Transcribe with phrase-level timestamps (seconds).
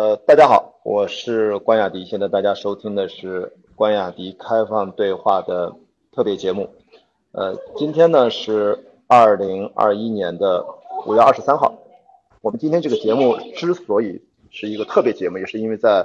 [0.00, 2.06] 呃，大家好，我是关雅迪。
[2.06, 5.76] 现在大家收听的是关雅迪开放对话的
[6.10, 6.70] 特别节目。
[7.32, 10.64] 呃，今天呢是二零二一年的
[11.06, 11.74] 五月二十三号。
[12.40, 16.02] 我们今天这个节目之所以是一个特别节目，也是因为在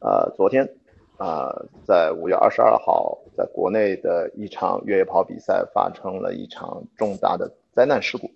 [0.00, 0.68] 呃昨天
[1.16, 1.48] 啊，
[1.86, 8.30] 在五月二十二号，在国内的一场越野跑比赛发生了一场重大的灾难事故。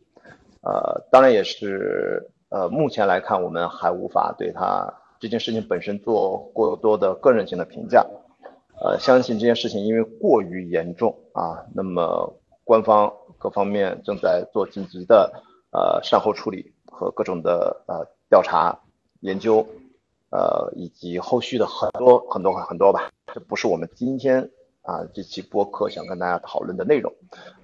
[0.62, 2.26] 呃，当然也是。
[2.54, 4.92] 呃，目前来看，我们还无法对他
[5.22, 8.04] 这件事情本身做过多的个人性的评价。
[8.80, 15.32] 呃，相信这件事情因为过于严重啊，那么官方各方面正在做紧急的
[15.70, 18.80] 呃善后处理和各种的呃调查
[19.20, 19.64] 研究，
[20.30, 23.08] 呃以及后续的很多很多很多吧。
[23.32, 24.50] 这不是我们今天
[24.82, 27.12] 啊这期播客想跟大家讨论的内容。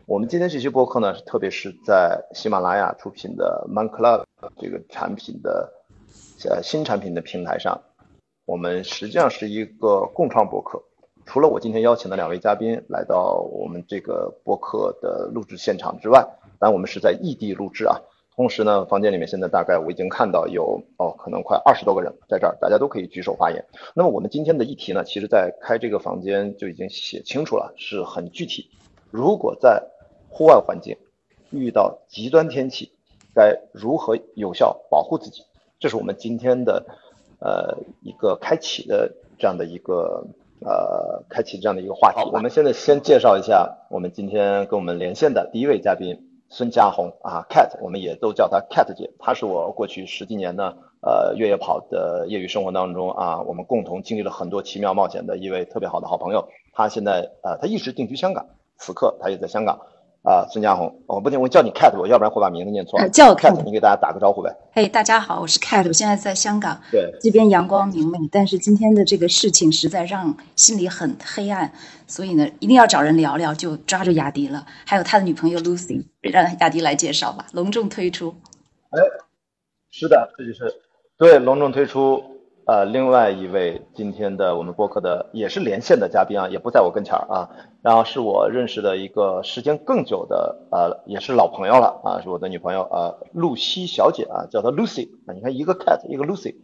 [0.07, 4.23] 我们今天这期播客呢，特别是在喜马拉雅出品的 Man Club
[4.57, 5.73] 这个产品的
[6.45, 7.81] 呃新产品的平台上，
[8.45, 10.83] 我们实际上是一个共创博客。
[11.27, 16.23] 除了我今天邀请的两位嘉宾来到我们这个博客的录制现场之外，
[16.59, 18.01] 当然我们是在异地录制啊。
[18.35, 23.65] 同时呢，房间里面现在大概我已经看到有哦，可能快二十多个人在这儿，大家都可以举手发言。
[23.95, 28.71] 那么我们今天的议题呢，其实在开这个房间就已经写清楚了，是很具体。
[29.11, 29.83] 如果在
[30.31, 30.97] 户外环境
[31.51, 32.93] 遇到极端天气，
[33.35, 35.43] 该如何有效保护自己？
[35.81, 36.85] 这是我们今天的
[37.41, 40.27] 呃一个开启的这样的一个
[40.61, 42.29] 呃开启这样的一个话题。
[42.33, 49.11] 我们现在先介绍一下我们今天跟我们连线的第一位嘉宾孙佳红啊，Cat，我们也都叫她 Cat 姐。
[49.19, 56.49] 她是我过去十几年呢呃越野跑的业余生活当中啊，我们共同经历了很多奇妙冒险的一位特别好的好朋友。
[56.73, 58.47] 她现在呃她一直定居香港，
[58.79, 59.81] 此刻她也在香港。
[60.29, 63.01] 啊，孙家红，我不行，我叫你 Cat，我要不然会把名字念错。
[63.09, 64.55] 叫 Cat，你给大家打个招呼呗。
[64.75, 66.79] 嘿，大家好，我是 Cat，我现在在香港。
[66.93, 71.73] 对，这边阳光明媚，但是今天的这个事情实在让心里很黑暗，
[72.07, 78.35] 所以呢，一定要找人聊聊，就抓住雅迪了，还有他的女朋友 Lucy，让雅迪来介绍吧，隆重推出。
[78.91, 79.01] 哎，
[79.91, 80.71] 是的，这就是
[81.17, 82.23] 对，隆重推出。
[82.69, 87.49] 呃，另外一位今天的我们播客的也是连线的嘉宾啊，也不在我跟前儿啊，
[87.81, 96.57] 然后是我认识的一个时间更久的呃，也是老朋友了啊，是我的女朋友呃，露西小姐啊，叫她 Lucy 啊，你看一个 Cat 一个 Lucy，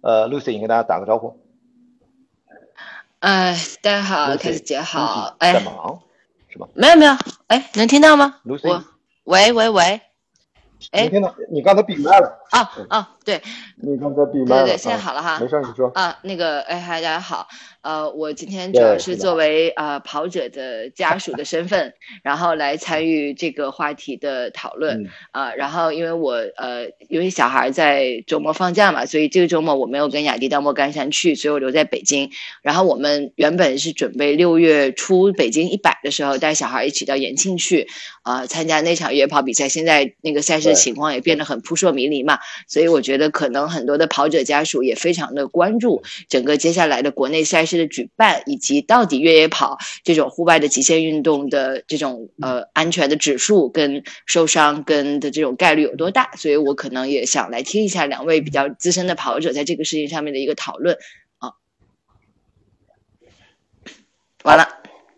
[0.00, 1.38] 呃，Lucy 你跟大家打个招呼。
[3.20, 6.00] 哎，大家好，Lucy 姐好，哎，在忙
[6.48, 6.66] 是吧？
[6.74, 7.12] 没有没有，
[7.46, 8.82] 哎，能听到吗？Lucy，
[9.22, 10.00] 喂喂喂。
[10.90, 13.40] 哎，听到你刚才闭麦了啊啊，对，
[13.82, 15.88] 你刚才闭麦了，对对，现在好了哈，没事你说。
[15.94, 17.46] 啊，那个哎嗨，大家好，
[17.82, 21.94] 呃，我今天主要是作为呃跑者的家属的身份，
[22.24, 25.08] 然后来参与这个话题的讨论。
[25.30, 32.30] 啊，然后因为我呃因为小孩在周末放假嘛，所以这个周末我没有跟雅迪到莫干山去，所以我留在北京，
[32.62, 37.86] 然后我们原本是准备六月初北京一百的时候带小孩一起到延庆去
[38.22, 40.72] 啊参加那场越野跑比赛，现在那个赛事。
[40.82, 60.96] 情况也变得很扑朔迷离嘛，所以我觉得觉得可能很多的跑者家属也非常的关注整个接下来的国内赛事的举办，以及到底越野跑这种户外的极限运动的这种呃安全的指数跟受伤跟的这种概率有多大，所以我可能也想来听一下两位比较资深的跑者在这个事情上面的一个讨论
[61.36, 61.52] 啊。
[64.44, 64.66] 完了，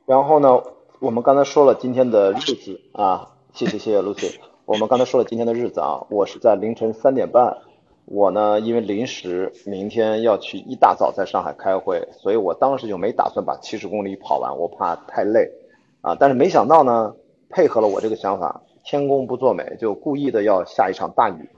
[0.04, 0.60] 然后呢，
[0.98, 4.32] 我们刚才说了今天的日子啊，谢谢谢谢 Lucy。
[4.66, 7.58] 我们刚才说了今天的日子啊，我是在凌晨三点半，
[8.06, 15.50] 我呢因为临时明天要去一大早在上海开会，所以我当时就没打算把七十公里跑完，我怕太累
[16.02, 16.14] 啊。
[16.18, 17.14] 但是没想到呢，
[17.48, 21.48] 配合了我这个想法，天公不作美，就故意的要下一场大雨，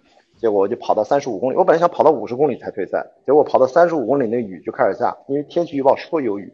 [0.40, 6.52] 结果我就跑到三十五公里，我本来想跑到五十公里才退赛，结果跑到三十五公里那雨就开始下，因为天气预报说有雨，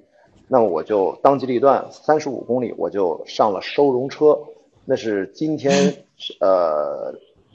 [0.49, 4.39] 那么我就当机立断，三十五公里我就上了收容车。
[4.85, 5.73] 那是今天
[6.41, 7.15] 呃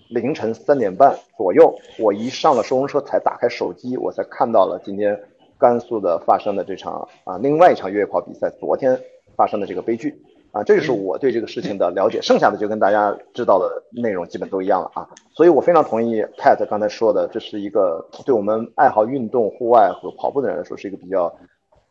[0.10, 5.20] 凌晨三点半左右，我一上了收容车才打开手机，我才看到了今天
[5.58, 9.00] 甘肃的发生的这场啊另外一场越野跑比赛，昨天
[9.36, 10.22] 发生的这个悲剧
[10.52, 21.34] 啊，这就是我对这个事情的了解，剩下的就跟大家知道的内容基本都一样了啊，所以我非常同意 Cat 刚才说的，这是一个对我们爱好运动、户外和跑步的人来说是一个比较。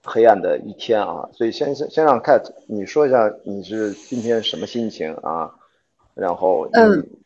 [0.08, 5.52] 黑暗的一天啊，所以先先先让 Cat 你说一下你是今天什么心情啊？
[6.16, 6.66] 然后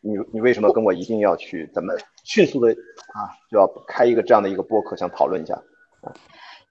[0.03, 1.67] 你你你为什么跟我一定要去？
[1.73, 1.93] 怎么
[2.25, 2.71] 迅速的
[3.13, 5.57] 啊就要开一个这样的一个播客，想讨论一下？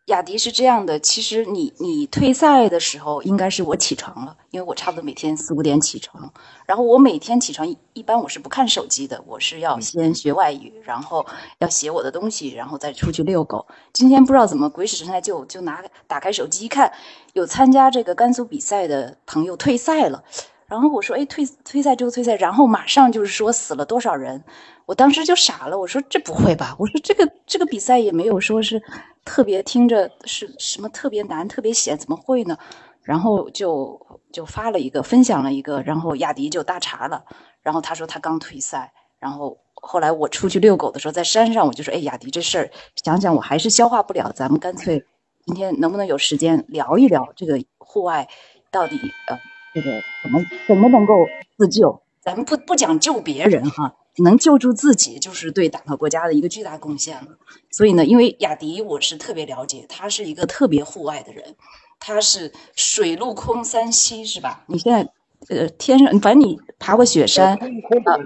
[0.06, 6.32] 雅迪是这样的，其实你你退赛的时候，应该是我起床了，因为我差不多每天四五点起床，
[6.66, 11.24] 然后我每天起床一般我是不看手机的，我是要先学外语，然后
[11.60, 13.64] 要写我的东西，然后再出去遛狗。
[13.92, 16.92] 今天不知道怎么鬼使神差就就拿打开手机一看，
[17.34, 20.24] 有参加这个甘肃比赛的朋友退赛了，
[20.70, 24.44] 然后我说哎退退赛就退赛，然后马上就是说死了多少人。
[24.86, 26.76] 我当时就傻了，我说这不会吧？
[26.78, 28.80] 我说这个这个比赛也没有说是
[29.24, 32.56] 特别听着是什么特别难、特别险，怎么会呢？
[33.02, 34.00] 然后就
[34.32, 37.24] 就发了一个分享了一个，然后亚迪就大查了，
[37.62, 42.70] 然后他说他刚退赛，然后后来我出去遛狗的时候在山上，我就说哎亚迪这事儿
[43.02, 45.04] 想想我还是消化不了，咱们干脆
[45.46, 48.28] 今天能不能有时间聊一聊这个户外
[48.70, 48.96] 到底
[49.28, 49.38] 呃
[49.74, 51.26] 这个怎么怎么能够
[51.56, 52.00] 自救？
[52.20, 53.94] 咱们不不讲救别人哈。
[54.16, 57.28] 能救助自己，就是对党和国家的一个巨大贡献了。
[57.70, 61.54] 所以呢，因为雅迪我是特别了解，他是一个特别户外的人，
[62.00, 64.64] 他是水陆空三栖，是吧？
[64.66, 65.08] 你现在
[65.48, 68.18] 呃，天上反正你爬过雪山啊，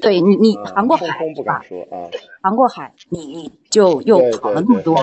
[0.00, 1.62] 对你你航过海是吧？
[2.42, 4.94] 航过海，你你就又跑了那么多。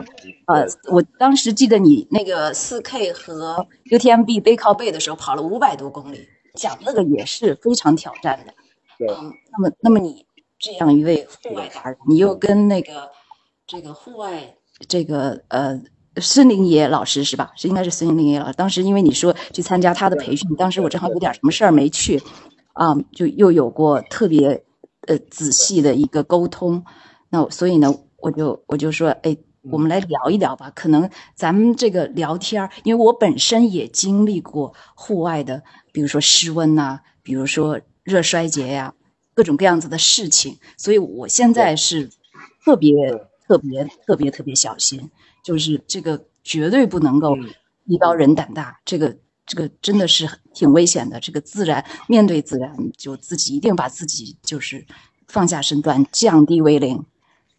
[0.48, 8.54] 呃，我当时记得你那个四 K 和 UTMB 背靠背的时候跑了五百多公里，讲那个也是非常挑战的。
[9.08, 10.26] 嗯，那么，那么你
[10.60, 13.10] 这样一位户外达人，你又跟那个
[13.66, 14.56] 这个户外
[14.88, 15.82] 这个呃
[16.18, 17.52] 孙林野老师是吧？
[17.56, 18.54] 是应该是孙林野老师。
[18.54, 22.22] 当时因为你说去参加他的培训，当时我正好有点什么事儿没去，
[22.74, 24.64] 啊，就又有过特别
[25.08, 26.84] 呃仔细的一个沟通。
[27.30, 30.72] 那所以呢，我就我就说，哎，我们来聊一聊吧。
[30.76, 37.80] 可能咱们这个聊天儿，因为我本身也经历过户外的，比如说失温呐，比如说。
[38.04, 38.96] 热衰竭呀，
[39.36, 42.10] 各种各样子的事情，所以我现在是
[42.66, 42.92] 特别
[43.48, 45.12] 特别特别特别小心，
[45.44, 47.38] 就是这个绝对不能够
[47.86, 49.16] 一高人胆大，这个
[49.52, 51.20] 这个真的是挺危险的。
[51.20, 54.86] 这个自然面对自然，就自己一定把自己就是
[55.28, 57.04] 放下身段，降低为零，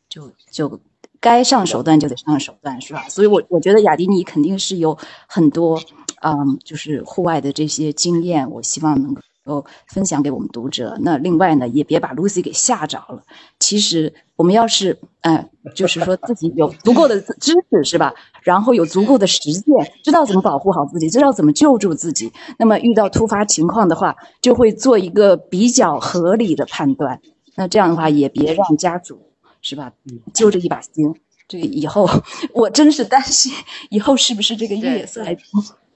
[0.09, 0.81] 就就
[1.21, 3.07] 该上手段就得上手段，是吧？
[3.11, 4.97] 所以我我觉得雅迪尼肯定是有
[5.27, 5.79] 很多
[6.23, 9.21] 嗯，就是户外的这些经验，我希望能够。
[9.45, 10.97] 哦，分享给我们读者。
[11.01, 13.23] 那另外呢，也别把 Lucy 给吓着了。
[13.59, 18.15] 其实我们要是，呃，就是说自己有足够的知识，是吧？
[18.43, 19.65] 然后有足够的实践，
[20.05, 22.33] 知道怎么保护好自己，知道怎么救助自己。
[22.57, 27.21] 那么遇到突发情况的话，就会做一个比较合理的判断。
[27.57, 29.21] 那这样的话，也别让家属，
[29.61, 29.93] 是吧？
[30.33, 31.15] 揪着一把心。
[31.49, 32.09] 这个以后，
[32.55, 33.53] 我真是担心
[33.91, 35.37] 以后是不是这个越野赛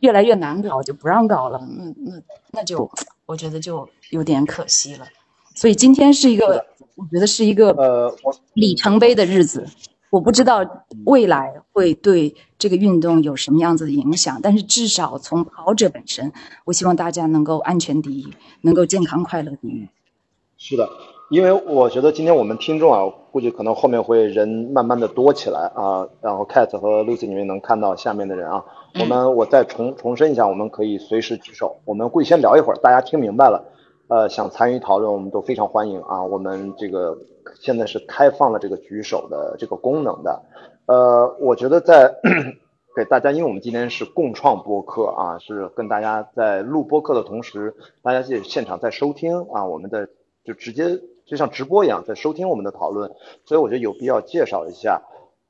[0.00, 1.60] 越来越难搞，就不让搞了。
[1.60, 2.90] 那那那就。
[3.26, 5.06] 我觉得就有点可惜了，
[5.54, 6.64] 所以今天是一个，
[6.94, 8.16] 我觉得是一个呃
[8.54, 9.66] 里程碑的日子。
[10.10, 10.64] 我不知道
[11.04, 16.32] 未来会对这个运动有什么样子的影响，但是至少从跑者本身，
[16.64, 18.28] 我希望大家能够安全第一，
[18.62, 19.88] 能够健康快乐第一。
[20.56, 20.88] 是的，
[21.28, 28.64] 因为我觉得今天我们听众啊，估计可能后面会人慢慢的多起来啊，然后 Cat 和 Lucy 你们能看到下面的人啊。
[28.98, 31.76] 我们我再重重申一下，我们可以随时举手。
[31.84, 33.62] 我们会先聊一会儿，大家听明白了，
[34.08, 36.22] 呃，想参与讨论，我们都非常欢迎啊。
[36.22, 37.18] 我们这个
[37.60, 40.42] 现在是开放了这个举手的这个功能的。
[40.86, 42.14] 呃，我觉得在
[42.96, 50.08] 给大家，因为我们今天是共创播客啊，是跟大家在录播客的同时，大家在现场在收听啊，我们的
[50.42, 53.10] 就直接就像直播一样在收听我们的讨论，
[53.44, 55.02] 所以我觉得有必要介绍一下。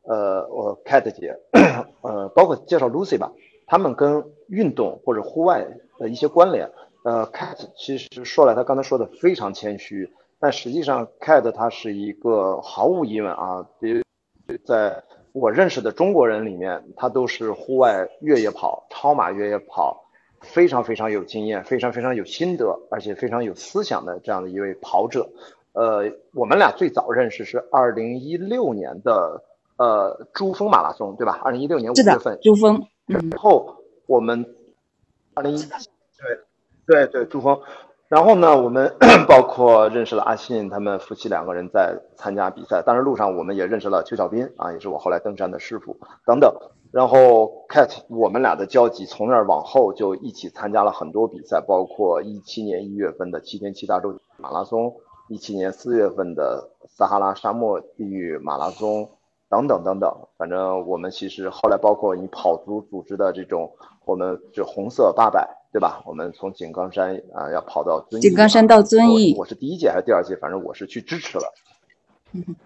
[0.07, 1.37] 呃，我 Cat 姐，
[2.03, 3.33] 呃，包括介绍 Lucy 吧，
[3.67, 5.67] 他们跟运动或者户外
[5.99, 6.71] 的一些关联。
[7.03, 10.09] 呃，Cat 其实说来，他刚才说的非常谦虚，
[10.39, 14.01] 但实际上 Cat 他是一个毫无疑问啊，比
[14.65, 20.05] 在我认识的中国人里面，他都是户外越野跑、超马越野跑
[20.41, 25.29] 非常非常有经验、非常非常有心得，而且非常有思想的这样的一位跑者。
[25.73, 29.43] 呃，我们俩最早认识是二零一六年的。
[29.77, 31.41] 呃，珠峰马拉松对吧？
[31.45, 32.87] 二零一六年五月份，珠峰。
[33.07, 34.55] 然后我们
[35.35, 37.61] 二零一对对对珠峰，
[38.09, 38.97] 然后呢，我们
[39.29, 42.83] 包括认识了阿信他们夫妻两个人在参加比赛。
[42.85, 46.53] 当然路上我们也认识了邱小斌啊，也是我后来登山的师傅等等。
[46.91, 54.95] 然后 Cat 我们俩的交集从那儿往后就一起参加了很多比赛，包括一七年一月份的七天七大洲马拉松，
[55.29, 59.11] 一七年四月份的撒哈拉沙漠地域马拉松。
[59.49, 63.71] 等等等等，反正我们其实后来包括你跑族组织的这种，
[64.05, 66.03] 我们就红色八百，对吧？
[66.05, 70.35] 我们从井冈山啊要跑到遵义，井冈山到遵义，我是第一届还是第二届？
[70.37, 71.45] 反正我是去支持了。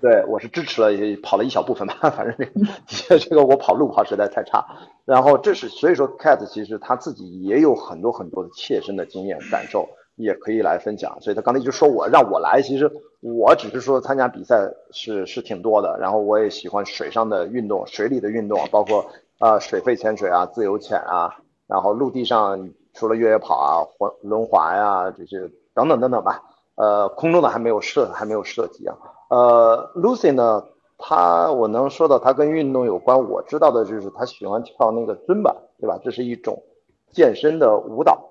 [0.01, 1.95] 对我是支持了，也跑了一小部分吧。
[2.11, 2.49] 反正
[2.89, 4.67] 这个我跑路跑实在太差。
[5.05, 11.21] 然后这是所以说，Cat 其实他自己也有很多很多的切身的经验感受，也可以来分享。
[11.21, 15.99] 所以他刚才一直说我让我来，其实我只是说参加比赛是是挺多的。
[16.01, 19.07] 然后我也喜欢水上的运动，水里的运动，包括
[19.39, 21.37] 啊水肺潜水啊、自由潜啊，
[21.67, 26.43] 然后陆地上除了越野跑啊、环轮滑呀这些等等等等吧。
[26.77, 28.97] 呃，空中的还没有涉还没有涉及啊。
[29.29, 30.65] 呃，Lucy 呢，
[30.97, 36.01] 她我能说到她跟运动有关，我知道的就是她喜欢跳那个尊巴，对吧？
[36.03, 36.63] 这是一种
[37.13, 38.30] 健身的舞蹈，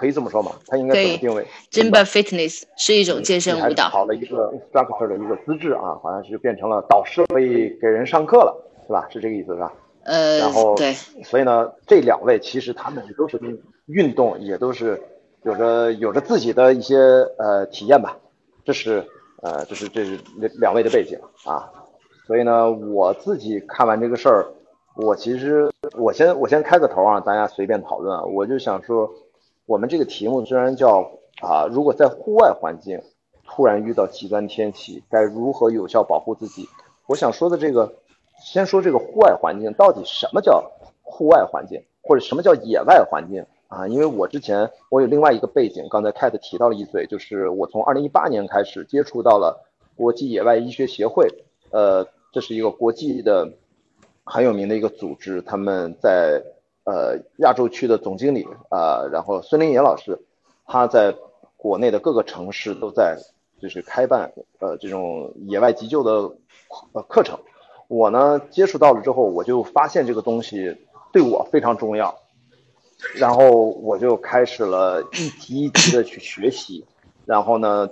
[0.00, 0.52] 可以这么说嘛？
[0.66, 3.90] 他应该怎么定位？Zumba Fitness 是一种健身舞蹈。
[3.90, 9.06] 考了一个 instructor 的一个资质啊，好像是变成了导师，可以给人上课了，是吧？
[9.10, 9.72] 是这个意思，是吧？
[10.04, 15.00] 呃，然后对，所以呢，这两位其实他们都是跟运动也都是。
[15.42, 16.98] 有着有着自己的一些
[17.38, 18.14] 呃体验吧，
[18.62, 19.02] 这是
[19.40, 21.72] 呃这是这是两两位的背景啊，
[22.26, 24.46] 所以呢我自己看完这个事儿，
[24.96, 29.10] 我其实我先我先开个头啊，大家随便讨论啊，我就想说，
[29.70, 33.00] 我们这个题目虽然叫啊，如果在户外环境
[33.44, 36.68] 突然遇到极端天气，该如何有效保护自己？
[37.06, 37.94] 我想说的这个，
[38.42, 40.72] 先说这个户外环境到底什么叫
[41.02, 43.46] 户外环境，或者什么叫野外环境？
[43.68, 51.28] 啊，因为我之前我有另外一个背景，刚才 Cat 提到了一嘴，就是我从二零一八年开始接触到了国际野外医学协会，
[51.70, 53.52] 呃，这是一个国际的
[54.24, 56.42] 很有名的一个组织，他们在
[56.84, 60.20] 呃亚洲区的总经理啊，然后孙林野老师，
[60.66, 61.14] 他在
[61.56, 63.18] 国内的各个城市都在
[63.60, 66.34] 就是开办呃这种野外急救的
[66.92, 67.38] 呃课程，
[67.88, 70.76] 我呢接触到了之后，我就发现这个东西
[71.12, 72.16] 对我非常重要。
[73.14, 76.84] 然后我就开始了一级一级的去学习，
[77.24, 77.88] 然后呢，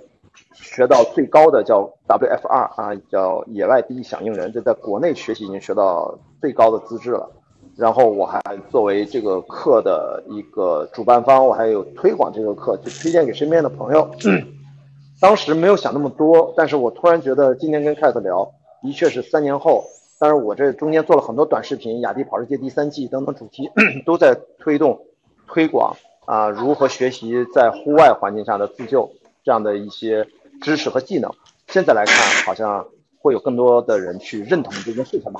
[0.53, 7.31] 学到最高的叫 WFR 啊，叫野外第一响应人，这在国内学习已经学到最高的资质了。
[7.79, 14.11] 然后我还作为这个课的一个主办方，我还有推广这个课，去推荐给身边的朋友。
[15.21, 19.85] 当时没有想那么多，但是我突然觉得今天跟 Cat 聊，的确是三年后。
[20.19, 23.69] 但是我这中间做了很多短视频，雅迪跑世界第三季等等主题
[24.05, 24.99] 都在推动、
[25.47, 25.95] 推广
[26.25, 29.09] 啊，如何学习在户外环境下的自救
[29.45, 30.27] 这样的一些
[30.61, 31.31] 知识和技能。
[31.67, 32.85] 现在来看，好像
[33.21, 35.39] 会有更多的人去认同这件事情吧。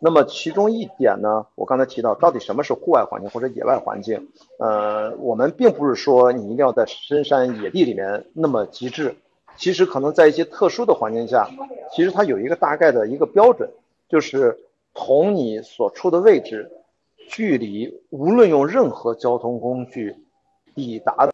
[0.00, 4.28] 那么其中一点呢，我刚才提到，到底什么是户外环境或者野外环境？
[4.58, 9.16] 呃，我们并不是说你一定要在深山野地里面那么极致，
[9.56, 11.48] 其实可能在一些特殊的环境下，
[11.92, 13.70] 其实它有一个大概的一个标准。
[14.08, 14.58] 就是
[14.94, 16.72] 同你所处的位置，
[17.28, 20.16] 距离无论用任何交通工具
[20.74, 21.28] 抵达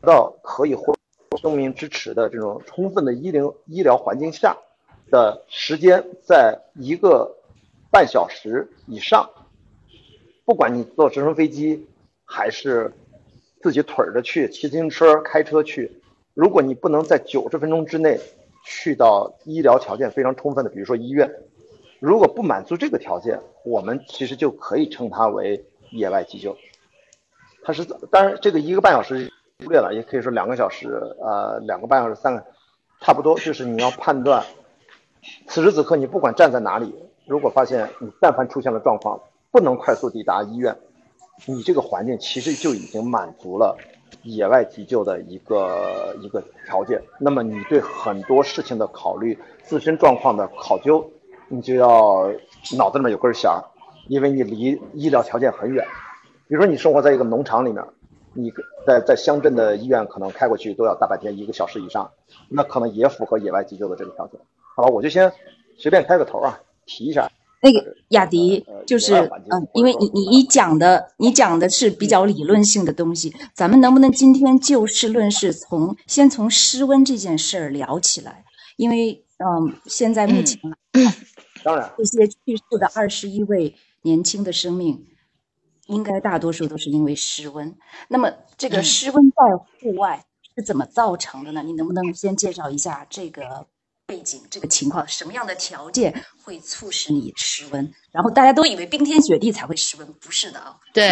[0.00, 0.94] 到可以获
[1.42, 4.56] 生命支持的这种充分的医疗医疗环境下
[5.10, 7.34] 的时间，在一个
[7.90, 9.28] 半小时以上。
[10.44, 11.86] 不管你坐直升飞机
[12.24, 12.92] 还是
[13.62, 15.90] 自己腿着去骑自行车、开车去，
[16.34, 18.18] 如果你不能在九十分钟之内
[18.64, 21.30] 去到医疗条件非常充分的，比如说医院。
[22.00, 26.56] 如果不满足这个条件，我们其实就可以称它为野外急救。
[27.62, 30.88] 它是当然，这个一个半小时忽略了，也可以说两个小时，
[31.20, 32.44] 呃，两个半小时、三个，
[33.02, 34.42] 差不多就是你要判断，
[35.46, 36.94] 此时此刻你不管站在哪里，
[37.26, 40.76] 如果发现你但凡出现了状况，不能快速抵达医院，
[41.46, 43.76] 你这个环境其实就已经满足了
[44.22, 47.02] 野外急救的一个一个条件。
[47.18, 51.08] 那么你对很多事情的考虑，自身状况的考究。
[51.52, 52.30] 你就要
[52.76, 53.50] 脑子里面有根弦，
[54.06, 55.84] 因为你离医疗条件很远。
[56.46, 57.84] 比如说你生活在一个农场里面，
[58.34, 58.52] 你
[58.86, 62.08] 在在乡镇的医院可能开过去都要大半天，一个小时以上，
[62.48, 64.40] 那可能也符合野外急救的这个条件。
[64.76, 65.32] 好吧，我就先
[65.76, 67.30] 随便开个头啊，提一下。
[67.62, 69.14] 那个雅迪就是
[69.50, 78.44] 嗯，因为你你你讲的你讲的是比较理论性的东西，咱们能不能今天就事论事，从先从失温这件事儿聊起来？
[78.76, 80.58] 因为嗯，现在目前。
[81.62, 85.04] 当然，这些去世的二十一位年轻的生命，
[85.86, 87.76] 应该大多数都是因为失温。
[88.08, 90.24] 那么，这个失温在户外
[90.56, 91.62] 是怎么造成的呢？
[91.62, 93.66] 你能不能先介绍一下这个
[94.10, 95.06] 背景、这个情况？
[95.06, 96.12] 什么样的条件
[96.44, 97.92] 会促使你失温？
[98.10, 100.76] 然后大家都以为冰天雪地才会失温，不是的啊。
[100.92, 101.08] 对，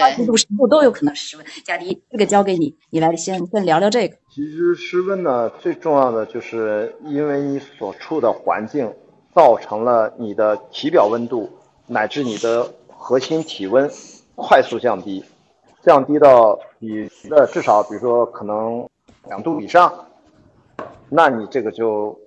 [0.00, 1.44] 二十度、十度都有可能失温。
[1.64, 4.16] 贾迪，这个交给你，你来先先聊聊这个。
[4.32, 8.94] 其实失温呢，最重要的就是因为你所处的环境。
[9.34, 11.48] 造成了你的体表温度
[11.86, 13.88] 乃至你的核心体温
[14.34, 15.24] 快速降低，
[15.84, 18.88] 降低到你的至少，比如说可能
[19.28, 20.06] 两度以上，
[21.08, 22.18] 那你这个就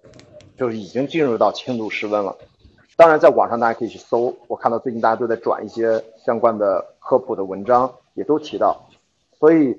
[0.58, 2.38] 就是已经进入到轻度失温了。
[2.98, 8.88] 当然，在网上大家可以去搜，我看到最近大家都在转一些相关的科普的文章，也都提到，
[9.40, 9.76] 所以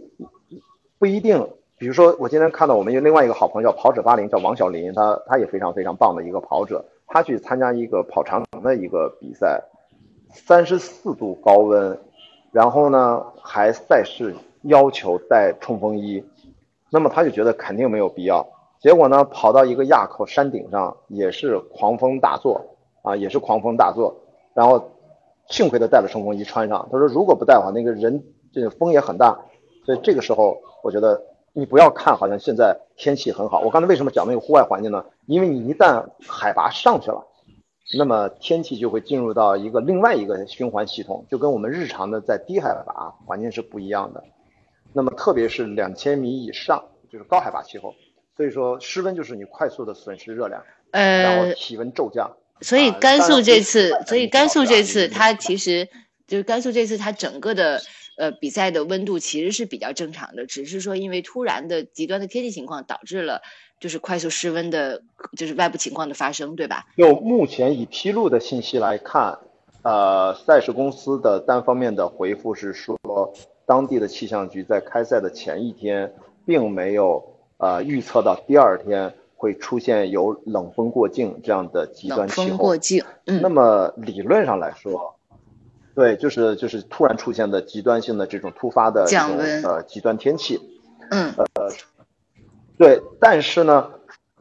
[0.99, 1.49] 不一定。
[1.79, 9.61] 比如说，我今天看到我们有另外一个好朋友叫跑者八零，叫王小林，他他也非常非常棒的一个跑者，他去参加一个跑长城的一个比赛，
[10.33, 11.99] 三十四度高温，
[12.53, 16.25] 然后呢还赛事要求带冲锋衣，
[16.89, 18.47] 那么他就觉得肯定没有必要，
[18.83, 24.15] 结果呢跑到一个垭口山顶上也是狂风大作啊，也是狂风大作，
[24.53, 24.91] 然后
[25.47, 28.23] 幸亏他带了冲锋衣穿上，他说如果不带的话，那个人
[28.53, 29.41] 这个风也很大，
[29.87, 31.23] 所以这个时候我觉得。
[31.55, 33.61] 你不要看，好像现在天气很好。
[33.61, 35.05] 我刚才为什么讲那个户外环境呢？
[35.27, 37.27] 因为你一旦海拔上去了，
[37.99, 44.25] 那么天气就会进入到一个另外一个循环系统，就跟我们日常的在低海拔环境是不一样的。
[44.95, 47.93] 那么特别是两千米以上，就是高海拔气候，
[48.37, 50.63] 所以说失温就是你快速的损失热量，
[50.93, 52.31] 呃，然后体温骤降。
[52.61, 55.89] 所以甘肃这次，所以甘肃这次它其实
[56.27, 57.81] 就是甘肃这次它整个的。
[58.19, 63.41] 呃，比赛的温度其实是比较正常的，只是说因为突然的极端的天气情况导致了
[63.81, 65.03] 就是快速失温的，
[65.35, 66.87] 就是外部情况的发生，对吧？
[66.95, 69.39] 就目前已披露的信息来看，
[69.83, 72.99] 呃，赛事公司的单方面的回复是说，
[73.65, 76.15] 当地的气象局在开赛的前一天
[76.45, 77.32] 并没有
[77.63, 82.43] 呃预测到第二天会出现有冷风过境这样的极端气候。
[82.43, 83.41] 冷风过境，嗯。
[83.41, 85.15] 那么理论上来说。
[85.95, 90.59] 对，就是就是突然出现的极端性的这种突发的这种呃极端天气，
[91.11, 91.45] 嗯，呃，
[92.79, 93.91] 对，但是呢，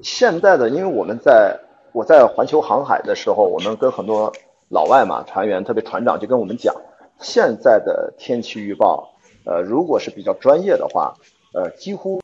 [0.01, 1.59] 现在的因为我们在
[1.91, 4.31] 我在环球航海的时候，我们跟很多
[4.69, 6.73] 老外嘛船员，特别船长就跟我们讲，
[7.19, 9.09] 现在的天气预报，
[9.45, 11.15] 呃，如果是比较专业的话，
[11.53, 12.20] 呃，几乎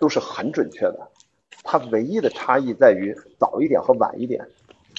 [0.00, 1.08] 都是很准确的，
[1.62, 4.48] 它唯一的差异在于早一点和晚一点。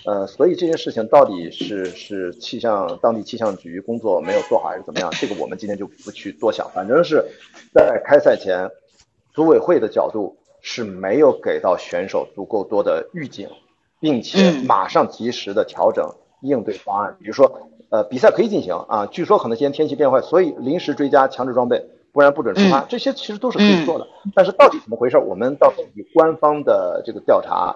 [0.04, 5.12] 呃，所以这件事情到底是是气象当地气象局工作没有做好还是怎么样？
[5.12, 7.24] 这个我们今天就不去多想，反正是
[7.74, 8.72] 在开赛前，
[9.34, 13.50] 组委会的角度是没有给到选手足够多的预警，
[14.00, 17.16] 并且马上及时的调整应对方案。
[17.20, 22.82] 比如说，呃，比赛可以进行啊，据说可能今天天气变坏，所以临时追加强制装备，不然不准出发。
[22.90, 25.18] 这些其实都是可以做的，但是到底怎么回事？
[25.18, 27.76] 我们到时候以官方的这个调查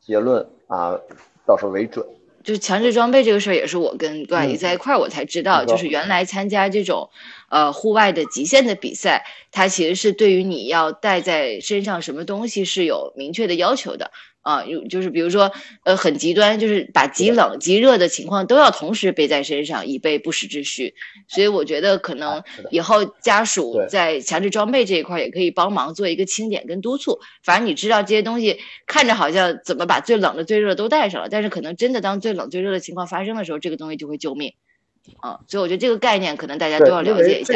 [0.00, 0.98] 结论啊。
[1.46, 2.06] 到时候为准，
[2.44, 7.10] 就是强制装备这个事儿，也是我跟段丽在一块儿，我才知道，就是原来参加这种，
[7.48, 14.12] 呃，户外的极限的比赛，它其实是对于你要带在身上什么东西是有明确的要求的。
[14.42, 15.52] 啊，有就是比如说，
[15.84, 20.94] 呃，很极端，就是把极冷、极热的情况都要同时背在身上，以备不时之需。
[21.28, 27.18] 所以我觉得可能以后家属在强制装备这一块也可以帮忙做一个清点跟督促。
[27.42, 34.54] 反正你知道这些东西看着好像怎么把最冷的、最热都带上了，但是可能真的当最冷、最热的情况发生的时候，这个东西就会救命。
[35.18, 37.54] 啊，所以我觉得这个概念可能大家都要了解一下。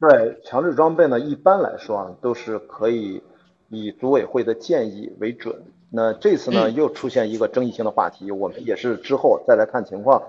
[0.00, 3.20] 对，强制装备呢，一般来说啊，都是可以。
[3.68, 5.62] 以组委会的建议为准。
[5.90, 10.22] 那这次呢，又出现一个争议性的话题，我们也是之后再来看情况。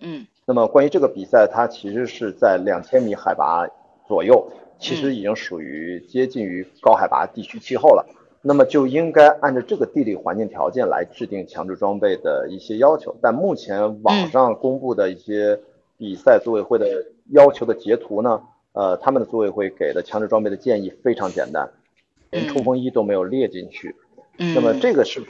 [0.00, 0.26] 嗯。
[0.46, 3.68] 那么关于这个比赛，它其实是在两千米海拔
[4.06, 8.06] 左右，其实已经属于接近于高海拔地区气候了。
[8.40, 13.14] 那么就应该按照这个地理环境条件来制定强制装备的一些要求。
[13.20, 15.60] 但目前网上公布的一些
[15.98, 16.86] 比赛组委会的
[17.30, 18.40] 要求的截图呢，
[18.72, 21.68] 呃，他们的组委会给的强制装备的建议非常简单。
[22.30, 23.94] 连冲锋衣都没有列进去，
[24.54, 25.20] 那么这个是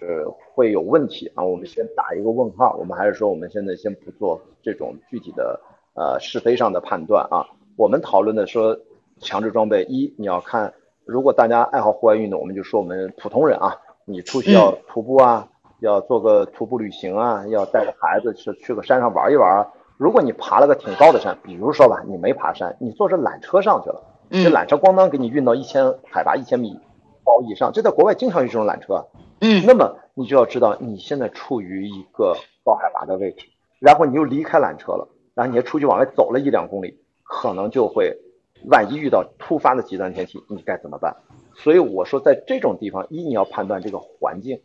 [0.00, 1.44] 呃会有问题啊？
[1.44, 2.74] 我们先打一个问号。
[2.78, 5.60] 我们还是说，我们现在先不做这种具体的
[5.94, 7.46] 呃是非上的判断啊。
[7.76, 8.78] 我们讨论的说
[9.18, 10.72] 强制装备一，你要看，
[11.04, 15.48] 如果大家爱好户外运动，我们就说我们普通人啊，你出去要徒步啊，
[15.80, 19.66] 要做个徒步旅行啊，要带着孩子去去个山上玩一玩。
[19.98, 24.02] 如果你爬了个挺高的山，比如说吧，你没爬山，你坐着缆车上去了。
[24.32, 26.80] 这缆车咣当给你运到一千海拔一千米
[27.22, 29.06] 高以上，这在国外经常有这种缆车。
[29.42, 33.46] 嗯，那么你就要知道你现在处于一个高海拔的位置，
[33.78, 38.16] 然后你又离开缆车了，然后你又出去往外走了一两公里，可能就会
[38.70, 41.14] 万一遇到突发的极端天气，你该怎么办？
[41.54, 44.58] 所以我说，在这种地方，一你要判断这个环境，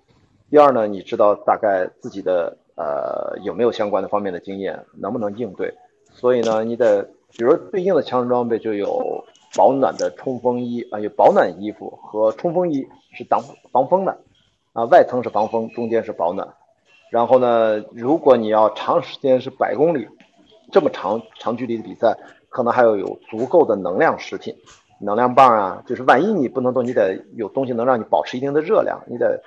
[0.50, 5.74] 第二呢，你知道大概自己的呃有没有相关的方面的经验，能不能应对？
[6.14, 7.04] 所以呢，你得
[7.36, 9.26] 比如对应的强身装备就有。
[9.58, 13.42] 保暖的冲锋衣啊，有保暖衣服和冲锋衣是挡
[13.72, 14.16] 防风的，
[14.74, 16.48] 啊，外层是防风，中间是保暖。
[17.10, 20.08] 然后呢，如果你要长时间是百公里
[20.72, 22.16] 这么长长距离的比赛，
[22.50, 24.56] 可能还要有足够的能量食品，
[25.00, 29.42] 能量棒啊，就是万一你不能动，你得有东西能让你保持一定的热量，你得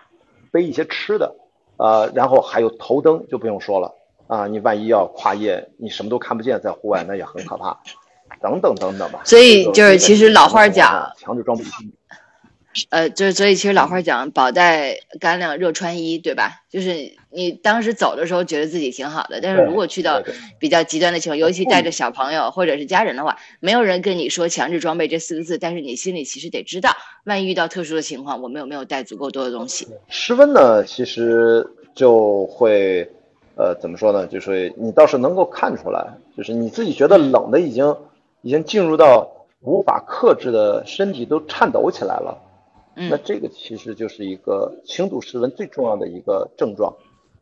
[0.50, 1.36] 背一些吃的，
[1.76, 3.94] 呃，然后还有头灯就不用说了
[4.26, 7.78] 啊，你万一要跨夜，你什么都看不见，在户外那也很可怕，
[8.40, 9.20] 等等等等吧。
[9.24, 11.64] 所以就是其实老话讲，强制装备。
[12.90, 16.62] 呃，就是所以其实老话讲，饱带干粮，热穿衣，对吧？
[16.70, 20.22] 就是你当时走的时候觉得自己挺好的，但是如果去到
[20.60, 26.90] 比较极端的情况，尤其带着小朋友或者是家人的话，没有人跟你说强制装备这四个字，但是你心里其实得知道，
[27.24, 29.88] 万一遇到特殊的情况，我们有没有带足够多的东西？
[30.08, 33.10] 室温呢，其实就会，
[33.56, 34.28] 呃，怎么说呢？
[34.28, 37.96] 就是你倒是能够看出来，就是你自己觉得冷的已经
[38.42, 42.38] 已经进入到无法克制的身体都颤抖起来了。
[42.94, 46.94] 那这个其实就是一个轻度失温最重要的一个症状，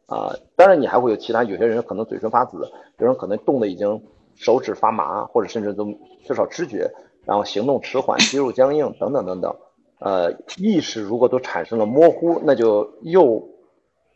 [0.07, 2.59] 啊，当然你还会有其他，有些人可能嘴唇发紫，
[2.99, 4.01] 有人可能冻得已经
[4.37, 6.89] 手指发麻，或者甚至都缺少知觉，
[7.25, 9.57] 然后行动迟缓、肌肉僵硬等等等等，
[9.99, 13.49] 呃，意识如果都产生了模糊，那就又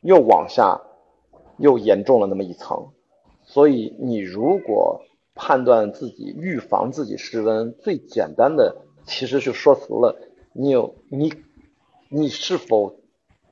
[0.03, 0.81] 又往下
[1.57, 2.91] 又严重了那么一层，
[3.43, 5.01] 所以你如果
[5.35, 10.17] 判断自己预防自己失温，最简单的其实就说服了。
[10.53, 11.33] 你有你，
[12.09, 12.97] 你是否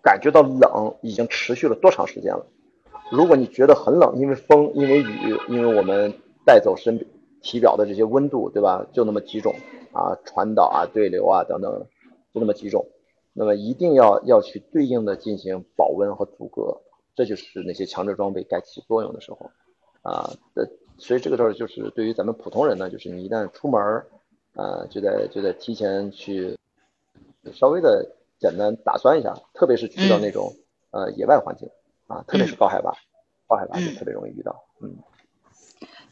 [0.03, 0.97] 感觉到冷？
[1.03, 2.47] 已经持续了多长时间了？
[3.11, 6.12] 如果你觉得很冷，因为风，因为雨，因为我们
[6.45, 7.07] 带走身
[7.40, 8.87] 体表的这些温度，对吧？
[8.93, 9.55] 就那么几种
[9.93, 11.87] 啊，传导啊，对流啊等等，
[12.35, 12.87] 就那么几种。
[13.33, 16.83] 那么一定要要去对应的进行保温和阻隔，
[17.14, 19.51] 这就是那些强制装备该起作用的时候
[20.03, 20.31] 啊。
[21.00, 24.06] 所以这个时候就是对于咱们普通人呢，就是你一旦出门儿，
[24.54, 26.56] 啊，就得就得提前去。
[27.54, 28.06] 稍微的
[28.38, 30.54] 简单打算一下，特别是去到那种
[30.90, 31.66] 呃野外环境
[32.06, 32.92] 啊，特别是高海拔，
[33.48, 34.62] 高海拔就特别容易遇到。
[34.82, 34.94] 嗯，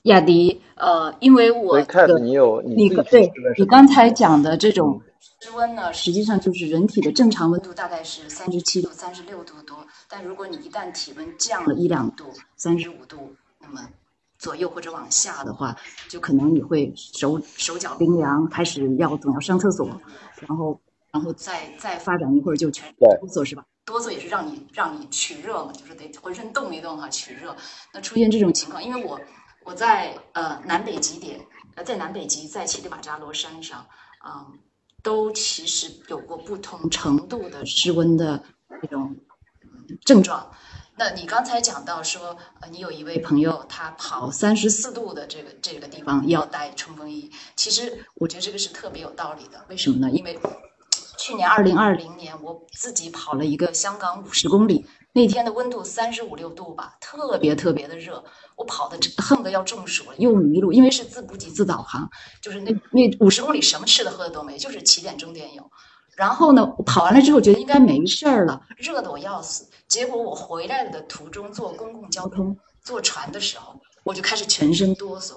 [0.04, 1.78] 亚迪，呃，因为我
[2.18, 12.24] 你有你对你刚才讲的这种室温呢，实际上就是人体的正常温度大概是三十七度、三十六度多，但如果你一旦体温降了一两度，
[12.56, 13.86] 三十五度那么
[14.38, 15.76] 左右或者往下的话，
[16.08, 19.88] 就可能你会手手脚冰凉，开始要总要上厕所，
[20.40, 20.80] 然后。
[21.10, 23.64] 然后再再发展一会儿就全哆嗦是吧？
[23.86, 27.56] 哆嗦也是让你让你取热嘛，就是得浑身动一动哈，取热。
[27.94, 29.18] 那出现这种情况，因为我
[29.64, 31.40] 我在呃南北极点，
[31.76, 33.86] 呃在南北极，在乞力马扎罗山上，
[34.22, 34.58] 嗯，
[35.02, 38.44] 都其实有过不同程度的失温的
[38.82, 39.16] 这种
[40.04, 40.46] 症状。
[40.98, 49.64] 那你刚才讲到说，呃，你有一位朋友他跑三十四度的这个这个地方要带冲锋衣，其实我觉得这个是特别有道理的。
[49.68, 50.10] 为什么呢？
[50.10, 50.36] 因为
[51.16, 58.24] 去年二零二零年，我自己跑了一个香港五十公里，那天的温度三十五六度吧，特别特别的热，
[58.56, 62.10] 我跑的恨不得要中暑了，又迷路，因为是自补给自导航，
[62.42, 65.70] 就是那那五十公里什么吃的喝的都没，就是起点终点有。
[66.16, 69.67] 然后呢，跑完了之后觉得应该没事儿了，热的我要死。
[69.88, 75.32] 结果我回来的途中坐公共交通坐船的时候，我就开始全身哆嗦。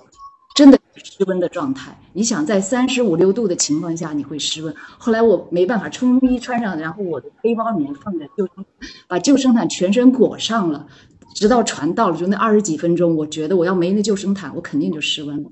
[0.53, 4.75] 真的失温的状态，你想在三十五六度的情况下你会失温。
[4.97, 8.65] 后来我没办法，冲锋衣穿上，然后我的背包里面放着救生，
[9.07, 10.85] 把救生毯全身裹上了，
[11.33, 15.49] 直到船到了，就那二十几分钟，我觉得我要没那救生毯，我肯定就失温了。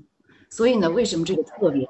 [0.50, 1.88] 所以呢，为什么这个特别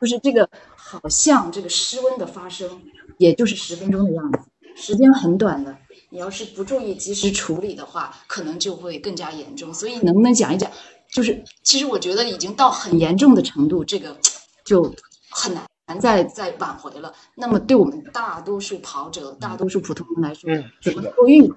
[0.00, 2.80] 就是这个好像这个失温的发生，
[3.18, 4.38] 也就是十分钟的样子，
[4.74, 5.76] 时间很短的。
[6.10, 9.72] 你要是不注意及时处理的话，可能就会更加严重。
[9.74, 10.70] 所以能不能讲一讲？
[11.12, 14.16] 就是，其实我觉得已经到很严重的程度，这个
[14.64, 14.94] 就
[15.30, 17.12] 很难难再再挽回了。
[17.34, 20.50] 那么，对我们大多数跑者、大多数普通人来说，
[20.82, 21.56] 怎么做预防？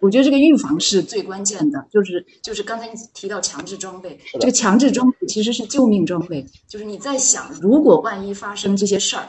[0.00, 1.84] 我觉得这个预防是最关键的。
[1.90, 6.46] 就是就是刚才你提到强制装备，这个强制装备其实是救命装备。
[6.68, 9.28] 就是你在想，如果万一发生这些事儿，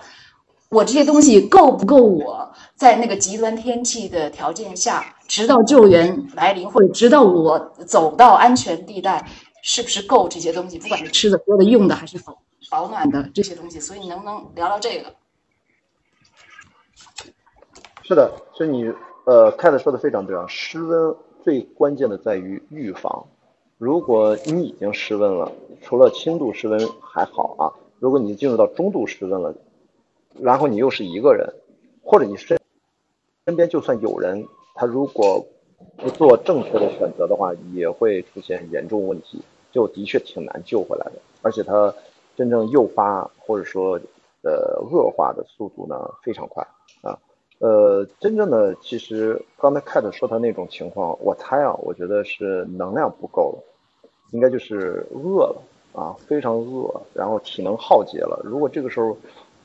[0.73, 1.97] 我这些东西够不够？
[1.97, 9.25] 我在那个极端天气的条件下，直到救援来临，或者直到我走到安全地带。
[9.65, 10.77] 是不是够这些东西？
[10.77, 12.37] 不管是吃的、喝的、用的，还是保
[12.69, 15.05] 保暖的这些东西，所以你能不能聊聊这个？
[18.01, 18.91] 是的，所以你
[19.23, 20.45] 呃，凯特说的非常对啊。
[20.49, 23.23] 失温最关键的在于预防。
[23.77, 25.49] 如果你已经失温了，
[25.81, 27.63] 除了轻度失温还好啊。
[27.99, 29.55] 如果你进入到中度失温了，
[30.39, 31.53] 然后你又是一个人，
[32.03, 32.59] 或者你身
[33.45, 35.45] 身边就算有人，他如果
[35.97, 39.41] 不做正确的选择的话，也会出现严重问题。
[39.71, 41.91] 就的确挺难救回来的，而且他
[42.35, 43.99] 真正诱发或者说
[44.43, 46.63] 呃恶化的速度呢非常快
[47.01, 47.17] 啊，
[47.57, 53.63] 呃，真正的其实刚才 Cat 说他那种情况，我猜啊，我觉得是能量不够了，
[54.29, 55.59] 应该就是饿了
[55.93, 58.39] 啊，非常饿，然后体能耗竭了。
[58.43, 59.17] 如果这个时候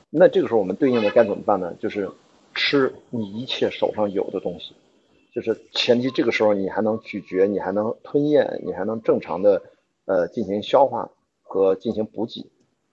[0.09, 1.73] 那这个时候我们对应的该怎么办呢？
[1.79, 2.09] 就是
[2.55, 4.73] 吃你一切手上有的东西，
[5.33, 9.61] 就是前提这个时候你还能咀嚼，你还能吞咽，你还能正常的
[10.05, 11.09] 呃进行消化
[11.43, 12.45] 和进行补给。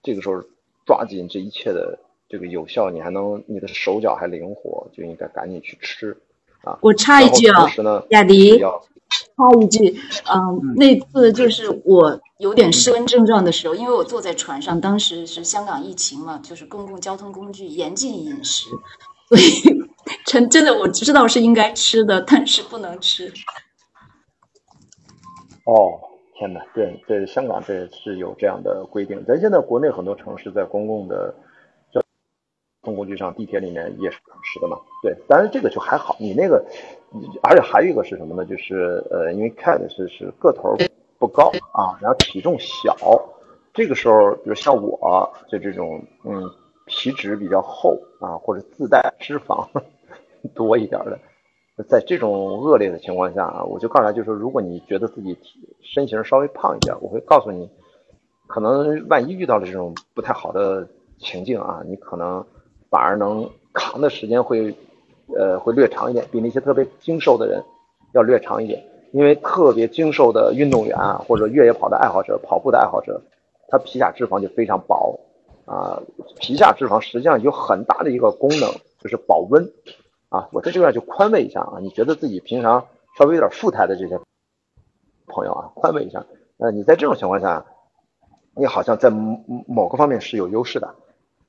[0.03, 0.43] 这个时候
[0.85, 1.97] 抓紧这一切的
[2.29, 6.15] 这个有效，你还能你的手脚还灵活，就应该赶紧去吃
[6.61, 6.77] 啊。
[6.81, 7.65] 我插一句啊，
[8.09, 8.61] 亚迪。
[9.09, 9.99] 插一句，
[10.33, 18.69] 嗯，那次就是我有点失温症状的时候，因为我坐在船上，当时是香港疫情嘛，就是公共交通工具严禁饮食，
[19.29, 19.41] 所以
[20.25, 23.31] 真真的我知道是应该吃的，但是不能吃。
[25.65, 25.99] 哦，
[26.35, 31.33] 天哪，对对，香港这是有这样的规定，咱现在国内很多城市在公共的。
[32.87, 34.77] 公共工具上，地铁里面也是可吃的嘛。
[35.03, 36.15] 对，当然这个就还好。
[36.21, 36.63] 你那个，
[37.43, 38.45] 而且还有一个是什么呢？
[38.45, 40.73] 就是呃，因为 cat 是是个头
[41.19, 42.95] 不高啊，然后体重小。
[43.73, 46.49] 这个时候，比如像我就这种，嗯，
[46.85, 49.67] 皮脂比较厚啊，或者自带脂肪
[50.55, 51.19] 多一点的，
[51.89, 57.69] 在这种恶劣的情况下啊，我就告诉他，就是说，如果你觉得自己体身形稍微胖一点，我会告诉你，
[58.47, 62.45] 可能万一遇到了这种不太好的情境啊，你可能。
[62.89, 64.75] 反而能扛的时间会，
[65.35, 67.63] 呃，会略长一点，比那些特别精瘦的人
[68.13, 68.83] 要略长一点。
[69.13, 73.21] 因为特别精瘦的运动员啊，或者越野跑的爱好者、跑步的爱好者，
[73.69, 75.17] 他皮下脂肪就非常薄
[75.65, 76.03] 啊。
[76.37, 78.69] 皮下脂肪实际上有很大的一个功能，
[78.99, 79.71] 就是保温
[80.27, 80.49] 啊。
[80.51, 82.85] 我在这边就宽慰一下啊，你觉得自己平常
[83.17, 84.19] 稍微有点富态的这些
[85.25, 86.25] 朋友啊，宽慰一下。
[86.57, 87.65] 呃，你在这种情况下，
[88.55, 90.93] 你好像在某某个方面是有优势的。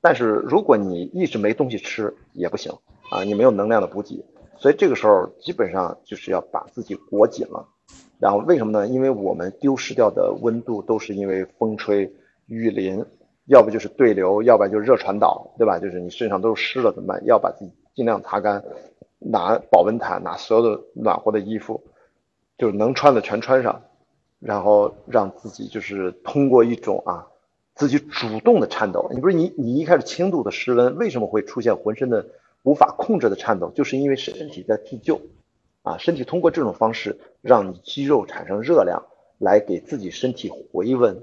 [0.09, 2.73] 但是如果你一直没东西吃也不行
[3.11, 4.25] 啊，你没有能量的补给，
[4.57, 7.69] 所以这个时候基本上就是要把自己裹紧了。
[8.19, 8.89] 然后为什么呢？
[8.89, 12.11] 因为我们丢失掉的温度都是因为风吹
[12.47, 13.05] 雨淋，
[13.49, 15.79] 要不就是对流，要不然就是热传导，对吧？
[15.79, 17.23] 就是你身上都是湿了怎么办？
[17.27, 18.65] 要把自己尽量擦干，
[19.19, 21.85] 拿保温毯，拿所有的暖和的衣服，
[22.57, 23.83] 就是能穿的全穿上，
[24.41, 27.27] 然后让自己就是通过一种啊。
[27.79, 32.27] 自己主动的颤抖，你不是你你一开始轻度的失温，为什么会出现浑身的
[32.65, 33.71] 无法控制的颤抖？
[33.73, 35.21] 就是因为身体在自救，
[35.83, 39.05] 啊，身体通过这种方式让你肌肉产生热量，
[39.39, 41.23] 来给自己身体回温。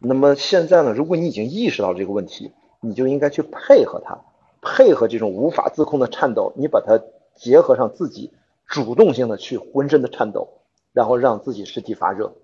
[0.00, 4.20] 那么现在呢，如果你已经意识到这个问题，你就应该去配合它，
[4.60, 7.00] 配合这种无法自控的颤抖，你把它
[7.34, 8.32] 结合上自己
[8.66, 10.60] 主动性的去浑身的颤抖，
[10.92, 12.34] 然后让自己身体发热。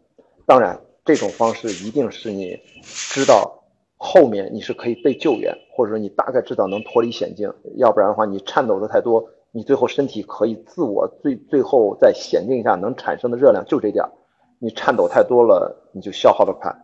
[0.47, 0.81] 当然。
[1.07, 3.63] 这种方式一定是你知道
[3.97, 14.11] 后面你是可以被救援，或者说你大概知道能脱离险境，要不然的话你颤抖的太多，你最后身体可以自我最最后在险境下能产生的热量就这点儿，
[14.59, 16.75] 你颤抖太多了你就消耗的快。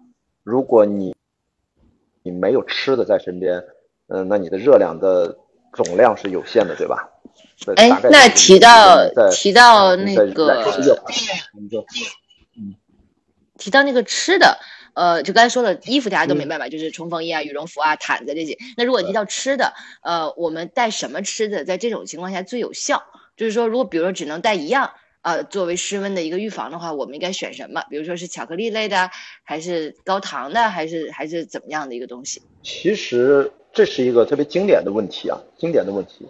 [0.44, 1.14] 如果你
[2.22, 3.62] 你没有吃的在身边，
[4.06, 5.36] 嗯，那你的热量的
[5.74, 7.10] 总量是有限的，对吧？
[7.76, 10.64] 哎，那提到提到那个。
[13.62, 14.58] 提到那个吃的，
[14.94, 16.68] 呃，就刚才说了，衣服大家都明白吧？
[16.68, 18.58] 就是冲锋衣啊、羽绒服啊、毯子这些。
[18.76, 19.72] 那如果提到吃的，
[20.02, 23.04] 呃，我们带什么吃的，在这种情况下最有效？
[23.36, 27.84] 就是说，如果比如说只能带一样，呃，作为失温的一个预防的话，我们应该选什么？
[27.88, 29.10] 比如说是巧克力类的，
[29.44, 32.42] 还是高糖的，还是还是怎么样的一个东西？
[32.64, 36.26] 其实这是一个特别经典的问题啊，经典的问题。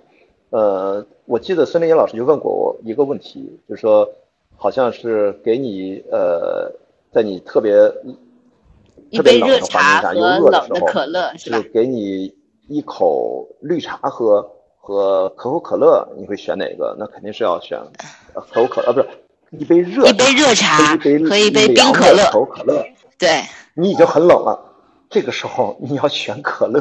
[0.51, 4.07] 呃，我记得孙林英老师就问过我一个问题，就是说，
[4.55, 6.71] 好像是给你呃。
[7.13, 7.75] 在你特别
[9.13, 12.35] 特别冷的环境下，又饿的时候，是给你
[12.69, 16.97] 一口绿茶喝和可口可乐，你会选哪个？
[16.99, 17.79] 那肯定是要选
[18.33, 19.09] 可口可乐，不是
[19.51, 22.25] 一杯热一杯热茶和一杯冰可乐。
[22.25, 22.83] 可口可乐，
[23.19, 23.43] 对，
[23.75, 24.59] 你已经很冷了，
[25.11, 26.81] 这个时候你要选可乐，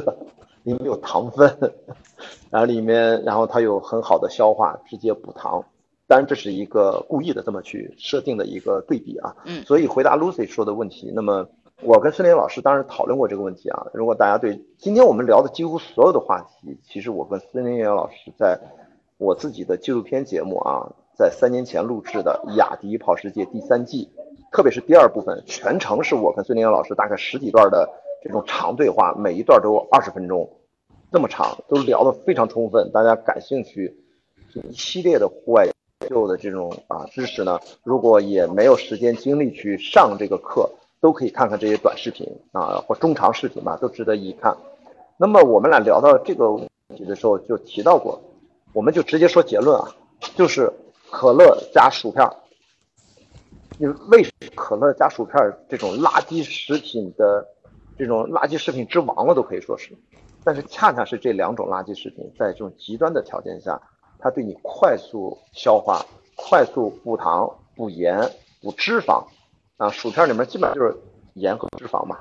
[0.63, 1.74] 里面有糖分，
[2.50, 5.65] 然后里面然后它有很好的消化，直接补糖。
[6.12, 9.34] 当然，这是一个故意的这么去设定的一个对比啊。
[9.45, 11.47] 嗯，所以回答 Lucy 说的问题，那么
[11.84, 13.88] 我跟孙林老师当时讨论过这个问题啊。
[13.93, 18.60] 如果大家对今天我们聊的几乎所有的话题，其实我跟孙林老师在
[19.17, 24.10] 我自己的纪录片节目啊，在三年前录制的《雅迪跑世界》第三季，
[24.52, 27.89] 特别是第二部分，全程是我跟孙林老师大概十几段的
[28.21, 30.50] 这种长对话，每一段都二十分钟，
[31.10, 32.91] 这么长，都聊得非常充分。
[32.91, 33.95] 大家感兴趣，
[34.67, 35.69] 一系列的户外。
[36.12, 40.69] 旧的这种啊知识呢，如果也没有时间精力去上这个课，
[41.00, 44.58] 都可以看看这些短视频啊或中长视频吧，都值得一看。
[45.15, 48.21] 那么我们俩聊到这个问题的时候，就提到过，
[48.74, 49.88] 我们就直接说结论啊，
[50.36, 50.69] 就是
[51.10, 52.30] 可乐加薯片。
[53.80, 55.34] 因为为什么可乐加薯片
[55.69, 57.47] 这种垃圾食品的
[57.97, 59.97] 这种垃圾食品之王了，都可以说是，
[60.43, 63.82] 但是恰恰是这两种垃圾食品，在这种极端的条件下，
[64.21, 66.05] 它对你快速消化、
[66.36, 68.31] 快速补糖、补盐、
[68.62, 69.25] 补脂肪，
[69.77, 70.95] 啊，薯片里面基本就是
[71.34, 72.19] 盐和脂肪嘛，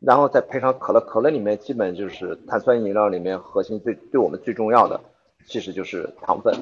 [0.00, 4.98] 然后再配上可乐，可乐里面基本就是碳酸饮料里面核心最对我们最重要的，
[5.46, 6.54] 其实就是糖分。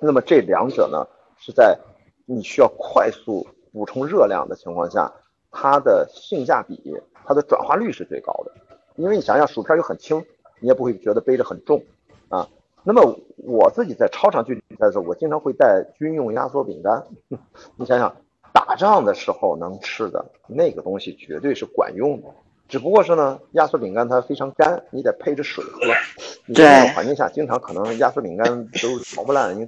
[0.00, 1.06] 那么这两者呢，
[1.38, 1.78] 是在
[2.26, 5.12] 你需要快速补充热量的情况下，
[5.50, 6.92] 它的性价比、
[7.24, 8.52] 它的转化率是最高的。
[8.96, 10.24] 因为你想想，薯片又很轻，
[10.58, 11.84] 你也不会觉得背着很重
[12.28, 12.48] 啊。
[12.86, 17.04] 那么我自己在超长距离比赛的时候，我经常会带军用压缩饼干。
[17.74, 18.14] 你想想，
[18.52, 22.28] 打仗的时候能吃的那个东西绝对是管用的，
[22.68, 25.80] 只不过是呢，压缩饼干它非常干，你得配着水喝。
[26.46, 29.66] 你在那种环境下，经常可能压缩饼干都嚼不烂，你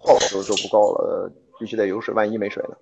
[0.00, 2.76] 泡都都不够了，必须得有水，万一没水呢？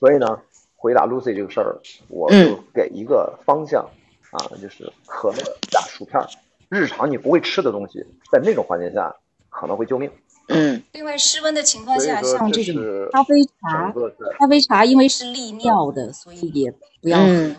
[0.00, 0.40] 所以呢，
[0.74, 3.86] 回答 Lucy 这个事儿，我就给一个方向。
[4.30, 5.36] 啊，就是可乐
[5.70, 6.20] 加薯片，
[6.68, 9.14] 日常你不会吃的东西，在那种环境下
[9.48, 10.10] 可能会救命。
[10.48, 12.74] 嗯，另外室温的情况下，像这种
[13.12, 13.92] 咖啡茶，
[14.38, 17.54] 咖啡茶因为是利尿的，所以也不要喝。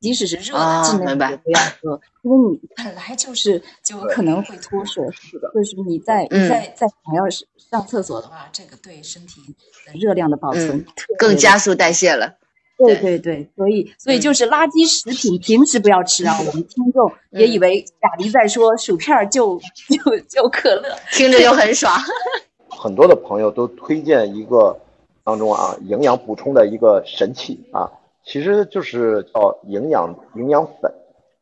[0.00, 5.04] 即使是热的，尽量也不要喝，因为你本来就是就可能会脱水。
[5.10, 7.24] 是的，就是你在在在想要
[7.56, 9.40] 上厕所的话，这个对身体
[9.84, 10.86] 的热量的保存
[11.18, 12.36] 更加速代谢了。
[12.78, 16.34] 对对对，所以所以就是垃圾食品，平时不要吃啊！
[16.40, 21.92] 我们听众也以为雅迪在说薯片就就就可乐，听着就很爽。
[22.70, 24.78] 很多的朋友都推荐一个
[25.24, 27.90] 当中啊，营养补充的一个神器啊，
[28.24, 30.92] 其实就是叫营养营养粉。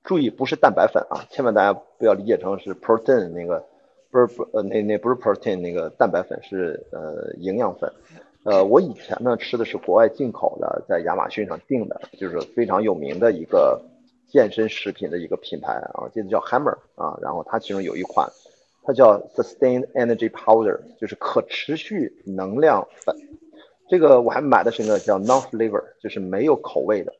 [0.02, 3.62] 注意不是蛋白粉啊，千万大家不要理解成是 protein 那个，
[4.10, 7.92] 不是不呃那那不是 protein 那个蛋白粉是呃营养粉。
[8.46, 13.82] 呃，我以前呢吃的是国外进口的，在亚马逊上订的，就是非常有名的一个
[14.28, 18.30] 健身食品的一个品牌啊，记得叫 Hammer 啊，然后它其中有一款，
[18.84, 23.16] 它叫 Sustained Energy Powder，就是可持续能量粉。
[23.88, 27.12] 这个我还买的是一个叫 Non-Flavor，就是没有口味的。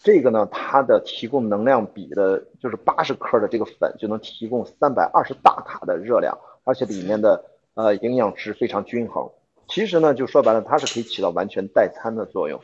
[0.00, 9.28] 这个呢，它的提供能量比的，就是八十克的这个粉就能提供三百二十大卡的热量，而且里面的呃营养值非常均衡。
[9.68, 12.58] 其实呢，就说白了，它是可以起到完全代餐的作用。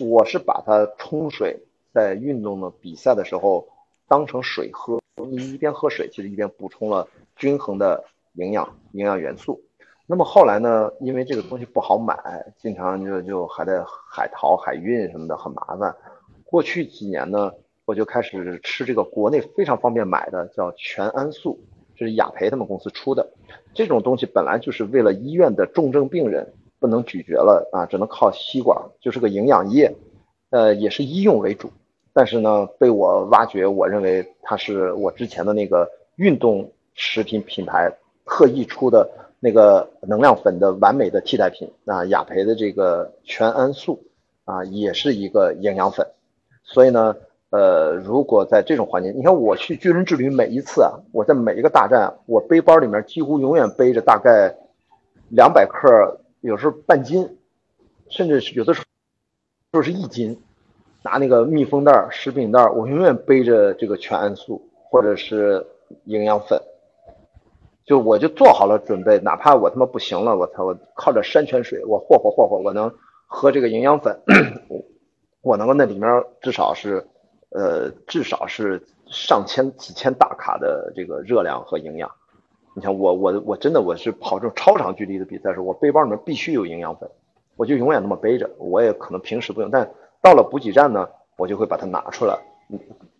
[0.00, 1.60] 我是把它冲水，
[1.92, 3.68] 在运动的比赛的时候
[4.08, 5.00] 当成水喝，
[5.30, 9.62] 你一边喝水，其实一边补充了均衡的营养营养元素。
[10.04, 12.16] 那么后来呢，因为这个东西不好买，
[12.58, 15.94] 经常就就还得海淘海运什么的，很麻烦。
[16.44, 17.52] 过去几年呢，
[17.84, 21.60] 我就开始吃这个国内非常方便买的，叫全安素。
[21.94, 23.32] 这是雅培他们公司出的，
[23.74, 29.94] 这种东西本来就是为了医院的重症病人不能咀嚼了啊，只能靠吸管，就是个营养液，
[30.50, 31.70] 呃，也是医用为主。
[32.12, 37.90] 但是呢，被我挖掘，我认为它是我之前的那个运动食品品牌
[38.26, 39.08] 特意出的
[39.40, 42.04] 那个能量粉的完美的替代品啊。
[42.04, 44.02] 雅培的这个全安素
[44.44, 46.06] 啊，也是一个营养粉，
[46.64, 47.16] 所以呢。
[47.52, 54.56] 呃，如果在这种环境，你看我去巨人之旅，每一次啊，我在每一个大战，我背包里面几乎永远背着大概
[55.28, 57.36] 两百克，有时候半斤，
[58.08, 58.86] 甚至是有的时候
[59.70, 60.40] 就是一斤，
[61.02, 65.66] 拿那个密封袋、食品袋，我永远背着这个全安素或者是
[66.04, 66.58] 营养粉，
[67.84, 72.90] 就我就做好了准备，哪怕我他妈不行了，我操，我靠着山泉水，我霍霍霍霍，我能
[73.26, 74.22] 喝这个营养粉，
[75.42, 77.06] 我能够那里面至少是。
[77.54, 82.10] 呃，至少是上千几千大卡的这个热量和营养。
[82.74, 87.10] 你看我我我真的我是跑这种超长距离的比赛时候，我背包里面必须有营养粉，
[87.56, 88.48] 我就永远那么背着。
[88.56, 89.90] 我也可能平时不用，但
[90.22, 92.38] 到了补给站呢，我就会把它拿出来，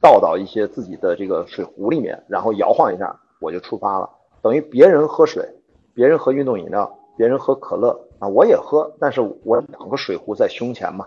[0.01, 4.09] 倒到一些自己的这个水壶里面，然后摇晃一下，我就出发了。
[4.41, 5.47] 等于别人喝水，
[5.93, 11.07] 别人喝运动饮料，别人喝可乐啊，我也喝，但是我两个水壶在胸前嘛，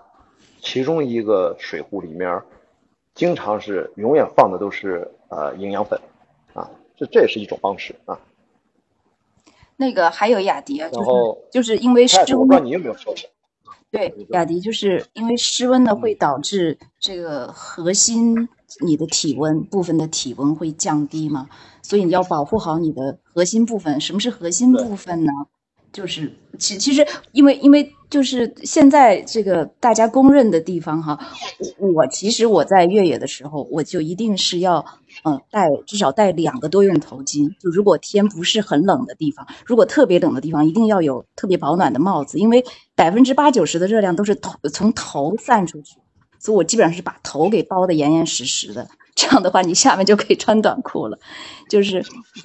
[0.59, 2.39] 其中一个水壶里面。
[3.15, 5.99] 经常是永远放的都是呃营养粉，
[6.53, 8.19] 啊，这这也是一种方式啊。
[9.77, 11.09] 那个还有雅迪啊，就是
[11.51, 13.13] 就是因为湿温，我不知道你有没有说
[13.89, 18.49] 对，雅迪就是因为湿温呢会导致这个核心
[18.85, 21.49] 你的体温部分的体温会降低嘛，
[21.81, 24.01] 所以你要保护好你的核心部分。
[24.01, 25.31] 什么是核心部分呢？
[25.95, 26.29] 就是
[26.59, 31.17] 其其实，因为因为就是现在这个大家公认的地方哈，
[31.79, 34.85] 我我其实我在越野的时候，我就一定是要
[35.23, 37.47] 嗯带至少带两个多用头巾。
[37.61, 45.95] 就如果天不是很冷的地方，如果特别冷的地方，一定要有特别保暖的帽子，因为百分之八九十的热量都是头从头散出去，
[46.39, 48.85] 所以我基本上是把头给包的严严实实的。
[49.15, 51.17] 这样的话你下面就可以穿短裤了。
[51.69, 52.03] 就是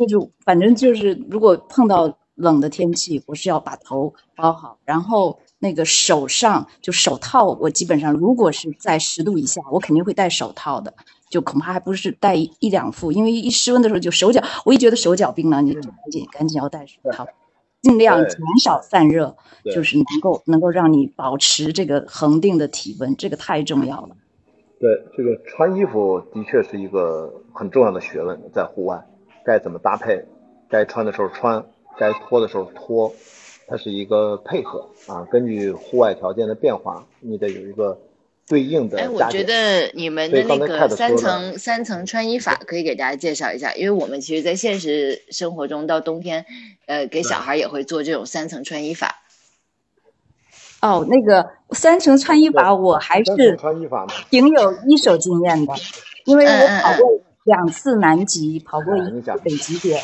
[0.09, 10.95] 就反正就是如果碰到冷的天气，我是要把头包好，然后那个手上就手套，我基本上如果是在十度以下，我肯定会戴手套的。
[11.31, 17.25] 就恐怕还不是戴一两副，因为一失温的时候就手脚，我一觉得手脚冰冷，你就赶紧赶紧要戴手套，
[17.83, 19.37] 尽量减少散热，
[19.73, 24.17] 就是能够能够让你保持这个恒定的体温，这个太重要了。
[24.81, 29.01] 对，这个穿衣服的确是一个很重要的学问，在户外
[29.45, 30.25] 该怎么搭配，
[30.69, 31.65] 该穿的时候穿，
[31.99, 33.15] 该脱的时候脱，
[33.67, 37.99] 它是一个配合啊，根据户外条件的变化，你得有一个。
[38.49, 46.45] 对应的，哎，我觉得你们的那个三层三层穿衣法可以给大家介绍一下，因为我们其实，在现实生活中，到冬天，
[46.87, 49.23] 呃，给小孩也会做这种三层穿衣法。
[50.83, 53.57] 哦，那个三层穿衣法，我还是
[54.31, 55.73] 挺有一手经验的，
[56.25, 57.09] 因为我跑过
[57.45, 60.03] 两次南极，跑过一次北极点，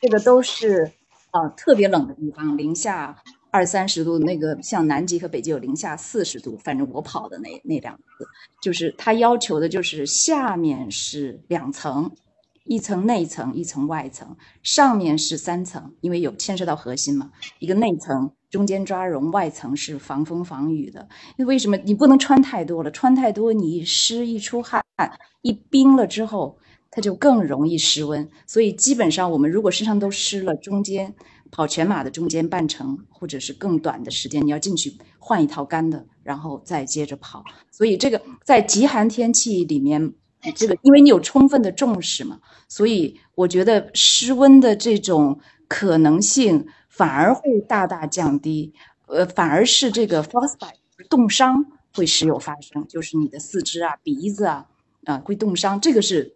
[0.00, 0.92] 这个都是
[1.32, 3.22] 啊特别冷的地方，零下。
[3.54, 8.26] 二三十度，那个像南极和北极有零下四十度，反正我跑的那那两次，
[8.62, 12.10] 就是他要求的就是下面是两层，
[12.64, 21.06] 一层内层，一层外层，上面是三层，因为有牵涉到核心嘛，一个内层中间抓绒，外层是防风防雨的。
[21.36, 22.90] 那为什么你不能穿太多了？
[22.90, 24.82] 穿太多你一湿一出汗
[25.42, 26.56] 一冰了之后，
[26.92, 28.30] 它就更容易失温。
[28.46, 31.12] 所以基本上我们如果身上都湿了，中间。
[31.54, 37.44] 跑全马的中间半程，或者是更短的时间，你要进去换一套干的，然后再接着跑。
[37.70, 40.14] 所以这个在极寒天气里面，
[40.56, 42.40] 这个因为你有充分的重视嘛，
[42.70, 45.38] 所以我觉得失温的这种
[45.68, 48.72] 可能性反而会大大降低。
[49.06, 50.76] 呃，反而是这个 frostbite
[51.10, 54.66] 冻伤会时有发生，就是你的四肢啊、鼻子啊
[55.04, 56.34] 啊会冻伤，这个是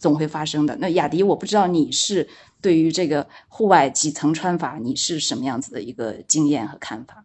[0.00, 0.76] 总会发生的。
[0.76, 2.28] 那雅迪，我不知道你是。
[2.62, 7.24] 对于这个户外几层穿法，你是什么样子的一个经验和看法？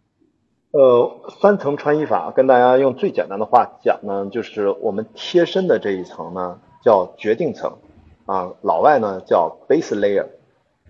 [0.72, 7.78] 呃，三层穿衣法跟大家用最简单的话讲呢，就是我们贴身的这一层呢叫决定层
[8.26, 10.26] 啊，老外呢叫 base layer，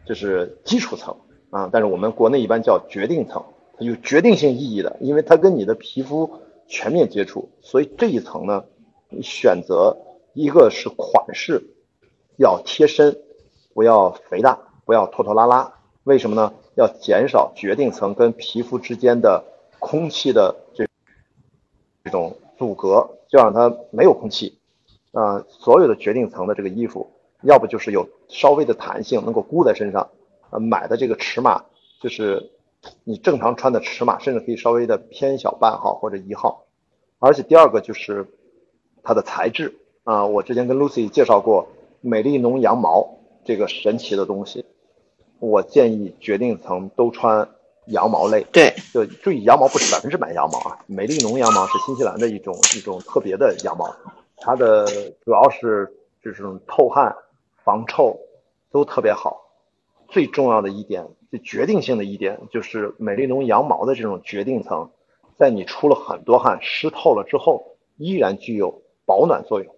[0.05, 1.17] 就是基础层
[1.49, 3.43] 啊，但是我们国内一般叫决定层，
[3.77, 6.39] 它有决定性意义的，因为它跟你的皮肤
[6.69, 8.63] 全面接触，所以这一层呢，
[9.09, 9.97] 你选择
[10.37, 11.63] 一个是款式
[12.37, 13.17] 要贴身。
[13.73, 15.71] 不要肥大，不要拖拖拉拉，
[16.03, 16.51] 为什么呢？
[16.73, 19.43] 要减少决定层跟皮肤之间的
[19.77, 20.87] 空气的这
[22.03, 24.57] 这种阻隔，就让它没有空气。
[25.11, 27.11] 啊，所有的决定层的这个衣服，
[27.43, 30.09] 要不就是有稍微的弹性，能够箍在身上。
[30.49, 31.65] 呃，买的这个尺码
[32.01, 32.49] 就是
[33.03, 36.65] 你正常穿的尺码，甚至可以稍微的偏小半号或者一号。
[37.19, 38.25] 而且第二个就是
[39.03, 39.75] 它的材质
[40.07, 41.67] 啊，我之前跟 Lucy 介绍过
[41.99, 43.15] 美丽农羊毛。
[43.43, 44.65] 这个神奇的东西，
[45.39, 47.49] 我建议决定层都穿
[47.87, 48.45] 羊毛类。
[48.51, 53.89] 对，就注意羊毛不是百分之百羊毛啊，美丽农羊毛是新西兰的一种一种特别的羊毛，
[54.37, 54.85] 它的
[55.25, 57.15] 主要是就是透汗、
[57.63, 58.17] 防臭
[58.71, 59.41] 都特别好。
[60.09, 64.89] 最重要的一点，最决定性的一点就是美丽农羊毛的这种决定层，
[65.37, 69.73] 在你出了很多汗、湿透了之后，依然具有保暖作用，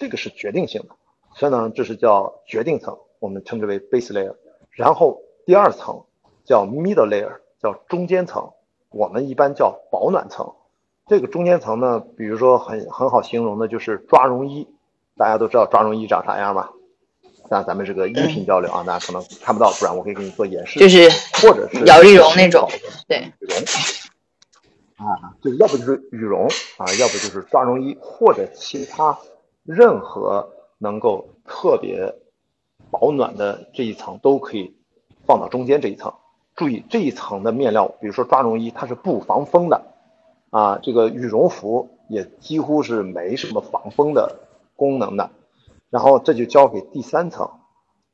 [0.00, 0.88] 这个是决定性的。
[1.36, 2.98] 所以呢，这是叫决定层。
[3.20, 4.34] 我们称之为 base layer，
[4.70, 6.02] 然后第二层
[6.44, 8.50] 叫 middle layer，叫中间层，
[8.88, 10.54] 我们一般叫保暖层。
[11.06, 14.66] 这个中间层呢，比如说很很好形容的就是抓绒衣，
[15.18, 16.70] 大家都知道抓绒衣长啥样吧？
[17.50, 20.80] 那咱们这个音频交流啊，大家可能看不到，不然我可以给你做演示。
[20.80, 21.10] 就是
[21.42, 22.66] 或者是摇羽绒那种，
[23.06, 23.58] 对，羽绒
[25.06, 26.46] 啊，就要不就是羽绒
[26.78, 29.18] 啊，要不就是抓绒衣或者其他
[29.70, 32.14] 任何能够特别。
[32.92, 34.74] 保暖的这一层都可以
[35.24, 36.12] 放到中间这一层。
[36.56, 39.80] 注意这一层的面料，比如说抓绒衣，它是不防风的
[40.50, 40.80] 啊。
[40.82, 44.40] 这个羽绒服也几乎是没什么防风的
[44.74, 45.30] 功能的。
[45.88, 47.48] 然后这就交给第三层，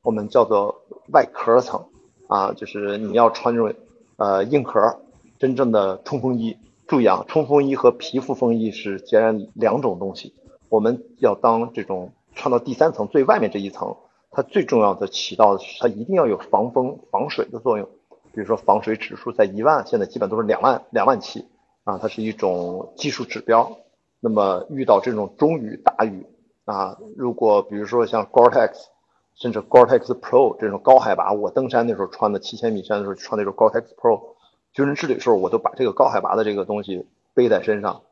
[0.03, 1.87] 我们叫做外壳层
[2.29, 3.73] 啊，就是你要穿这种
[4.19, 5.01] 呃硬壳
[5.39, 6.59] 真正的冲锋衣。
[6.87, 10.35] 注意啊，冲锋衣和皮肤风衣是截然两种东西。
[10.69, 13.97] 我们要当这种穿到第三层最外面这一层。
[14.31, 17.89] 它最重要的起到的是，它一定要有防风防水的作用。
[18.35, 21.47] 比如说防水指数在一万，现在基本都是两万两万起
[21.85, 23.79] 啊，它是一种技术指标。
[24.21, 26.27] 那么遇到这种中雨大雨
[26.67, 28.73] 啊，如果比如说像 Gore-Tex，
[29.37, 34.21] 甚至 Gore-Tex Pro 这种高海拔，我登山那时候穿的七千米山的时候穿那种 Gore-Tex Pro，
[34.75, 38.03] 军人之旅的时候我都把这个高海拔的这个东西背在身上，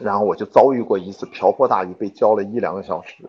[0.00, 3.28] 然后我就遭遇过一次瓢泼大雨，被浇了一两个小时。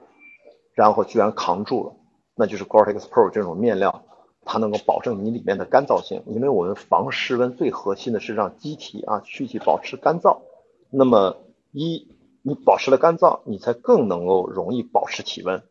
[0.76, 1.93] 然后居然扛住了，
[2.36, 4.03] 那就是 Gore-Tex Pro 这种面料，
[4.45, 10.39] 它能够保证你里面的干燥性，因为我们防室温最核心的是让机体啊躯体保持干燥。
[10.89, 11.36] 那么
[11.74, 12.07] 一
[12.41, 15.61] 你保持了干燥，你才更能够容易保持体温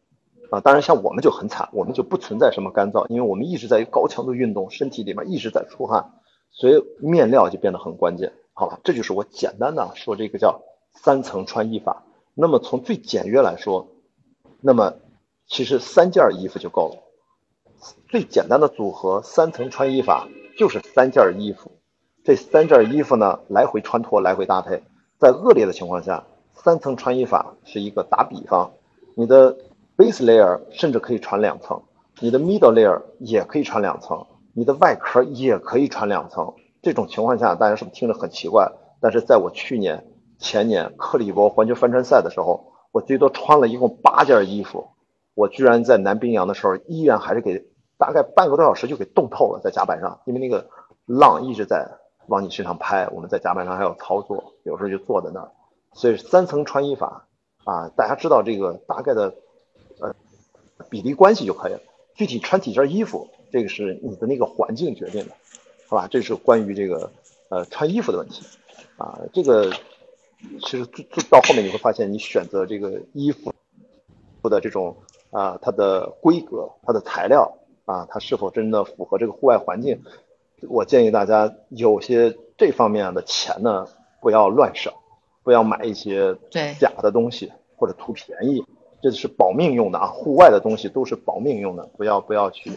[0.51, 0.61] 啊。
[0.61, 6.13] 当然像我们就很惨，我们就不存在什么干燥，因为我们一直在高强度运动，身体里面一直在出汗，
[6.53, 8.35] 所以面料就变得很关键。
[8.53, 10.61] 好了，这就是我简单的说这个叫
[11.03, 12.03] 三层穿衣法。
[12.35, 13.89] 那么从最简约来说，
[14.61, 14.95] 那么
[15.47, 17.03] 其实三件衣服就够了。
[18.09, 21.73] 最简单的组合三层穿衣法就是三件衣服。
[22.25, 24.83] 这三件衣服呢来回穿脱，来回搭配。
[25.19, 26.25] 在恶劣的情况下，
[26.55, 28.73] 三层穿衣法是一个打比方。
[29.15, 29.57] 你的
[29.97, 31.83] base layer 甚至可以穿两层，
[32.21, 36.55] 你的 middle layer 也可以穿两层，你的外壳也可以穿两层。
[36.83, 38.71] 这种情况下，大家是不是听着很奇怪？
[39.01, 40.05] 但是在我去年、
[40.39, 44.89] 前年克里伯环球帆船赛的时候，我最多穿了一共八件衣服，
[45.35, 47.67] 我居然在南冰洋的时候，依然还是给
[47.99, 50.69] 大概半个多小时就给冻透了，在甲板上，因为那个
[51.07, 51.89] 浪一直在
[52.27, 55.51] 往你身上拍，我们在甲板上还要操作，有时候就坐在那儿。
[55.93, 57.27] 所以三层穿衣法
[57.65, 59.35] 啊，大家知道这个大概的
[60.01, 60.15] 呃
[60.89, 61.81] 比例关系就可以了。
[62.15, 65.33] 具体穿几件衣服，这个是你的那个环境决定的。
[65.89, 67.11] 好吧，这是关于这个
[67.49, 68.45] 呃穿衣服的问题
[68.97, 69.21] 啊。
[69.33, 69.73] 这个
[70.61, 73.53] 其实最最到后面你会发现，你选择这个衣服
[74.45, 74.97] 的这种
[75.31, 80.01] 啊，它的规格、它的材料啊，它是否真的符合这个户外环境？
[80.69, 83.87] 我建议大家有些这方面的钱呢，
[84.21, 84.93] 不要乱省，
[85.43, 86.37] 不要买一些
[86.79, 88.65] 假的东西或者图便宜，
[89.03, 90.07] 这是保命用的啊。
[90.07, 92.73] 户外的东西都是保命用的，不要不要去。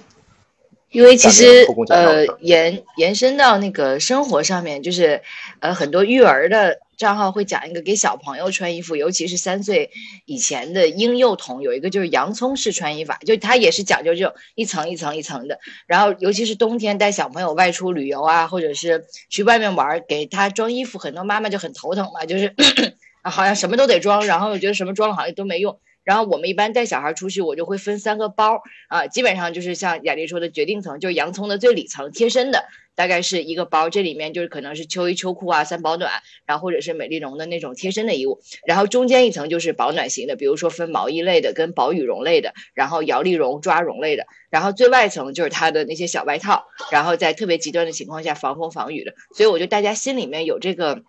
[0.89, 5.22] 因为其实呃延延伸到那个生活上面，就是
[5.62, 9.89] 呃很多育儿的账号会讲一个给小朋友穿衣服，尤其是三岁
[10.25, 15.59] 以前的婴幼童，有一个就是洋葱式穿衣法，就它也是讲究这种一层一层一层的。
[15.87, 22.53] 然后尤其是冬天带小朋友外出旅游啊，或者是去外面玩，给他装衣服，很多妈妈就很头疼嘛，就是
[23.25, 25.79] 好像什么都得装，然后又觉得什么装了好像都没用。
[26.03, 32.65] 然后我们一般带小孩出去，我就会分三个包啊，基本上就是像雅丽说的决定层，就是洋葱的最里层贴身的，
[32.95, 36.11] 大概是一个包，这里面就是可能是秋衣秋裤啊、三保暖，
[36.45, 51.03] 然后或者是美丽绒的那种贴身的衣物，然后中间一层就是保暖型的，比如说分毛衣类的跟薄羽绒类的，然后摇粒绒、抓绒类的，然后最外层就是它的那些小外套，然后在特别极端的情况下防风防雨的，所以我觉得大家心里面有这个。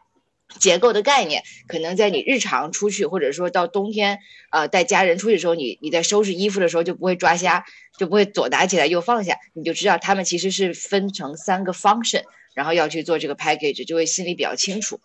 [0.59, 4.19] 结构的概念，可能在你日常出去，或者说到冬天，
[4.51, 7.65] 呃，带家人出去的时候，你你在收拾衣服的时候就不会抓瞎，
[7.99, 12.23] 就不会左拿起来右放下，你就知道他们其实是分成三个 function，
[12.55, 15.01] 然后要去做这个 package，就会心里比较清楚。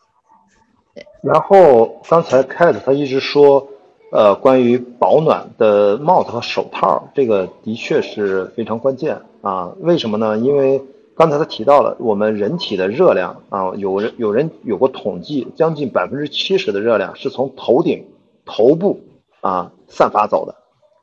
[0.93, 1.05] 对。
[1.23, 3.67] 然后刚才 Cat 他一直说，
[4.11, 9.73] 呃，关于保暖的帽子和手套，这个的确是非常关键啊。
[9.79, 10.37] 为什么呢？
[10.37, 10.81] 因为
[11.17, 18.05] 刚才他提到了我们人体的热量啊，有人有人有过统计，将近百分之七十的热量是从头顶、
[18.45, 19.01] 头部
[19.41, 20.53] 啊散发走的。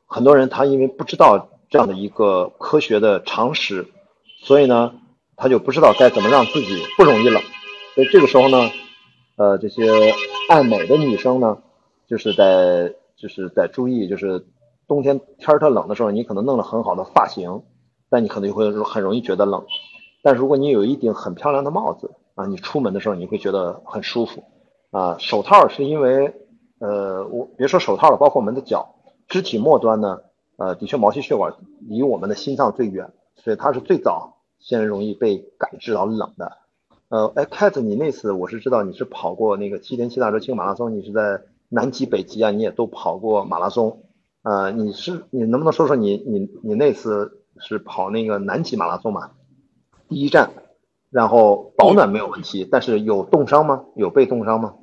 [0.07, 3.87] 很多人他因为不知道这样的一个科学的常识，
[4.41, 4.93] 所以呢，
[5.35, 7.43] 他就不知道该怎么让自己不容易冷。
[7.93, 8.69] 所以这个时候呢，
[9.35, 10.13] 呃，这些
[10.49, 11.57] 爱美的女生呢，
[12.07, 14.45] 就是在就是在注意，就是
[14.87, 17.63] 冬天天儿特冷的时候，你可能弄了很好的发型，
[18.09, 19.65] 但你可能就会很容易觉得冷。
[20.25, 24.43] 但如果你有一顶很漂亮的帽子啊，你出门的时候你会觉得很舒服
[24.89, 25.17] 啊。
[25.19, 26.33] 手套是因为，
[26.79, 28.95] 呃，我别说手套了，包括我们的脚
[29.27, 30.21] 肢体末端呢，
[30.57, 31.53] 呃，的确毛细血管
[31.87, 36.51] 离我们的心脏最远，所以它是最早先容易被感知到冷的。
[37.09, 44.01] 呃，哎，Cat，你那次我是知道你是跑过那个七天七大洲轻马拉松，你是在南极、北极啊，你也都跑过马拉松。
[44.41, 49.29] 呃，你是你能不能说说你你你那次是跑那个南极马拉松嘛？
[50.07, 50.51] 第一站，
[51.09, 53.83] 然后保暖没有问题，但是有冻伤吗？
[53.95, 54.73] 有被冻伤吗？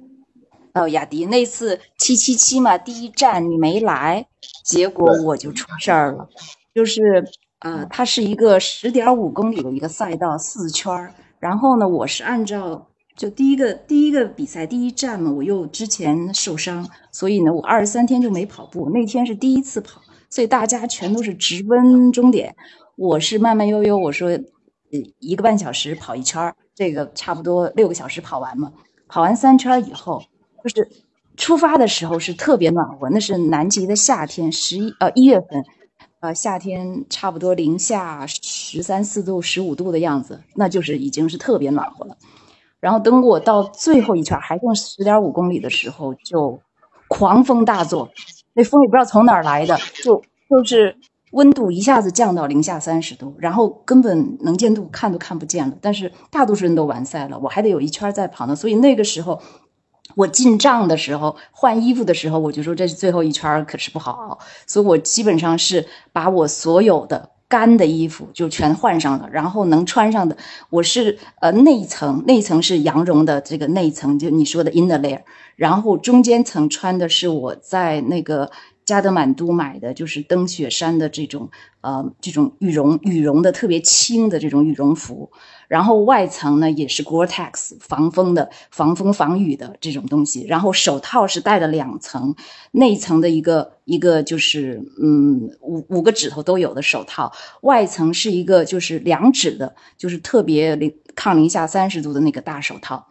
[0.75, 4.27] 哦，雅迪那次七七七嘛，第一站你没来，
[4.65, 6.29] 结果我就出事儿了。
[6.75, 7.25] 就是
[7.61, 11.13] 呃，它是一个十点五公里的一个赛道，四圈儿。
[11.39, 18.89] 然后呢，我是按照就第一个第一个比赛第一站嘛，我又之前受伤，所以呢，我二十三天就没跑步。
[18.91, 20.01] 那天是第一次跑，
[20.31, 22.57] 所以大家全都是直奔终点，
[22.97, 24.31] 我是慢慢悠悠，我说。
[25.19, 28.73] 一个半小时跑一圈儿，这个差不多六个小时跑完嘛。
[29.09, 30.23] 跑完三圈以后，
[30.63, 30.91] 就是
[31.37, 35.65] 出发的时候是特别暖和，那是南极的夏天，十一呃一月份，
[36.21, 42.17] 呃夏天差不多零下十三四度、十五度的样子，那就是已经是特别暖和了。
[42.81, 46.61] 然后等我到最后一圈还剩十点五公里的时候，就
[47.09, 48.11] 狂风大作，
[48.55, 50.97] 那风也不知道从哪儿来的，就就是
[51.33, 55.77] 温度一下子降到零下三十度，然后根本能见度看都看不见了。
[55.83, 58.57] 但是大多数人都完赛了，我还得有一圈在跑呢。
[58.57, 59.43] 所以那个时候
[60.15, 64.39] 我进帐的时候换衣服的时候，我就说这是最后一圈，可是不好熬。
[64.67, 67.31] 所以我基本上是把我所有的。
[67.53, 70.35] 干的衣服就全换上了，然后能穿上的，
[70.71, 75.21] 我是呃内层，内层是羊绒的这个内层，就你说的 inner layer，
[75.55, 78.51] 然后中间层穿的是我在那个
[78.85, 85.31] 加德满都买的，就是登雪山的这种呃这种羽绒羽绒的特别轻的这种羽绒服。
[85.69, 90.45] 然后外层呢也是 Gore-Tex 防风的、防风防雨的这种东西。
[90.47, 92.35] 然后手套是戴了两层，
[92.73, 103.07] 内层的一个一个就是嗯五五个指头都有的手套，外层是一个就是两指的，就是特别零抗零下三十度的那个大手套。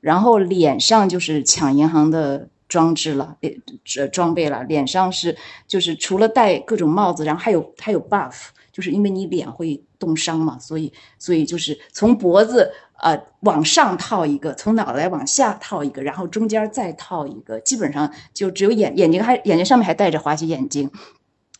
[0.00, 3.36] 然后脸上就是抢银行的装置了，
[3.84, 4.62] 这装备了。
[4.64, 5.36] 脸上是
[5.66, 8.46] 就是除了戴各种帽子，然后还有还有 buff。
[8.72, 20.90] 就是因为你脸会冻伤嘛，所以所以就是从脖子呃往上套一个，从脑袋往下套一个，然后中间再套一个，基本上就只有眼眼睛还眼睛上面还戴着滑雪眼镜。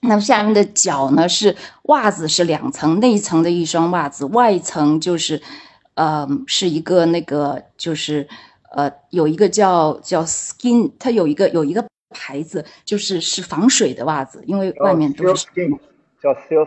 [0.01, 5.41] 那么下面的脚呢是袜子是两层，内层的一双袜子，外层就是
[5.95, 8.29] 呃是一个那个就是
[8.75, 15.47] 呃有一个叫叫 Skin，它有一个有一个牌子就是是防水的袜子，因为外面都是。
[16.23, 16.67] 叫 Seal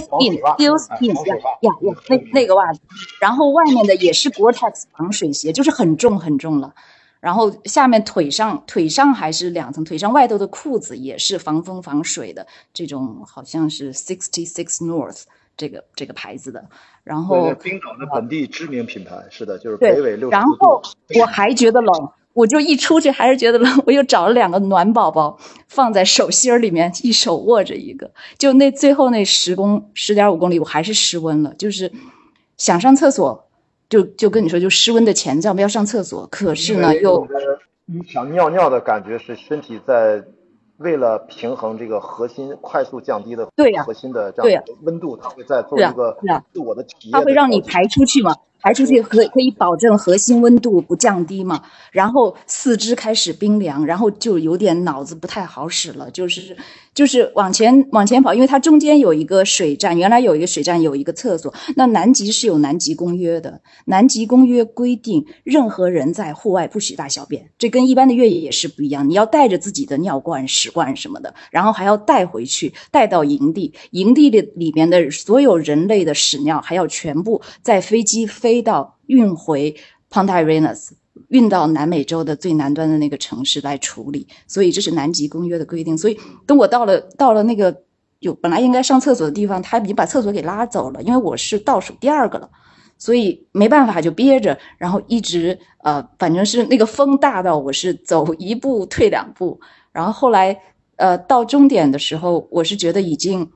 [0.00, 1.70] Skin，Seal Skin，呀呀呀，
[2.08, 2.80] 那那个袜子，
[3.20, 6.74] 然后外面的也是 Gore-Tex 防水鞋，就是很重很重了。
[7.20, 15.24] 然后下面腿上腿上还是两层，腿上外头的裤子也是防风防水的，这种好像是 Sixty Six North
[15.56, 16.64] 这个这个牌子的。
[17.02, 20.82] 然后冰岛的本地知名品牌，是的，就是北纬六然后
[21.20, 21.92] 我还觉得冷。
[22.32, 25.38] 我就一出去还是觉得冷，我又找了两个暖宝宝
[25.68, 28.10] 放在手心儿里面，一手握着一个。
[28.36, 31.92] 就那最后那十公十点五公里，我还是失温了，就是
[32.56, 33.48] 想上厕所，
[33.88, 36.26] 就就跟你说，就失温的前兆，不要上厕所。
[36.26, 37.24] 可是呢，又
[37.84, 40.24] 你想尿尿的感觉是身体在
[40.78, 46.18] 为了平衡这个核心快速降低的对呀核心的这样温度，它会在做一个
[46.52, 48.34] 自我的体验，它会让你排出去吗？
[48.64, 51.62] 排出去可可以保证核心温度不降低嘛？
[51.92, 56.56] 然后四肢开始冰凉，然后就有点脑子不太好使了，就是
[56.94, 61.52] 就是往前往前跑，因为它中间有一个水站，原来有一个水站有一个厕所。
[61.76, 78.53] 那南极是有南极公约的，南极公约规定任何人在户外不许大小便，这跟一般的越野也是不一样，你要带着自己的尿罐、屎罐什么的，然后还要带回去，带到营地，营地里里面的所有人类的屎尿还要全部在飞机飞。
[78.54, 79.74] 飞到运回
[80.08, 80.90] Punta Arenas，
[81.26, 85.98] 运到南美洲的最南端的那个城市来处理，所以这是南极公约的规定。
[85.98, 87.82] 所以等我到了到了那个
[88.20, 92.48] 有本来应该上厕所的地方，他已经把厕所给拉走了，因为我是倒数第二个了，
[92.96, 99.58] 所以没办法就憋着，然后一直呃，反正是那个风大到我是走一步退两步，
[99.90, 100.56] 然后后来
[100.94, 103.50] 呃到终点的时候，我是觉得已经。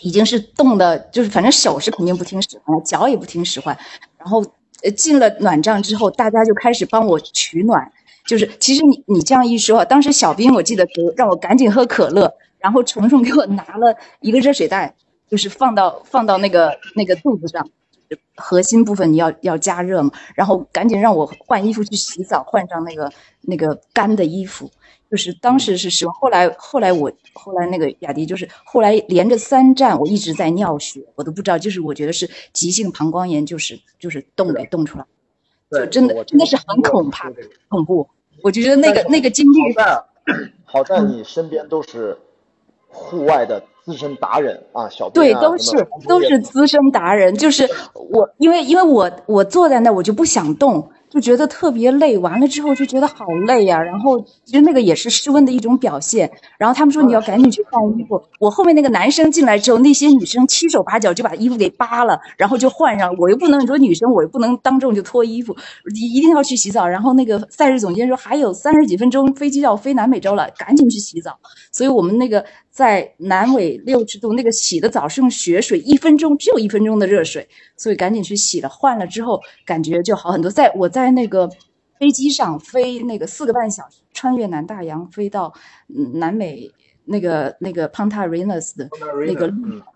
[0.00, 3.76] 已经是冻的，就是反正手是肯定不听使唤，脚也不听使唤。
[4.18, 4.44] 然后，
[4.82, 7.92] 呃，进了暖帐之后，大家就开始帮我取暖。
[8.26, 14.94] 就是其实你你这样一说，当时小兵我记得给让我赶紧喝可乐，然后虫虫给我拿了一个热水袋，
[15.30, 17.66] 就是放到放到那个那个肚子上，
[18.36, 20.10] 核心部分你要要加热嘛。
[20.34, 23.10] 然后赶紧让我换衣服去洗澡，换上那个
[23.40, 24.70] 那个干的衣服。
[25.10, 35.06] 就是当时是失望，后来后来我后来那个雅迪就是后来连着三站我一直在尿血，我都不知道，就是我觉得是急性膀胱炎，就是就是冻给冻出来，
[35.70, 37.32] 就真的真的是很恐怕
[37.68, 38.06] 恐怖。
[38.42, 40.04] 我就觉得那个那个经历，好在
[40.64, 42.18] 好在你身边都是
[42.88, 50.90] 户外的资深达人啊，小对都是都是资深达人，就是我因为因为我我坐在那我就不想动。
[51.10, 53.82] 就觉得特别累，完了之后就觉得好累呀。
[53.82, 56.30] 然后其实那个也是室温的一种表现。
[56.58, 58.22] 然后他们说你要赶紧去换衣服。
[58.38, 63.14] 我后面那个男生进来之后，那些女生七手八脚就把衣服给扒了，然后就换上。
[63.18, 65.56] 我又不能说女生，我又不能当众就脱衣服，
[65.94, 66.86] 一一定要去洗澡。
[66.86, 71.38] 然后那个赛事总监说还有三十几分钟飞机要飞南美洲了，赶紧去洗澡。
[71.72, 72.44] 所以我们那个
[72.78, 78.68] 在南纬六十度那个洗的澡是用雪水，一分钟只有一分钟的热水，所以赶紧去洗了。
[78.68, 80.48] 换了之后感觉就好很多。
[80.48, 81.08] 在我在。
[81.08, 81.48] 那个
[81.98, 85.52] 飞机上飞那个四个半小时，穿越南大洋飞到
[86.14, 86.70] 南美
[87.06, 88.88] 那个那个 Punta Arenas 的
[89.26, 89.48] 那个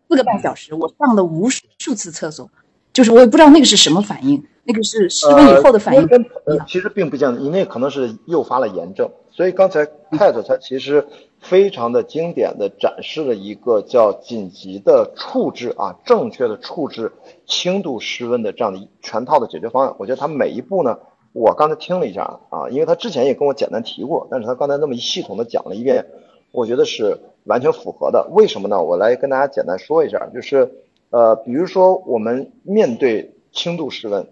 [0.09, 2.51] 四个半小时，我上了无数次厕所，
[2.93, 6.03] 就是我也不知道那个是什么反应，那个是失温以后的反应。
[6.47, 9.09] 呃，其实并不见得，你那可能是诱发了炎症。
[9.31, 11.07] 所以刚才 Ted 他 其实
[11.43, 17.13] 非常的经典的展示了一个叫紧急的处置啊，正确的处置
[17.47, 19.95] 轻度失温的这样的一全套的解决方案。
[19.99, 21.01] 我觉得他每一步呢，
[21.33, 26.07] 我刚才听了一下啊，因为他之前也跟我简单提过，但是他刚才那么一系统的讲了一遍，
[26.53, 28.29] 我觉得是完全符合的。
[28.31, 28.81] 为什么呢？
[28.81, 30.73] 我来跟大家简单说一下，就是
[31.11, 34.29] 呃，比如说我们面对轻度失温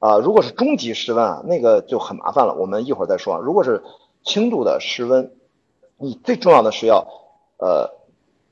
[0.00, 3.38] 啊，如果是中级失温啊，那个就很麻烦了，我们一会儿再说。
[3.38, 3.82] 如果是
[4.22, 5.30] 轻度的失温。
[6.02, 7.06] 你最重要的是要，
[7.58, 7.88] 呃，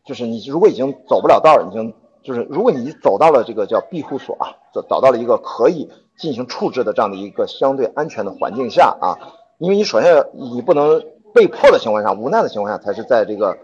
[0.04, 1.92] 就是你如果已经走不了道，已经
[2.22, 9.18] 就是如果你走到了这个叫庇护所啊，找找到了一个可以进行处置的这样的一个相对安全的环境下啊，
[9.58, 11.02] 因为你首先你不能
[11.34, 13.58] 被迫的情况下、无奈的情况下才是在这个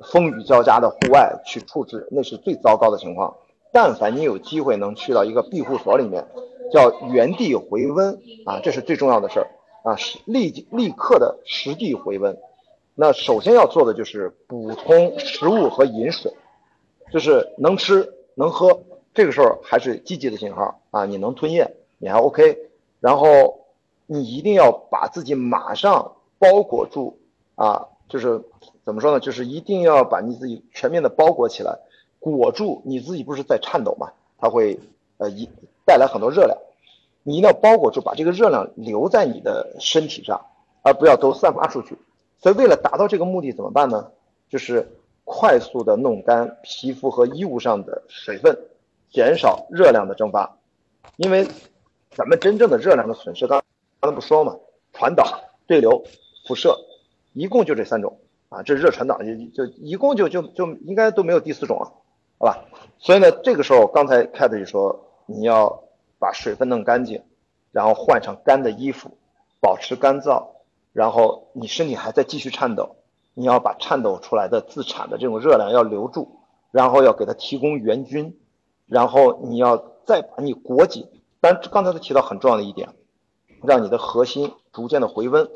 [0.00, 3.36] 风雨交加的户外去处置，那是最糟糕的情况。
[3.70, 6.26] 但凡你有机会能去到一个庇护所里面，
[6.72, 9.48] 叫原地回温啊，这是最重要的事儿
[9.84, 12.38] 啊，是立即立刻的实地回温。
[12.98, 16.32] 那首先要做的就是补充食物和饮水，
[17.12, 18.80] 就是能吃能喝，
[19.12, 22.56] 这个时候还是积极的信号啊，你能吞咽，你还 OK。
[23.00, 23.66] 然后
[24.06, 27.18] 你一定要把自己马上包裹住
[27.54, 28.42] 啊，就是
[28.82, 29.20] 怎么说呢？
[29.20, 31.78] 就是一定要把你自己全面的包裹起来，
[32.18, 34.10] 裹住你自己不是在颤抖嘛？
[34.38, 34.80] 它会
[35.18, 35.50] 呃一
[35.84, 36.56] 带来很多热量，
[37.22, 40.46] 你一定要包裹住，把这个热量留在你的身体上，
[40.80, 41.98] 而不要都散发出去。
[42.38, 44.12] 所以，为了达到这个目的，怎么办呢？
[44.48, 44.88] 就是
[45.24, 48.56] 快速的弄干皮肤和衣物上的水分，
[49.10, 50.58] 减少热量的蒸发。
[51.16, 51.48] 因为
[52.10, 53.62] 咱们真正的热量的损失，刚
[54.00, 54.56] 刚才不说嘛，
[54.92, 55.24] 传导、
[55.66, 56.04] 对流、
[56.46, 56.78] 辐射，
[57.32, 58.20] 一共就这三种
[58.50, 58.62] 啊。
[58.62, 61.92] 这热传导就就一共就就就应该都没有第四种了，
[62.38, 62.64] 好吧？
[62.98, 65.82] 所以呢，这个时候刚才 Cat 就说，你要
[66.18, 67.22] 把水分弄干净，
[67.72, 69.10] 然后换上干的衣服，
[69.60, 70.46] 保持干燥。
[70.96, 72.96] 然后你身体还在继续颤抖，
[73.34, 76.40] 你要把颤抖出来的自产的这种热量要留住，
[76.70, 78.40] 然后要给它提供援军，
[78.86, 79.76] 然后你要
[80.06, 81.06] 再把你裹紧。
[81.38, 82.88] 但刚才他提到很重要的一点，
[83.62, 85.50] 让你的核心逐渐的回温。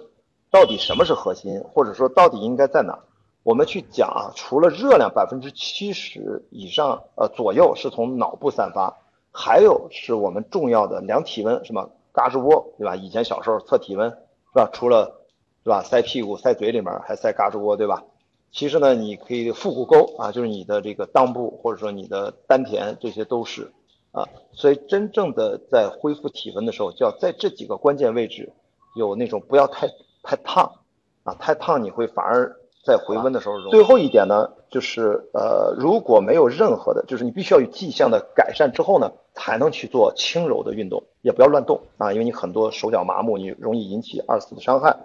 [0.51, 2.99] 到底什么是核心，或者说到底应该在哪？
[3.43, 8.99] 我们去讲啊，除了热量百分之七十以上呃左右是从脑部散发，
[9.32, 12.95] 还有是我们重要的量体温，什么嘎吱窝，对吧？
[12.95, 14.16] 以前小时候测体温，是
[14.55, 14.68] 吧？
[14.70, 15.19] 除了
[15.62, 15.82] 是吧？
[15.82, 18.04] 塞屁股、塞嘴里面，还塞嘎吱窝，对吧？
[18.52, 23.70] 其实呢，你可以腹股沟啊，就是你的这个裆部，或者说你的丹田，这些都是
[24.11, 24.26] 啊。
[24.52, 28.52] 所以真正的在恢复体温的时候，就要在这几个关键位置
[28.96, 29.88] 有那种不要太
[30.24, 30.80] 太烫
[31.22, 33.70] 啊，太烫你会反而在回温的时候容易。
[33.70, 44.96] 最后一点呢，就是呃，如果没有任何的，就是你必须要有迹象的改善之后呢，才能去做轻柔的运动，也不要乱动啊，因为你很多手脚麻木，你容易引起二次的伤害。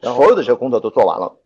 [0.00, 1.36] 所有的这些工作都做完了，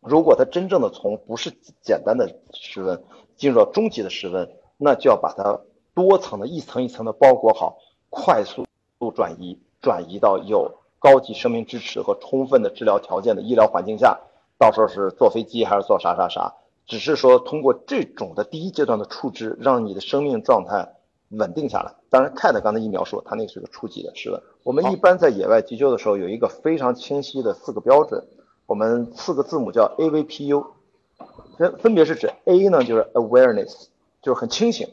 [0.00, 1.52] 如果他真正的从不是
[1.82, 3.02] 简单的室温
[3.36, 5.60] 进入到中级的室温，那就要把它
[5.94, 7.78] 多层的一层一层的包裹好，
[8.10, 8.66] 快速
[8.98, 14.18] 度转移，转移到有高级生命支持和充分的治疗条件的医疗环境下，
[14.58, 16.54] 到时候是坐飞机还是坐啥啥啥，
[16.86, 20.96] 只是说通过这种的第一阶段的处置，让你的生命状态
[21.30, 21.94] 稳定下来。
[22.10, 24.42] 当然，Cat 刚才一描述，他那是个初级的是的。
[24.62, 28.26] 我们一般在野外急救的时候，有一个非常清晰的四个标准，
[28.66, 30.66] 我们四个字母叫 AVPU，
[31.56, 33.88] 分分别是指 A 呢就是 awareness，
[34.22, 34.88] 就是很清醒，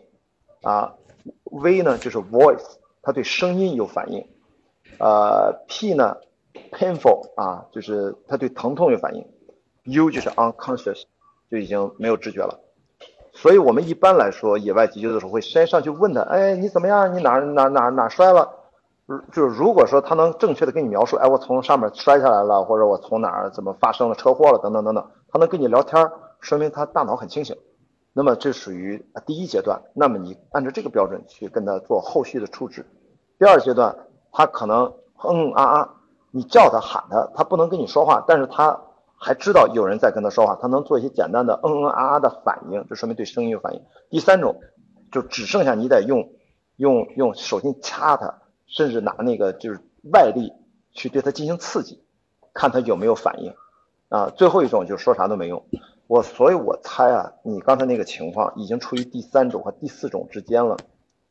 [0.61, 0.95] 啊
[1.43, 4.27] ，V 呢就是 voice，它对声音有反应，
[4.99, 6.17] 呃，P 呢
[6.71, 9.25] painful 啊，就是它对疼痛有反应
[9.83, 11.03] ，U 就是 unconscious，
[11.49, 12.59] 就已经没有知觉了。
[13.35, 17.13] 所以我们一般来说，野外急救的时候会先上去问他，哎，你怎么样？
[17.13, 18.49] 你哪哪哪哪摔了？
[19.33, 26.09] 就是如果说他能正确的跟你描述，哎，我从上面摔下来了，或者我从哪儿怎么发生了车祸了，等等等等，他能跟你聊天，
[26.39, 27.57] 说明他大脑很清醒。
[28.13, 32.85] 那么这属于第一阶段，那么你按照这个标准去跟他做后续的处置。
[33.37, 33.93] 第二阶段，
[34.31, 34.93] 他可能
[35.27, 35.89] 嗯啊啊，
[36.31, 38.79] 你叫他喊他，他不能跟你说话，但是他。
[39.17, 43.81] 还知道有人在跟他说话，他能做一些简单的嗯嗯啊啊的反应，这说明对声音有反应。
[44.09, 44.59] 第三种，
[45.11, 46.29] 就只剩下你得用
[46.75, 49.79] 用用手心掐他，甚至拿那个就是
[50.11, 50.53] 外力
[50.91, 52.03] 去对他进行刺激，
[52.53, 53.53] 看他有没有反应。
[54.09, 55.65] 啊，最后一种就是说啥都没用。
[56.07, 60.77] 我所以，我猜啊，你刚才那个情况已经处于第三种和第四种之间了，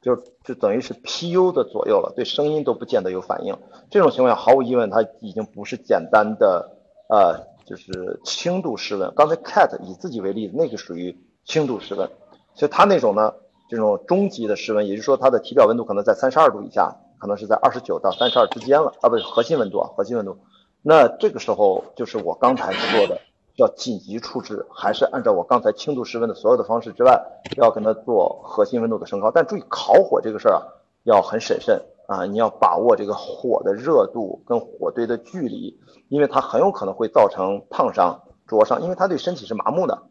[0.02, 3.56] 就就等于是 PU 的左右了，对声音都不见得有反应。
[3.90, 6.70] 这种情况下，毫无疑问，他已经不是简单的
[7.08, 7.53] 呃。
[7.66, 12.08] 就是轻度失温，刚才 Cat 以自己为例子，那个属于轻度失温，
[12.54, 13.34] 所以他那种呢，
[13.68, 20.38] 这种中级的失温，也就是说他的体表温度可能在三十二度以下，可能是在二十九到三十二之间了啊，不是核心温度啊，核心温度。
[20.82, 23.20] 那这个时候就是我刚才说的，
[23.56, 27.18] 要紧急处置，还是按照我刚才轻度室温的所有的方式之外，
[27.56, 29.30] 要跟它做核心温度的升高。
[29.30, 30.62] 但注意，烤火这个事儿啊，
[31.04, 35.80] 要很审慎啊，你要把握这个火的热度跟火堆的距离，
[36.14, 40.04] 因为它很有可能会造成烫伤、灼伤，因为它对身体是麻木的。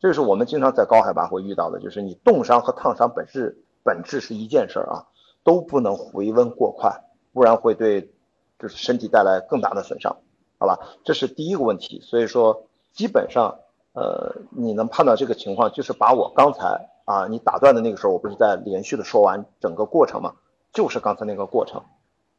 [0.00, 5.06] 这是我们经常在高海拔会遇到的，就是你冻伤和烫伤本质本质是一件事儿啊，
[5.44, 8.12] 都不能回温过快，不然会对
[8.58, 10.16] 就是身体带来更大的损伤，
[10.58, 10.80] 好吧？
[11.04, 12.00] 这是第一个问题。
[12.00, 13.60] 所以说，基本上，
[13.92, 20.32] 呃，你能判断这个情况，就是把我刚才啊你打断的那个时候，我不是在连续的说完整个过程吗？
[20.72, 21.84] 就是刚才那个过程。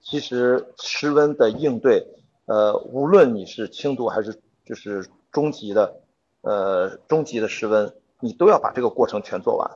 [0.01, 2.05] 其实室温的应对，
[2.45, 5.97] 呃，无论你是轻度还是就是中级的。
[6.41, 9.67] 呃，中级的室温，你都要把这个过程全做完，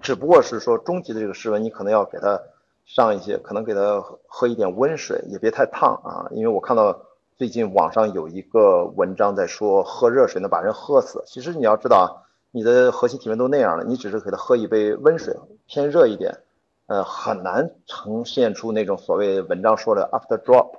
[0.00, 2.40] 只不过是说中级的这个室温，你可能要给它
[2.86, 6.26] 上一些，可能给它喝一点温水，也别太烫啊。
[6.30, 7.02] 因为我看到
[7.36, 11.22] 最近网上有一个文章在说，喝热水能把人喝死。
[11.26, 12.08] 其实你要知道啊，
[12.50, 15.36] 你的核心体温都那样了，你只是给他喝一杯温水，
[15.66, 16.38] 偏热一点，
[16.86, 20.70] 呃，很难呈现出那种所谓文章说的 after drop，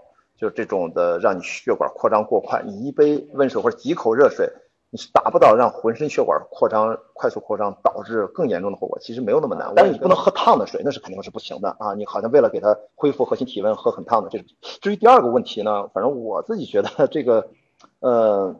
[0.41, 2.63] 就这种的让你血管扩张过快。
[2.65, 4.51] 你一杯温水或者几口热水。
[4.93, 9.71] 你是达不到让浑身血管扩张、快速扩张，导致更严重的后果，其实没有那么难。
[9.73, 11.93] 但是你不能喝烫的水，那是肯定是不行的啊！
[11.93, 14.29] 你好像为了给它恢复核心体温，喝很烫的。
[14.29, 14.47] 这种
[14.81, 17.51] 至于第二个问题呢，反正我自己觉得这个，
[18.01, 18.53] 呃，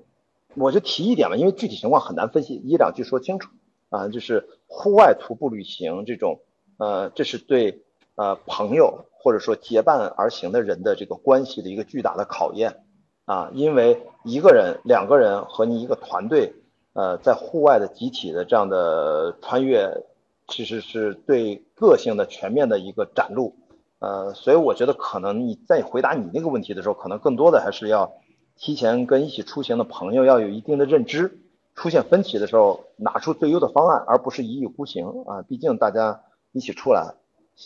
[0.55, 3.49] 我就提一点吧，因为具体情况很难分析，一两句说清楚
[3.89, 4.07] 啊。
[4.07, 6.39] 就是户外徒步旅行这种，
[6.77, 7.84] 呃，这是对
[8.15, 12.84] 呃朋友或者说结伴而行的人的这个关系的一个巨大的考验。
[13.26, 16.53] 啊，因为一个人、两个人和你一个团队，
[16.93, 20.03] 呃，在户外的集体的这样的穿越，
[20.47, 23.53] 其实是对个性的全面的一个展露，
[23.99, 28.11] 呃，所以我觉得可能你在回答你那个问题的时候，可能更多的还是要
[28.57, 31.39] 提前跟一起出行的朋友要有一定的认知，
[31.74, 35.41] 出现分歧的时候拿出最优的方案，而不是一意孤行啊。
[35.47, 37.13] 毕竟大家一起出来，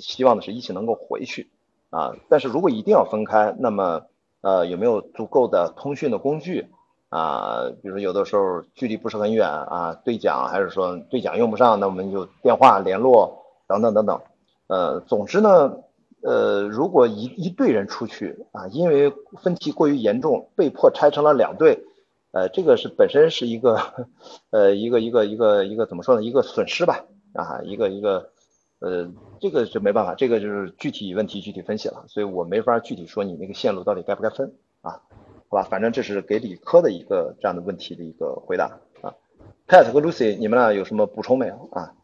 [0.04, 1.50] 希望的是一起能够回去
[1.90, 2.16] 啊。
[2.30, 4.04] 但是如果一定要分开，那么。
[4.42, 6.68] 呃，有没有足够的通讯的工具
[7.10, 7.64] 啊？
[7.82, 14.22] 比如有的时候距离不是很远啊，对讲还是说对讲用不上，那我们就电话联络等等等等。
[14.68, 15.80] 呃，总之呢，
[16.22, 21.84] 呃，如果一一队人出去啊，因为分歧过于严重，被迫拆成了两队，
[22.32, 23.80] 呃，这个是本身是一个
[24.52, 26.22] 呃一个一个一个一个怎么说呢？
[26.22, 28.30] 一个损失吧啊，一个一个。
[28.86, 35.02] 呃，这个是没办法，这个就是具体问题具体分析了，所以我没法具体说你那个线路到底该不该分啊，
[35.50, 39.16] 好吧，反正这是给理科的一个这样的问题的一个回答啊。
[39.68, 41.96] Pat 和 Lucy，你们俩有什么补充没有啊？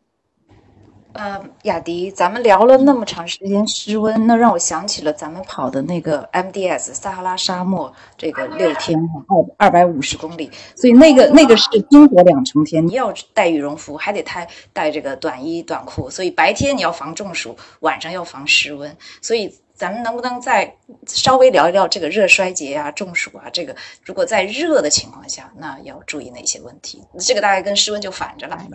[1.13, 8.97] 呃，雅迪，咱们聊了那么长时间室温，那让我想起了咱们跑的那个 MDS 撒哈拉沙漠，这个六天
[9.27, 20.73] 二二百五十公里，所以那个那个是冰火两重天，你要带羽绒服，还得带带这个短衣短裤，所以白天你要防中暑，晚上要防室温，所以咱们能不能再
[21.05, 23.49] 稍微聊一聊这个热衰竭啊、中暑啊？
[23.51, 27.03] 这个如果在热的情况下，那要注意哪些问题？
[27.19, 28.65] 这个大概跟室温就反着来。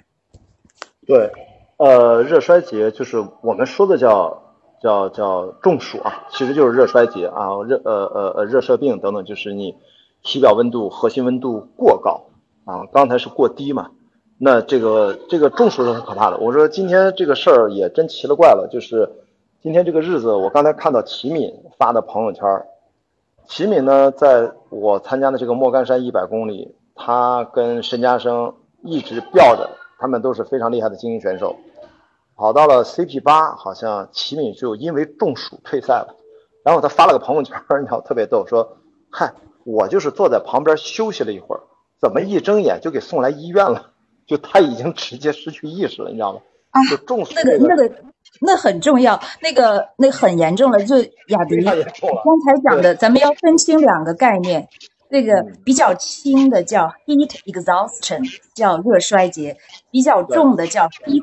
[1.06, 1.32] 对。
[1.78, 4.42] 呃，热衰竭就是我们说的叫
[4.80, 9.76] 叫叫中暑啊，其实就是热衰竭啊，热呃呃呃热射病等等，就是你
[10.22, 12.22] 体表温度、核心温度过高
[12.64, 13.90] 啊，刚才是过低嘛，
[14.38, 16.38] 那这个这个中暑是很可怕的。
[16.38, 19.10] 我说今天这个事儿也真奇了怪了，就是
[19.62, 22.42] 今天这个日子，我刚才看到齐敏发的朋友圈，
[23.46, 29.68] 齐敏呢，在我参加的这个莫干山一百公里，他跟申嘉生一直吊着。
[29.98, 31.56] 他们都是非常厉害的精英选手，
[32.36, 36.16] 跑到了 CP 八，好像齐敏就因为中暑退赛了。
[36.64, 38.76] 然后他发了个朋友圈，你知道特别逗，说
[39.10, 39.32] ：“嗨，
[39.64, 41.62] 我就是坐在旁边休息了一会儿，
[42.00, 43.92] 怎么一睁眼就给送来医院了？
[44.26, 46.40] 就他已经直接失去意识了，你知道吗？
[46.72, 47.94] 啊，就中暑那个那个
[48.40, 54.68] 那很重要，那个那很 严重了，就雅迪刚才讲的，咱们要分清两个概念。”
[55.08, 59.54] 那个比较轻的叫 heat exhaustion，叫热衰竭；
[59.92, 61.22] 比较重的叫 heat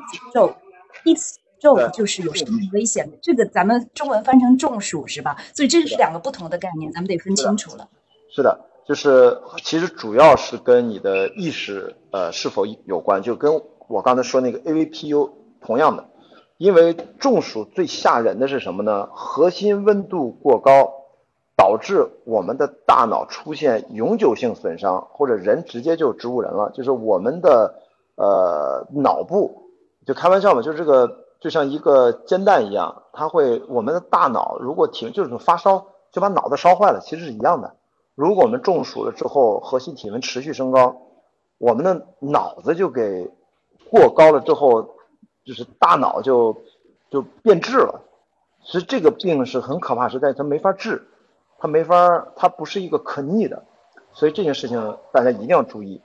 [1.04, 3.18] stroke，heat stroke 就是有生命危险的。
[3.22, 5.36] 这个咱们中文翻成中暑是吧？
[5.54, 7.88] 所以这是两个不同的概念，咱们得分清楚了。
[8.34, 15.30] 是的，就是其实主要是跟你的意识呃是否有关，就跟我刚才说那个 AVPU
[15.60, 16.08] 同样的，
[16.58, 19.08] 因为中暑最吓人的是什么呢？
[19.12, 21.04] 核心温度过高。
[21.56, 26.72] 导致我们的大脑出现永久性损伤，或者人直接就植物人了。
[26.74, 27.80] 就是我们的
[28.16, 29.63] 呃脑部，
[30.06, 37.74] 就开玩笑嘛，就是这个就像一个煎蛋一样，它会我们的大脑如果停就是发烧，就把脑子烧坏了，其实是一样的。
[38.14, 40.96] 如果我们中暑了之后，核心体温持续升高，
[41.58, 43.30] 我们的脑子就给
[43.90, 44.94] 过高了之后，
[45.44, 46.56] 就是大脑就
[47.10, 48.02] 就变质了。
[48.64, 51.06] 其实这个病是很可怕，是在它没法治，
[51.58, 53.64] 它没法，它不是一个可逆的。
[54.12, 56.00] 所以这件事情大家一定要注意。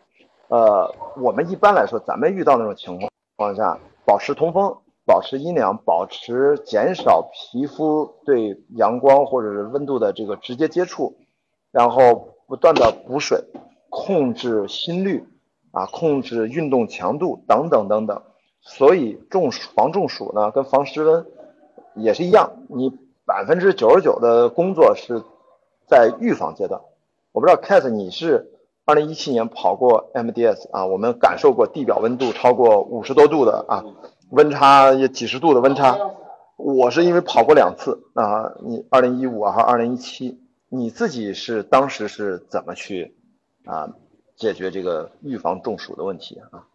[0.48, 0.92] 呃，
[1.22, 11.16] 我们一般来说，咱们遇到那种情况况下，保持通风，保持阴凉，保持减少皮肤对阳光或者是温度的这个直接接触，
[11.72, 13.46] 然后不断的补水，
[13.90, 15.26] 控制心率，
[15.72, 18.22] 啊，控制运动强度等等等等。
[18.60, 21.26] 所以中暑防中暑呢，跟防湿温
[21.96, 22.90] 也是一样，你
[23.26, 25.24] 百分之九十九的工作是
[25.88, 26.82] 在预防阶段。
[27.32, 28.52] 我不知道 Cat 你是。
[28.90, 33.84] 二零一七年跑过 MDS 啊，我们感受过地表温度超过五十多度的啊，
[34.32, 35.96] 温差也几十度的温差。
[36.58, 40.42] 我是因为跑过两次啊，你二零一五还是二零一七？
[40.70, 43.16] 你自己是当时是怎么去
[43.66, 43.88] 啊
[44.36, 46.66] 解决这个预防中暑的问题啊？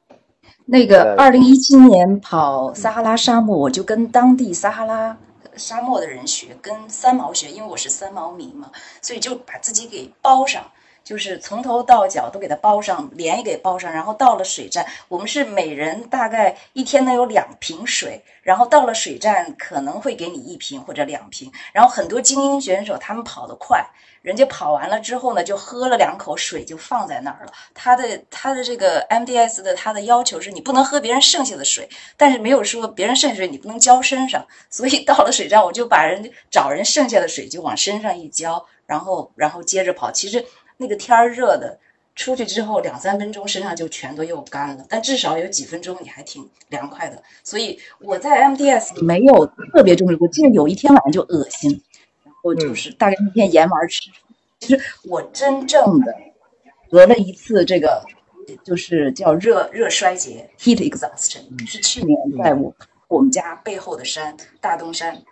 [0.67, 5.19] 那个二零一七年跑撒哈拉沙漠，我就跟当地撒哈拉
[5.57, 8.71] 沙漠的人学，跟三毛学，因为我是三毛迷嘛，
[9.03, 10.63] 所以就把自己给包上。
[11.05, 23.87] 就是从头到脚都给它包上，脸也给包上，然后到了水站，我们是每人大概一天能有两瓶水，然后到了水站可能会给你一瓶或者两瓶，然后很多精英选手他们跑得快，
[24.23, 27.53] 人家跑完了之后呢，就喝了两口水就放在那儿了。
[27.75, 31.87] 他的他的这个 MDS 的他的要求是你不能喝别人剩下的水，
[32.17, 40.43] 但是没有说别人剩下水你不能浇身上，所以到了水站我就把人找人剩下的水就往身上一浇，然后然后接着跑，其实。
[40.77, 41.79] 那个天儿热的，
[42.15, 47.23] 出去之后两三分钟身上就全都又干了，但至少有几分钟你还挺凉快的。
[47.43, 51.83] 所以我在 MDS 没有特别重视过，记得有一天晚上就恶心，
[52.25, 54.11] 然后就是大概那天盐丸吃。
[54.61, 56.15] 其实我真正的
[56.91, 58.05] 得了一次这个，
[58.65, 62.75] 就是叫热热衰竭 （heat exhaustion），是去年在我
[63.09, 65.23] 我们家背后的山大东山。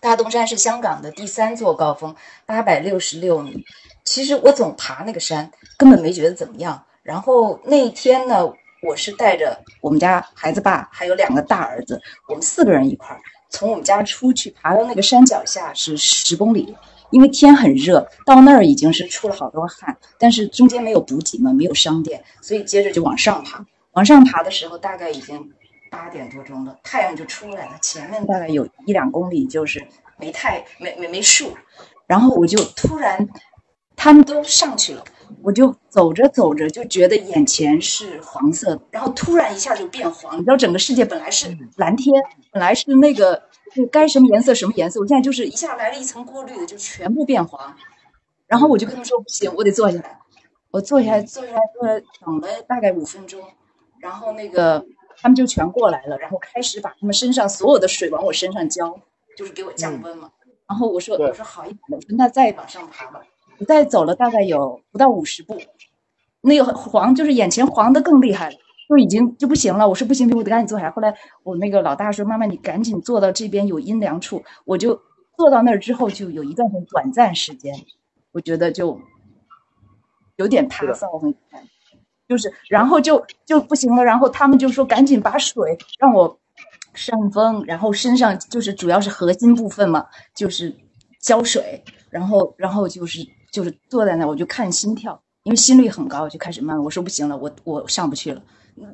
[0.00, 2.14] 大东山是香港的第三座高峰，
[2.44, 3.64] 八百六十六米。
[4.04, 6.84] 其实我总爬那个山，根本没觉得怎么样。
[7.02, 8.52] 然后那一天呢，
[8.82, 16.76] 我是带着我们家孩子爸还有两个大儿子，我们四个人一块儿从我们家出去，爬到那个山脚下是十公里。
[17.10, 23.64] 因为天很热，到那儿已经是出了好多汗，但是中间没有补给嘛，没有商店，所以接着就往上爬。
[23.92, 25.52] 往上爬的时候，大概已经
[25.90, 27.78] 八点多钟了，太阳就出来了。
[27.80, 29.86] 前面大概有一两公里就是
[30.18, 31.56] 没太没没没树，
[32.08, 33.28] 然后我就突然。
[33.96, 35.04] 他们都上去了，
[35.42, 40.36] 我就走着走着就觉得眼前是黄色，然后突然一下就变黄。
[40.36, 42.14] 你知道，整个世界本来是蓝天，
[42.50, 43.42] 本来是那个
[43.74, 47.74] 就该什么颜色什么颜色，我现在就是一下来了一层过滤的，就全部变黄。
[48.46, 50.20] 然后我就跟他们说不行，我得坐下来。
[50.70, 53.40] 我坐下来，坐下来，坐下来，等了大概五分钟，
[54.00, 54.84] 然后那个
[55.16, 59.00] 他们就全过来了，然后开始把他们身上所有的水往我身上浇，
[59.36, 60.30] 就是给我降温嘛。
[60.68, 63.22] 然后我说我说好一点的，我说那再往上爬吧。
[63.58, 65.58] 我再走了大概有不到五十步，
[66.40, 68.56] 那个黄就是眼前黄的更厉害了，
[68.88, 69.88] 就已经就不行了。
[69.88, 70.90] 我说不行，我得赶紧坐下来。
[70.90, 75.00] 后来我那个老大说：“妈妈，你赶紧坐到这边有阴凉处。”我就
[75.36, 77.74] 坐到那儿之后，就有一段很短暂时间，
[78.32, 79.00] 我觉得就
[80.36, 81.34] 有点怕臊，
[82.28, 84.04] 就是然后就就不行了。
[84.04, 86.38] 然后他们就说：“赶紧把水让我
[86.92, 90.74] 扇风，然后身上就是主要是核心部分嘛，就是
[91.20, 96.76] 浇水，然后然后就是。”就是坐在那，我就看心跳，因为心率很高，就开始慢。
[96.82, 98.42] 我说不行了，我我上不去了，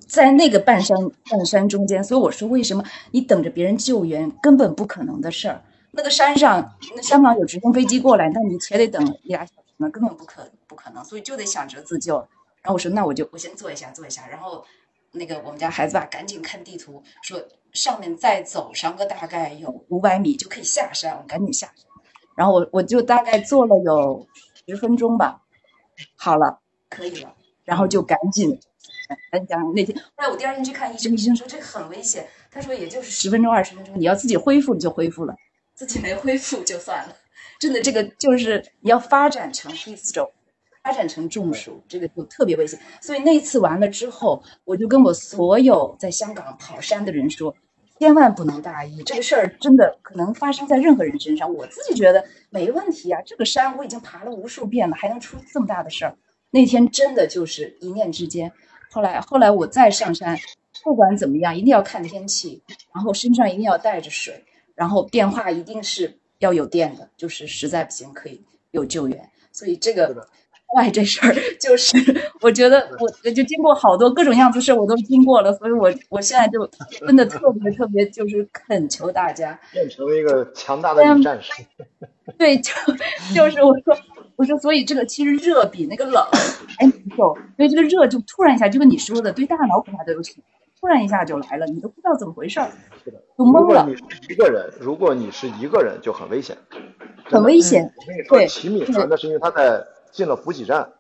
[0.07, 0.95] 在那个半山
[1.31, 5.63] 半山中间，所以我说为什么你等着别人救援，根本不可能的事儿。
[5.93, 12.17] 那个山上，那香港有直升飞机过来，那你且得等俩小时呢，根本不可不可能，所以就得想着自救。
[12.61, 14.63] 然后我说那我就我先坐一下坐一下，然后
[15.13, 17.43] 那个我们家孩子吧赶紧看地图，说
[17.73, 21.87] 上面再走上个大概有五百米就可以下山，我赶紧下山。
[22.37, 24.27] 然后我我就大概坐了有。
[24.67, 25.43] 十分钟吧，
[26.17, 27.35] 好了，可以了，
[27.65, 28.59] 然后就赶紧，
[29.31, 29.97] 赶紧讲那天。
[29.99, 35.35] 后来我第二天去看医生，医生说这个很危险，他说也就是十分钟二十分钟，你要自己恢复你就恢复了，
[35.75, 37.17] 自己没恢复就算了。
[37.59, 40.33] 真的，这个就是你要发展成 heat stroke，
[40.83, 42.81] 发展成中暑，这个就特别危险。
[43.01, 47.55] 所以那次完了之后，我就跟我所有在香港跑山的人说。
[48.01, 51.53] 千万不能大意，这个事儿真的可能发生在任何人身上。
[51.53, 56.17] 我自己觉得没问题啊，这个山我已经爬了无数遍了，还能出这么大的事儿？
[56.51, 58.51] 那天真的就是一念之间。
[58.91, 60.39] 后来，后来我再上山，
[60.83, 62.63] 不管怎么样，一定要看天气，
[62.95, 69.31] 然后身上一定要带着水，然后电话一定是要有电的，就是实在不行可以有救援。
[69.53, 70.27] 所以这个
[70.77, 71.97] 外这事儿，就是
[72.41, 76.69] 我觉得我就经过好多各种样子事，我都经过了，所以我我现在就
[77.07, 81.53] 真的特别特别就是恳求大家 变成一个强大的女战士。
[82.39, 82.73] 对，就
[83.35, 83.97] 就是我说
[84.37, 86.25] 我说，所以这个其实热比那个冷
[86.79, 90.35] 还难受，因为这个热就突然一下，就跟你说的，对大脑恐怕都有影
[90.81, 92.71] 突然一下就来了，你都不知道怎么回事儿，
[93.05, 93.85] 是的，就懵了。
[93.85, 96.57] 如果你是一个人，如果你是一个人，就很危险，
[97.25, 97.93] 很危险。
[97.99, 100.93] 我跟你说，齐敏呢，那是因为他在进了补给站，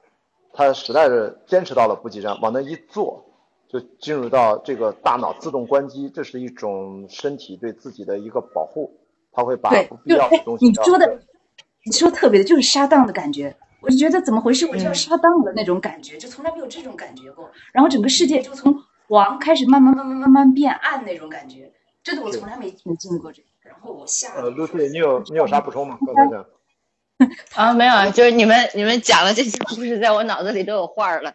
[0.52, 3.24] 他实在是坚持到了补给站，往那一坐，
[3.68, 8.90] 就进入到这个大脑自动关机，这是一种身体对自己的一个保护，
[9.32, 10.66] 他会把不必要的东西。
[10.66, 11.20] 你说的，
[11.84, 13.56] 你说特别的，就是沙当的感觉。
[13.82, 17.50] 我就觉得怎么回事，我就要沙当的那种感觉，就从来没有这种感觉过。
[17.72, 18.74] 然后整个世界就从。
[19.10, 21.72] 黄开始慢慢慢慢慢慢变暗那种感觉，
[22.04, 23.48] 真的我从来没没经历过这个。
[23.60, 25.98] 然后我下呃，陆队，你有你有啥补充吗？
[26.06, 26.46] 刚才讲
[27.54, 31.32] 啊，没有，就是你们你们讲的这些故事，在我脑子里都有画了。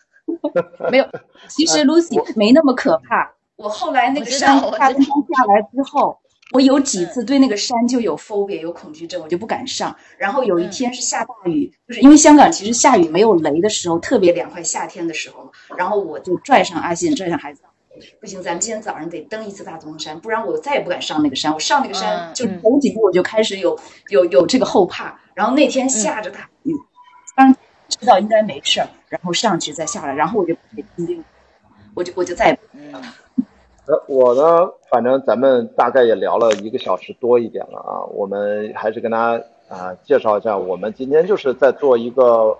[0.90, 1.06] 没有，
[1.48, 3.32] 其实 Lucy 没那么可怕。
[3.56, 6.18] 我后来那个山大风下来之后。
[6.52, 9.96] 我有几次对那个山就有 phobia，有恐惧症，我就不敢上。
[10.18, 15.50] 然后有一天是下大雨，就是因为香港其实下雨没有雷的时候特别凉快，夏天的时候。
[15.76, 17.62] 然后我就拽上阿信，拽上孩子，
[18.20, 21.52] 不行，咱们今天早上得登一次大东山，不然我再也不敢上那个山。
[21.52, 23.78] 我上那个山就头几步我就开始有
[24.08, 25.18] 有有这个后怕。
[25.34, 26.72] 然后那天下着大雨，
[27.36, 27.56] 当然
[27.88, 30.54] 知道应该没事儿，然后上去再下来，然后我就
[31.94, 33.02] 我就我就再也不了。
[33.86, 42.56] 呃，我呢，反正咱们大概也聊了一个小时多一点了啊，我们还是跟大家啊介绍一下，我们今天就是在做一个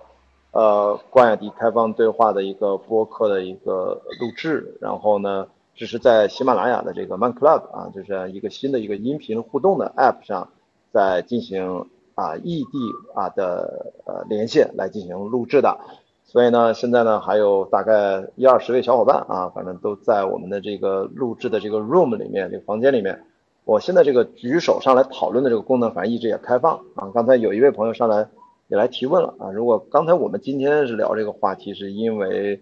[0.54, 10.48] 呃关雅迪开放对话的一个播客的一个录制，然后呢，这是在喜马拉雅的这个 Man Club 啊，就是一个新的一个音频互动的 App 上，
[10.92, 12.78] 在进行啊异地
[13.14, 15.78] 啊的呃连线来进行录制的。
[16.24, 23.24] 所以呢，现在呢还有大概一二十位小伙伴啊，反正都在我们的这个录制的这个 room 里面，这个房间里面。
[23.64, 27.10] 我现在这个举手上来讨论的这个功能，反正一直也开放啊。
[27.14, 28.28] 刚才有一位朋友上来
[28.68, 29.50] 也来提问了啊。
[29.50, 32.60] 如果刚才我们今天是聊这个话题，是因为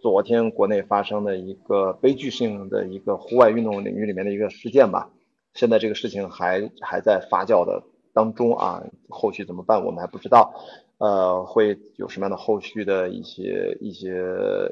[0.00, 5.10] 昨天国内发生的一个悲剧性的一个户外运动领域里面的一个事件吧。
[5.54, 7.82] 现在这个事情还还在发酵的
[8.12, 10.54] 当中啊，后续怎么办我们还不知道。
[10.98, 14.10] 呃，会有什么样的后续的一些一些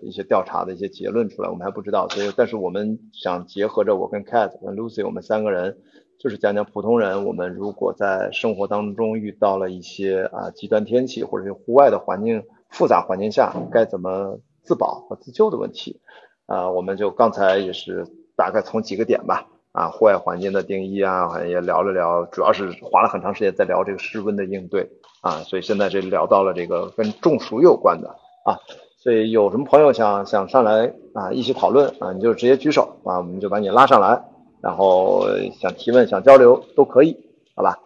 [0.03, 2.09] 一些调查的一些结论出来，我们还不知道。
[2.09, 5.77] 所以，但是我们想结合着我跟 Cat 跟 Lucy 我们三个人，
[6.23, 16.01] 就是讲讲普通人，我们如果在生活当中遇到了一些啊极端天气或者是户外的环境复杂环境下，该怎么自保和自救的问题。
[16.47, 24.89] 啊，我们就刚才也是大概从几个点吧，啊，户外环境的定义啊，也聊了聊，主要是花了很长时间在聊这个室温的应对。
[25.23, 28.11] 啊，所以现在这聊到了这个跟中暑有关的
[28.45, 28.59] 啊，
[28.97, 34.23] 所以有什么朋友想想上来啊一起讨论啊，你就直接举手啊，我们就把你拉上来，
[34.63, 35.27] 然后
[35.61, 37.17] 想提问想交流都可以，
[37.57, 37.79] 好吧？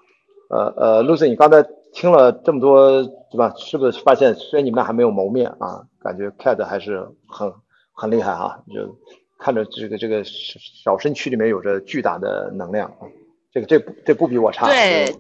[0.51, 3.55] 呃呃，Lucy，你刚才听了这么多对吧？
[3.57, 7.53] 是不是发现虽然你们俩还没有谋面啊，感觉 Cat 还是很
[7.93, 8.59] 很厉害啊？
[8.73, 8.97] 就
[9.39, 13.09] 看着这个这个小身躯里面有着巨大的能量啊。
[13.53, 14.69] 这个这这不比我差。
[14.69, 15.17] 对，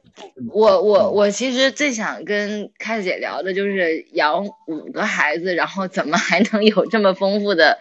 [0.52, 7.78] 我我我其实最想跟开姐聊的就是养五个孩子，然后怎么还能有这么丰富的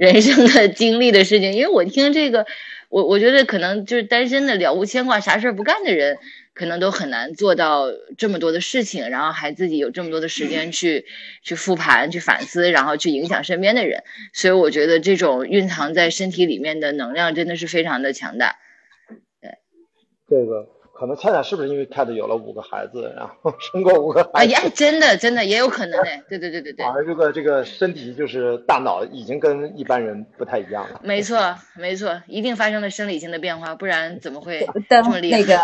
[0.00, 1.52] 人生的 经历的事情。
[1.52, 2.46] 因为我听这个，
[2.88, 6.16] 我我觉得可能就是单身的了无牵挂、啥事儿不干的人，
[6.54, 7.84] 可能都很难做到
[8.16, 11.04] 这么多的事情，然后还自己有这么多的时间去
[11.42, 14.02] 去复盘、去反思，然后去影响身边的人。
[14.32, 18.56] 所以我觉得这种蕴藏在身体里面的能量真的是非常的强大。
[19.42, 19.50] 对
[20.26, 20.66] 这个
[21.00, 24.30] 可能恰恰是不是因为 Cat 有了五个孩子，然后 生过五个孩子？
[24.34, 26.84] 哎呀，真的真的也有可能哎， 对对对对对。
[26.84, 31.00] 而这个这个身体就是大脑已经跟一般人不太一样了。
[31.02, 35.38] 没错没错，一定发生了生理性的变化，不然怎么会 这么厉害？
[35.40, 35.58] 那个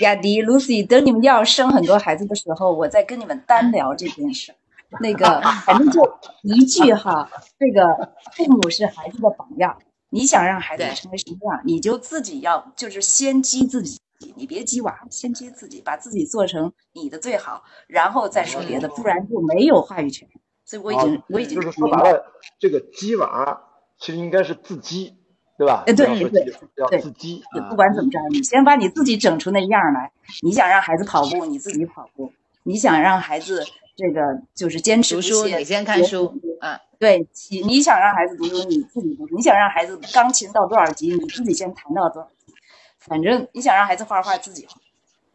[0.00, 4.52] 雅迪、Lucy，等你们要生很多孩子的时候，我再跟你们单聊这件事。
[5.00, 6.00] 那个反正就
[6.42, 7.30] 一句哈，
[7.60, 9.78] 这个父母是孩子的榜样。
[10.10, 13.98] 你想让孩子成为什么样，你就自己要就是先激自己，
[14.36, 20.28] 你别激娃，先激自己，把自己做成你的最好，然后再说别的，不然就没有话语权。
[20.64, 22.24] 所以我已经我已经就是说白了，
[22.58, 23.60] 这个激娃
[23.98, 25.14] 其实应该是自激，
[25.58, 25.84] 对吧？
[25.86, 27.42] 哎，对对对，要自激。
[27.68, 30.10] 不管怎么着，你先把你自己整出那样来。
[30.42, 32.30] 你想让孩子跑步，你自己跑步；
[32.62, 33.62] 你想让孩子
[33.94, 34.20] 这个
[34.54, 36.80] 就是坚持读书，你先看书，嗯。
[36.96, 42.33] 对，你你想让孩子读书，你自己读；你想让孩子钢琴到多少级，你自己先弹到多少级。
[43.06, 44.80] 反正你想让孩子画画，自己画。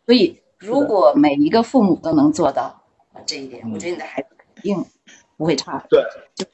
[0.05, 2.81] 所以，如果每一个父母都能做到，
[3.25, 4.83] 这一点，我觉得你的孩子肯定
[5.37, 5.85] 不会差。
[5.89, 6.03] 对，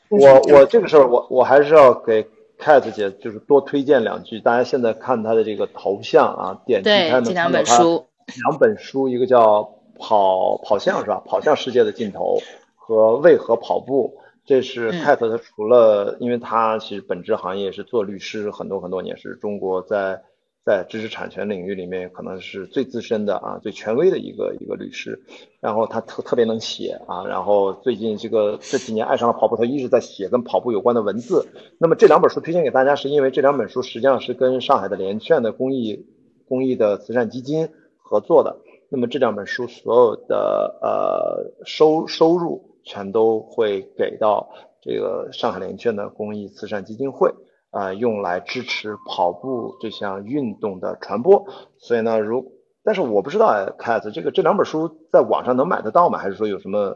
[0.10, 2.28] 我我这个事儿，我我还是要给
[2.60, 4.40] Cat 姐就是多推荐两句。
[4.40, 8.06] 大家现在看她的这个头像啊，点击开这两本书，
[8.48, 9.62] 两本书，一个叫
[9.98, 11.22] 《跑跑向》是吧？
[11.26, 12.38] 跑向世界的尽头
[12.76, 14.18] 和为何跑步。
[14.46, 20.22] 这是 Cat，他除了，因为他其实本质行业是做律师，很多很多年，是中国在
[20.66, 25.22] 在知识产权领域里面可能是最资深的啊，最权威的一个一个律师。
[25.62, 31.48] 然后他特特别能写啊，然后最近这个这几年爱上了跑步，他一直在写跟跑步有关的文字。
[31.78, 36.06] 那么这两本书推荐给大家，是因为这两本书实际上是跟上海的联劝的公益
[36.48, 38.58] 公益的慈善基金合作的。
[38.90, 42.72] 那么这两本书所有的呃收收入。
[42.88, 44.48] 全都会给到
[44.80, 47.34] 这个上海联劝的公益慈善基金会
[47.76, 51.45] 啊，用来支持跑步这项运动的传播。
[51.77, 52.53] 所以呢，如
[52.85, 56.18] 但是我不知道凯子这个这两本书在网上能买得到吗？
[56.18, 56.95] 还是说有什么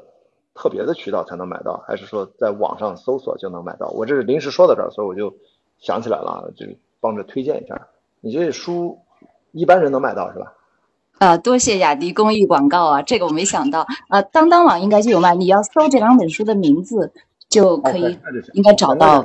[0.56, 1.84] 特别的渠道才能买到？
[1.85, 3.89] 还是说在网上搜索就能买到？
[3.89, 5.35] 我这是临时说到这儿，所以我就
[5.80, 6.65] 想起来了，就
[7.01, 7.89] 帮着推荐一下。
[8.22, 8.99] 你这书
[9.51, 10.53] 一般人能买到是吧？
[11.19, 13.01] 啊，多谢雅迪公益广告啊！
[13.01, 15.35] 这个我没想到啊，当当网应该就有卖。
[15.35, 17.11] 你要搜这两本书的名字
[17.50, 18.18] 就可以，
[18.54, 19.24] 应该找到。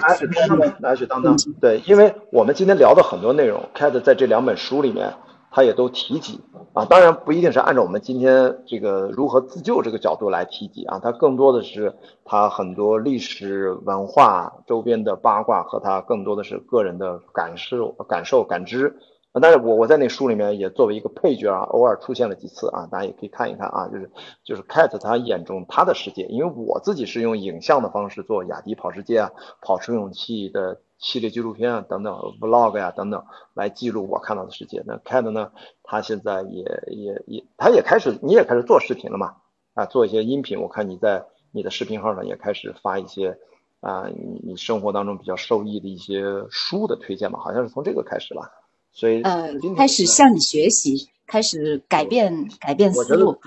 [0.81, 1.37] 拿去当当。
[1.61, 5.13] 对，因为我们今天聊的很多内容，Cat 在这两本书里面，
[5.51, 6.41] 他也都提及
[6.73, 6.87] 啊。
[6.87, 11.95] 当然不一定是按照我们今天这个如何自救这个角度来提及啊，他更多的是
[12.25, 18.97] 他很多历史文化周边的八卦和他更多的是个人的感受、感受、感知。
[19.41, 24.11] 但是我我在那书里面也作为一个配角啊，偶尔出现了几次啊，大家也可以看一看啊，就是
[24.45, 33.25] 就是 Cat 他眼中他的世界，因为我自己是用影像的方式做雅迪跑世界啊、跑出勇气的系列纪录片啊等等 Vlog 呀等等
[33.55, 34.85] 来记录我看到的世界。
[34.87, 35.51] 那 Cat 呢，
[35.83, 39.35] 他现在也也也，他也开始，你也开始做视频了嘛？
[39.75, 43.37] 啊，做一些音频，我看你在你的视频号上也开始发一些
[43.81, 48.64] 啊，你你生活当中比较受益的一些书的推荐嘛，好像是从这个开始了。
[48.95, 53.41] 所以呃，开始向你学习，开始改变改变思路。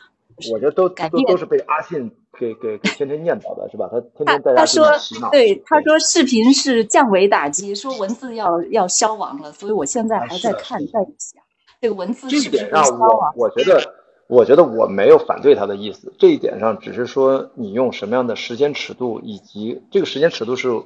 [0.52, 3.90] 我觉得都都都是被阿信给给给天天念叨的，是吧？
[3.90, 4.86] 他天天在他说
[5.32, 11.42] 对，他说视频是降维打击，说文字要要消亡了，所以我现在还在看，在想
[11.82, 13.34] 这个文字是不是消亡？
[13.36, 13.82] 我觉得，
[14.28, 20.84] 我觉得我没有反对他的意思，这一点上只是说你用什么样的时间尺度，以及这个时间尺度是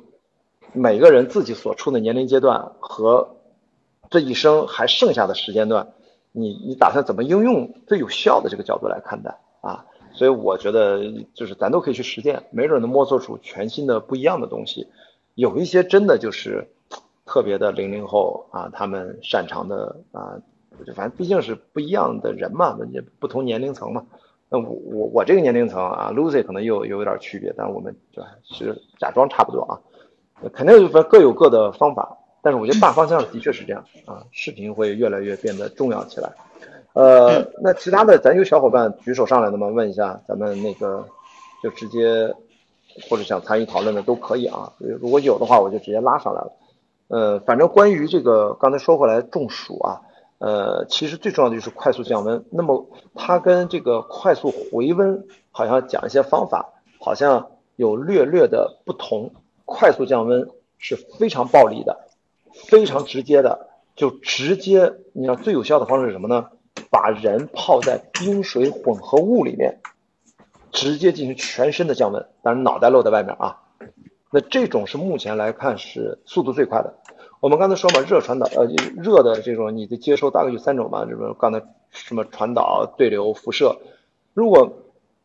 [0.72, 3.36] 每个人自己所处的年龄阶段和。
[4.12, 5.94] 这一生还剩下的时间段，
[6.34, 9.86] 你你打算怎么应用最有效的这个角度来看待啊？
[10.14, 11.00] 所以我觉得
[11.34, 14.88] 就是咱都可以去实践，没准能摸索出全新的不一样的东西。
[15.36, 16.68] 有一些真的就是
[17.26, 20.36] 特别的零零后啊，他们擅长的啊，
[20.94, 22.78] 反正毕竟是不一样的人嘛，
[23.18, 24.06] 不同年龄层嘛。
[24.50, 28.22] 那我我我这个年龄层啊，Lucy 可能又有点区别，但我们就
[28.54, 29.80] 是假装差不多啊，
[30.52, 32.18] 肯定就各有各的方法。
[32.42, 36.32] 但是我觉得大方向的确是这样啊，视频会越来越变得重要起来。
[36.94, 39.68] 呃，那其他的咱有小伙伴举手上来的吗？
[39.68, 41.08] 问一下，咱们那个
[41.64, 42.34] 就直接
[43.10, 44.74] 或者想参与讨论的都可以啊。
[44.80, 46.52] 如果有的话，我就直接拉上来了。
[47.08, 50.02] 呃，反正关于这个刚才说回来中暑啊，
[50.40, 52.44] 呃，其实最重要的就是快速降温。
[52.50, 52.86] 那么
[53.16, 59.32] 它跟这个快速回温好像讲一些方法，好像有略略的不同。
[59.64, 61.98] 快速降温是非常暴力的。
[62.68, 66.50] 非常直接的，就直接，你要最有效的方式是什么呢？
[66.90, 69.80] 把人泡在冰水混合物里面，
[70.72, 73.58] 直接进行全身的降温，当然脑袋露在外面啊。
[74.32, 76.96] 那这种是目前来看是速度最快的。
[77.42, 78.66] 我们刚才说嘛，热传导，呃，
[78.96, 83.78] 热的这种你的接收大概有三种嘛，这个刚才什么传导、对流、辐射。
[84.34, 84.74] 如果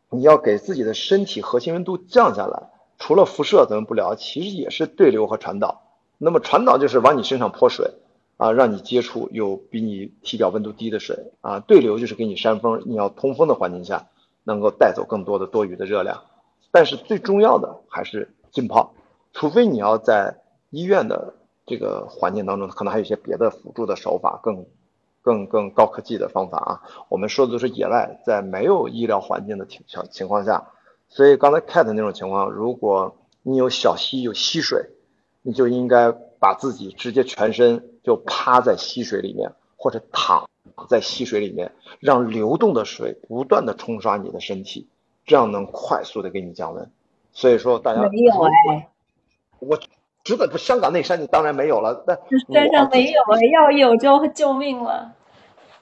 [0.09, 2.63] 你要给自己的身体核心温度降下来，
[2.97, 5.86] 除了辐射咱们不聊，其实也是对流和传导。
[6.19, 7.93] 那么传导就是往你身上泼水，
[8.37, 14.07] 啊，让你接触有比你体表温度低的水，啊，对流就是给你扇风，你要通风的环境下
[14.43, 16.23] 能够带走更多的多余的热量。
[16.71, 18.93] 但是最重要的还是浸泡，
[19.31, 20.41] 除非你要在
[20.71, 21.35] 医院的
[21.67, 24.65] 这个环境当中，可能还有一些别的辅助的手法，更
[25.21, 26.81] 更更高科技的方法啊。
[27.09, 29.81] 我们说的都是野外，在没有医疗环境的情
[30.11, 30.69] 情况下。
[31.09, 34.89] 所以刚才 Cat 那种情况，如果你有小溪有溪水。
[35.47, 36.11] 你就应该
[36.41, 40.49] 把自己直接全身就趴在溪水里面，或者躺
[40.89, 41.71] 在溪水里面，
[42.01, 44.89] 让流动的水不断的冲刷你的身体，
[45.25, 46.91] 这样能快速的给你降温。
[47.31, 48.89] 所以说大家没有哎，
[49.59, 49.79] 我
[50.25, 52.03] 知道不，香港那山你当然没有了。
[52.05, 52.19] 但
[52.53, 55.13] 山上没有哎，要有就救命了。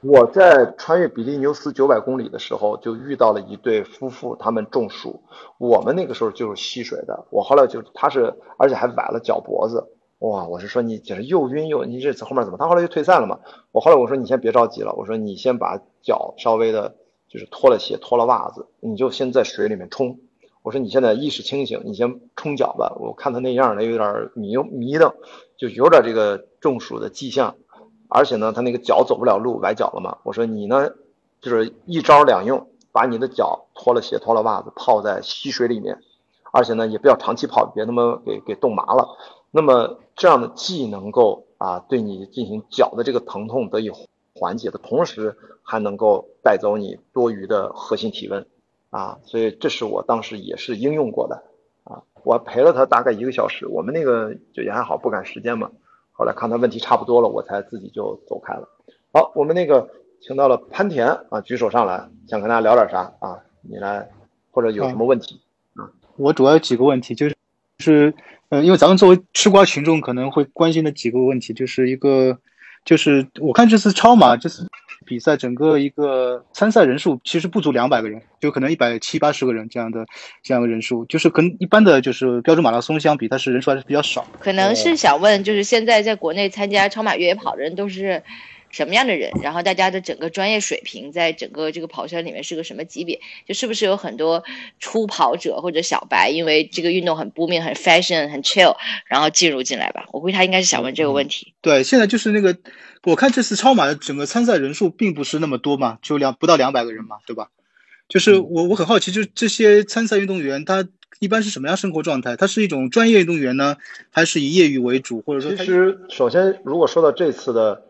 [0.01, 5.23] 我在穿越比利牛斯九百公里的时候，就遇到了一对夫妇，他们中暑。
[5.57, 9.91] 我们那个时候就是吸水的，我后来就他是，而且还崴了脚脖子。
[10.19, 12.57] 哇，我是说你简直又晕又，你这次后面怎么？
[12.57, 13.39] 他后来就退赛了嘛。
[13.71, 16.95] 我后来我说你先别着急了，我说你先把脚稍微的，
[17.27, 20.19] 就是脱了鞋、脱了袜子，你就先在水里面冲。
[20.61, 22.95] 我说你现在意识清醒，你先冲脚吧。
[22.99, 25.13] 我看他那样的有点迷迷瞪，
[25.57, 27.55] 就有点这个中暑的迹象。
[28.07, 30.17] 而且呢，他那个脚走不了路，崴脚了嘛。
[30.23, 30.91] 我说你呢，
[31.41, 35.99] 就是一招两用，把你的脚脱了鞋、脱了袜子，泡在溪水里面，
[36.51, 39.17] 而且呢，也不要长期泡，别他妈给给冻麻了。
[39.51, 43.91] 那么这样的既能够啊对你进行脚的这个疼痛得以
[44.35, 48.45] 缓解的同时，还能够带走你多余的核心体温
[48.89, 49.19] 啊。
[49.23, 51.43] 所以这是我当时也是应用过的
[51.85, 52.03] 啊。
[52.23, 55.71] 我陪了他大概一个小时，我们那个就也还好，不赶时间嘛。
[56.17, 58.69] 后来看他问题差不多了，我才自己就走开了。
[59.11, 59.89] 好，我们那个
[60.21, 63.39] 请到了潘田啊，举手上来，想跟大家聊点啥啊？
[63.61, 64.09] 你来，
[64.51, 65.41] 或者有什么问题
[65.75, 65.91] 啊？
[66.15, 67.35] 我主要有几个问题，就是
[67.79, 68.13] 是，
[68.49, 72.39] 嗯，因为咱们作为吃瓜群众可能会关心的几个问题，就是一个，
[72.85, 74.65] 就是我看这次超马这次。
[75.07, 80.03] 比赛整个一个参赛人数其实不足两百个人，就可能一百七八十个人这样的
[80.41, 84.25] 这样的人数，就是跟一般的就是标准马拉松相比，它是人数还是比较少。
[84.39, 88.23] 可能是想问，就是现在在国内参加超马越野跑的人都是。
[88.75, 89.31] 什么样的人？
[89.41, 93.21] 然后大家的整个专业水平，在整个这个跑圈里面是个什么级别？
[93.47, 94.43] 就是不是有很多
[94.79, 98.75] 初跑者或者小白，因为这个运动很 booming、很 fashion、很 chill，
[99.07, 100.07] 然后进入进来吧？
[100.11, 101.53] 我估计他应该是想问这个问题。
[101.61, 102.57] 对，现在就是那个，
[103.03, 107.47] 我看这次超马的整个参赛人数并不是那么多嘛，就两不到两百个人嘛，对吧？
[108.09, 110.85] 就是我我很好奇，就是这些参赛运动员他
[111.21, 112.35] 一般是什么样生活状态？
[112.35, 113.77] 他是一种专业运动员呢，
[114.11, 115.21] 还是以业余为主？
[115.21, 117.85] 或者说，其实首先如果说到这次的。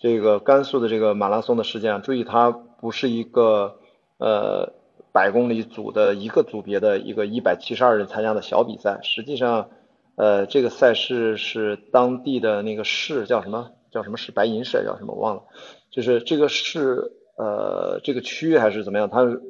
[0.00, 3.76] 这个甘肃的这个马拉松的事件，注意它不是一个
[4.16, 4.72] 呃
[5.12, 9.68] 百公里组的一个组别的一个一百七十二人参加的小比赛，实际上，
[10.16, 13.72] 呃，这个赛事是当地的那个市叫什么？
[13.90, 14.32] 叫什么市？
[14.32, 15.12] 白银市叫什么？
[15.12, 15.42] 我忘了，
[15.90, 19.42] 就是这个市呃这个区还是怎么样，它是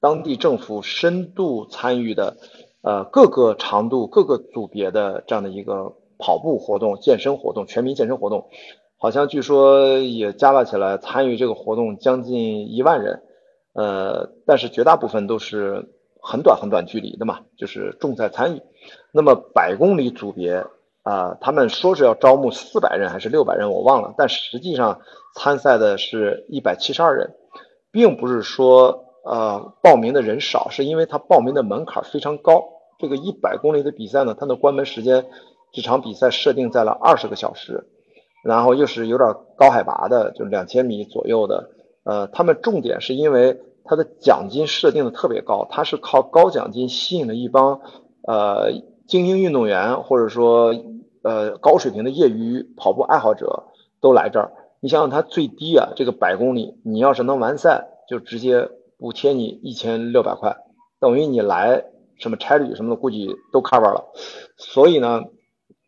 [0.00, 2.38] 当地政府深度参与的
[2.80, 8.48] 呃各个长度各个组别的这样的一个跑步活动、健身活动、全民健身活动。
[9.02, 13.20] 好像据说也加了起来，参与这个活动将近一万人，
[13.72, 15.88] 呃，但是绝大部分都是
[16.22, 18.62] 很短很短距离的嘛，就是重在参与。
[19.10, 20.64] 那么百公里组别
[21.02, 25.00] 啊，他们说是要招募四百人还是六百人，我忘了，但实际上
[25.34, 27.34] 参赛的是一百七十二人，
[27.90, 32.62] 并不是说呃报名的人少，是因为他报名的门槛非常高。
[33.00, 35.26] 这个一百公里的比赛呢，它的关门时间，
[35.72, 37.88] 这场比赛设定在了二十个小时。
[38.42, 41.70] 然后又是有点高海拔的，就两千米左右的，
[42.02, 47.80] 呃，他们重点是因为它的奖金设定的特别高，它是靠高奖金吸引了一帮
[48.26, 48.72] 呃
[49.06, 50.74] 精英运动员或者说
[51.22, 53.64] 呃高水平的业余跑步爱好者
[54.00, 54.52] 都来这儿。
[54.80, 60.56] 你想想，它最低啊，这个百公里，你要是能完赛，就直接补贴你一千六百块，
[60.98, 61.84] 等于你来
[62.16, 64.10] 什么差旅什么的，估计都 cover 了。
[64.56, 65.22] 所以呢。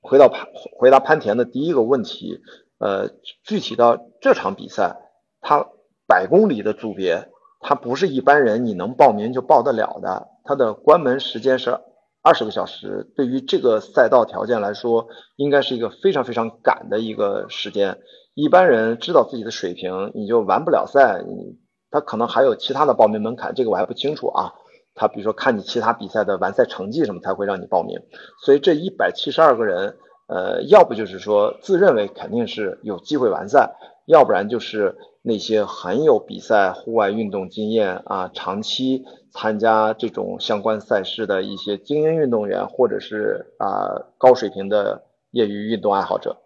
[0.05, 2.41] 回到潘回答潘田的第一个问题，
[2.79, 3.09] 呃，
[3.43, 4.97] 具体到这场比赛，
[5.41, 5.67] 它
[6.07, 11.81] 百公里的组别，它不是一般人你能报名就报得了的，它的关门时间是
[12.23, 17.99] 二十个小时，对于这个赛道条件来说，应该是一个非常非常赶的一个时间。
[18.35, 21.59] 一般人知道自己的水平，你就完不了赛，你
[21.91, 24.53] 他可能还有其他的报名门槛，这个我还不清楚啊。
[24.97, 27.99] 他比如说看你其他比赛的完赛成绩什么才会让你报名，
[28.45, 29.97] 所以这一百七十二个人，
[30.29, 33.75] 呃，要不就是说自认为肯定是有机会完赛，
[34.07, 45.03] 要不然就是那些很有比赛户外运动经验啊，长期参加这种相关赛事的一些精英运动员，或者是啊高水平的
[45.33, 46.37] 业余运动爱好者。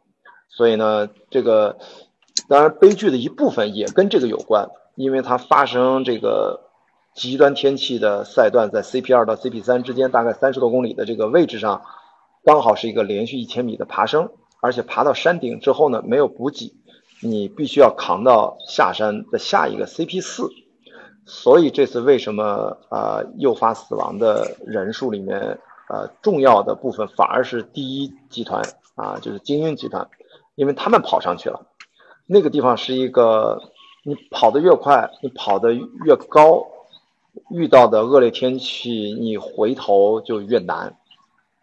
[0.48, 1.76] 所以呢，这个
[2.48, 6.67] 当然悲剧的一部分也跟这个有关，因为它发生这个。
[7.18, 11.82] 极端天气的赛段在 CP 二到 CP 三之间，大概三十多公里的这个位置上，
[12.44, 14.30] 刚好是一个连续一千米的爬升，
[14.60, 16.72] 而且爬到山顶之后呢，没有补给，
[17.20, 20.48] 你必须要扛到下山的下一个 CP 四，
[21.26, 25.58] 所以这次为什么啊诱发死亡的人数里面，
[25.88, 28.62] 呃重要的部分反而是第一集团
[28.94, 30.08] 啊，就是精英集团，
[30.54, 31.66] 因为他们跑上去了，
[32.28, 33.60] 那个地方是一个
[34.04, 36.64] 你跑得越快，你跑得越高。
[37.50, 40.96] 遇到的恶劣天气，你回头就越难，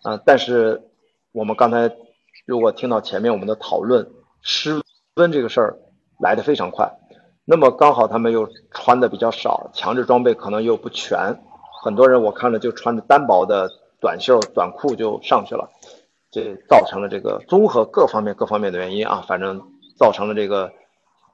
[0.02, 0.20] 啊！
[0.26, 0.82] 但是
[1.32, 1.96] 我们刚才
[2.46, 4.10] 如果听到前面我们的讨论，
[4.42, 4.82] 失
[5.16, 5.78] 温这个事儿
[6.20, 6.92] 来的非常快，
[7.46, 11.40] 那么刚好他们又穿的比较少，强制装备可能又不全，
[11.84, 13.70] 很多人我看了就穿着单薄的
[14.02, 15.70] 短袖短裤就上去了，
[16.32, 19.62] 这造成了这个综合各方面各方面的原因啊，反正
[19.98, 20.72] 造成了这个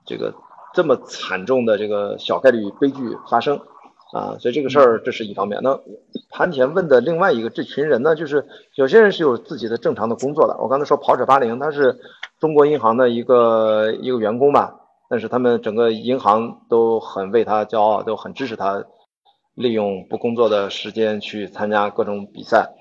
[0.05, 0.33] 这个
[0.73, 3.59] 这么惨重的这个小概率悲剧发生
[4.13, 5.59] 啊，所以这个事儿这是一方面。
[5.63, 5.79] 那
[6.29, 11.99] 盘田问的另外一个这群人呢，就是有些人是有自己的正常的工作的，我刚才说跑者八零他是
[12.39, 14.77] 中国银行的一个一个员工吧。
[15.09, 18.85] 但是他们整个银行都很为他骄傲，都很支持他
[19.55, 22.75] 利用不工作的时间去参加各种比赛。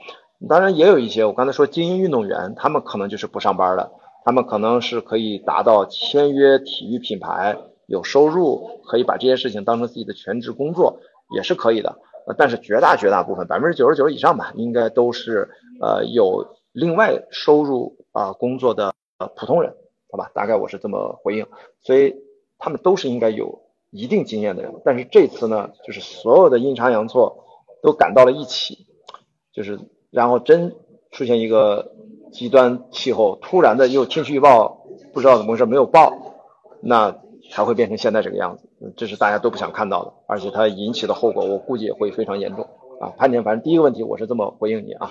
[0.48, 3.90] 当然，也有一些我刚才说精英运动员，他们可能就是不上班的，
[4.24, 11.00] 他们可能是可以达到签约体育品牌有收入，可以把这些事情当成自己的全职工作，
[11.34, 11.98] 也是可以的。
[12.38, 15.48] 但是绝大绝大部分，百分之九十九以上吧，应该都是
[15.80, 18.94] 呃有另外收入啊工作的
[19.36, 19.74] 普通人。
[20.12, 21.46] 好吧，大概我是这么回应，
[21.82, 22.16] 所以
[22.58, 27.44] 他们都是应该有一定经验的人，但是这次呢，就是所有的阴差阳错
[27.80, 28.88] 都赶到了一起，
[29.52, 29.78] 就是
[30.10, 30.74] 然后真
[31.12, 31.92] 出现一个
[32.32, 36.12] 极端气候，突然的又天气预报不知道怎么回事没有报，
[36.80, 37.16] 那
[37.50, 42.68] 才会变成现在这个样子，这是大家都不想看到的，而且它引起的后果我估计也会非常严重
[43.00, 43.12] 啊。
[43.18, 45.10] 潘姐，反正第一个问题我是这么回应你啊，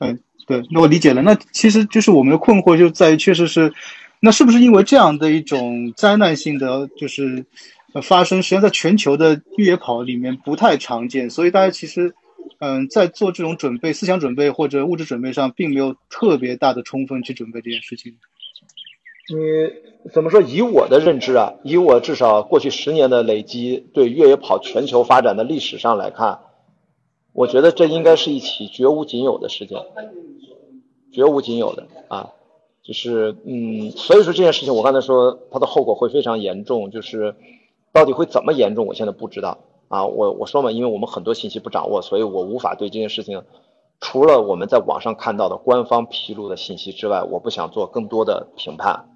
[0.00, 0.18] 嗯。
[0.48, 1.22] 对，那我理解了。
[1.22, 3.72] 那其实就是我们的困惑就在于，确实是，
[4.20, 7.44] 那是不是因为这样的一种灾难性的就是
[8.00, 12.14] 发生，实际上在全球的越野跑里面不太常见，所以大家其实
[12.60, 18.14] 嗯在做这种准备、思想准备或者物质准备上，并没有特别大的充分去准备这件事情。
[19.28, 20.40] 你怎么说？
[20.40, 26.40] 以我的认知啊，以我至少过去十年的累积对越野跑全球发展的历史上来看，
[27.32, 29.78] 我觉得这应该是一起绝无仅有的事件。
[31.12, 32.34] 绝无仅有的啊，
[32.84, 37.34] 就是嗯，所以说这件事情，我刚才说它的后果会非常严重，就是
[37.92, 39.58] 到底会怎么严重，我现在不知道
[39.88, 40.06] 啊。
[40.06, 43.42] 我我说嘛，因为我们很多信息不掌握，所以我无法对这件事情，
[43.98, 49.15] 除了我们在网上看到的官方披露的信息之外，我不想做更多的评判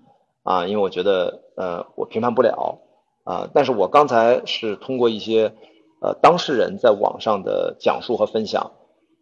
[0.50, 2.80] 啊，因为我觉得呃，我评判不了
[3.24, 3.48] 啊。
[3.54, 5.54] 但是我刚才是通过一些
[6.02, 8.72] 呃当事人在网上的讲述和分享。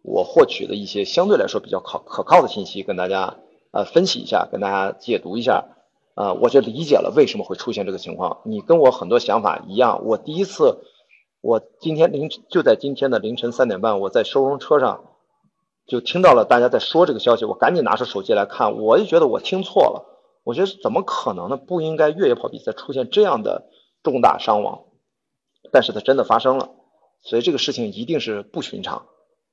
[0.01, 3.35] 我获取的一些相对来说比较靠可靠的信息，跟大家
[3.71, 5.65] 呃分析一下，跟大家解读一下，
[6.15, 8.39] 呃，我就理解了为什么会出现这个情况。
[8.45, 10.77] 你跟我很多想法一样，我第一次，
[11.41, 15.03] 我今天凌就在今天的凌晨三点半，我在收容车上
[15.85, 20.08] 就听到了大家在说这个消息，我赶紧拿出手机来看，我就觉得我听错了，
[20.43, 21.57] 我觉得怎么可能呢？
[21.57, 23.69] 不应该越野跑比赛出现这样的
[24.03, 24.85] 重大伤亡，
[25.71, 26.71] 但是它真的发生了，
[27.21, 29.05] 所以这个事情一定是不寻常。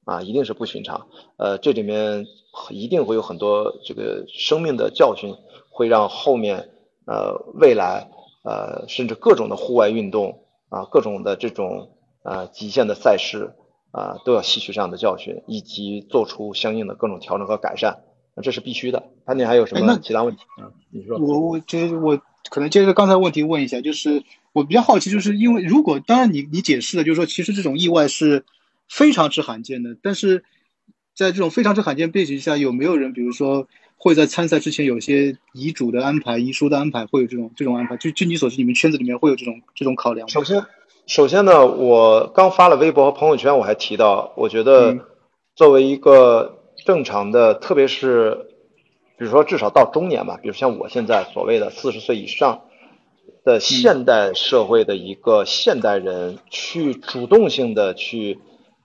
[0.04, 1.08] 啊，一定是不寻常。
[1.36, 2.28] 呃，这里面
[2.70, 5.34] 一定会有很多这个生命的教训，
[5.68, 6.70] 会让后面
[7.08, 8.08] 呃未来
[8.44, 13.56] 呃甚至各种的户外运动啊，各种的这种呃极限的赛事
[13.90, 18.04] 啊，都要吸取这样的教训，以及做出相应的各种调整和改善。
[18.36, 19.08] 那这是必须的。
[19.26, 20.70] 那你还有什么其他问题嗯？
[20.90, 21.18] 你说。
[21.18, 24.22] 我我这我可能接着刚才问题问一下，就是
[24.52, 28.44] 我比较好奇，就是因为如果当然你你解释了，就是说其实这种意外是。
[28.88, 30.44] 非常之罕见的，但是
[31.12, 37.96] 在这种非常之罕见背景下，有没有人，比如说会在参赛之前有些遗嘱的安排、遗书的安排，会有这种这种安排？
[37.96, 40.32] 就据你所知，你们圈子里面会有这种这种考量吗？
[40.32, 40.64] 首先，
[41.08, 44.96] 首先呢，我刚发了微博和朋友圈，我还提到，我觉得
[45.56, 46.55] 作为一个
[46.86, 48.46] 正常的，特别是
[49.18, 52.62] 比如说至少到中年吧，比如像我现在所谓的四十岁以上
[53.44, 58.38] 的现代社会的一个现代人，去主动性的去。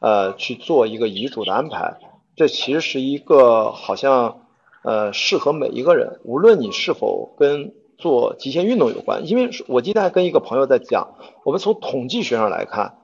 [0.04, 2.00] 呃，去做一个遗嘱的安排，
[2.36, 4.48] 这其实是一个好像
[4.84, 9.28] 呃适合每一个人，无论你是否跟做极限运动有关。
[9.28, 11.14] 因为我今天还跟一个朋友在讲，
[11.46, 12.96] 我们从统计学上来看，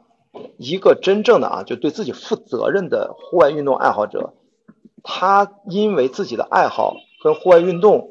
[0.58, 4.34] 一个真正的啊就对自己负责任的户外运动爱好者，
[5.10, 8.10] 他因为自己的爱好跟户外运动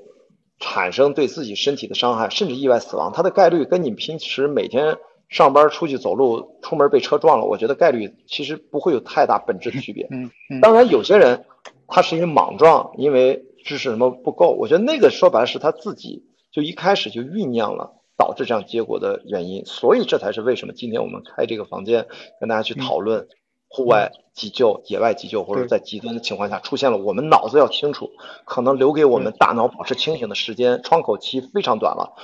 [0.58, 4.96] 产生对自己身体的伤害，甚至意外死亡，他的概率跟你平时每天。
[5.28, 10.06] 上班出去走路，出门被车撞了，我觉得概率其实不会有太大本质的区别。
[10.08, 10.60] 嗯嗯。
[10.60, 11.44] 当然，有些人
[11.88, 19.64] 他是因为莽撞，因为知识什么不够，我觉得那个说白了是他自己就一开始就酝酿了导致这样结果的原因。
[19.66, 22.06] 所以这才是为什么今天我们开这个房间
[22.38, 23.26] 跟大家去讨论
[23.68, 28.10] 户外急救、野外急救，或者在极端的情况下出现了，我们脑子要清楚，
[28.44, 32.14] 可能留给我们大脑保持清醒的时间窗口期非常短了。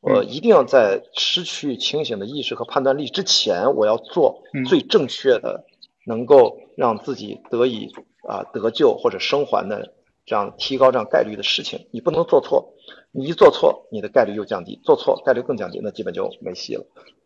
[0.00, 5.64] 我一定要在失去清醒的意识和判断力之前，我要做最正确的，
[6.06, 7.90] 能够让自己得以
[8.28, 9.94] 啊得救或者生还的
[10.26, 12.74] 这样提高这样概率的事情，你不能做错，
[13.12, 16.84] 你一做错，你的概率又降低，做错概率更降低，那基本就没戏了。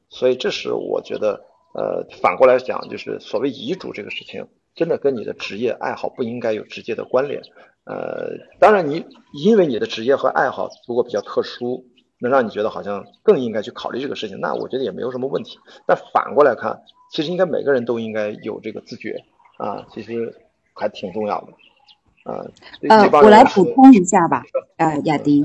[0.08, 7.40] 所以这是我觉得，呃，反过来讲，就是所谓遗嘱这个事情，真的跟你的职业爱好不应该有直接的关联。
[7.84, 11.84] 呃，当然你因为你的职业和爱好如果比较特殊，
[12.20, 15.58] 能让你觉得好像更应该去考虑这个事情，那我觉得也没有什么问题。
[15.86, 16.82] 但反过来看，
[17.12, 19.22] 其实应该每个人都应该有这个自觉
[19.58, 20.34] 啊，其实
[20.74, 21.48] 还挺重要的。
[22.24, 22.50] 呃，
[22.88, 24.42] 呃，我来补充一下吧，
[24.76, 25.44] 呃，亚迪，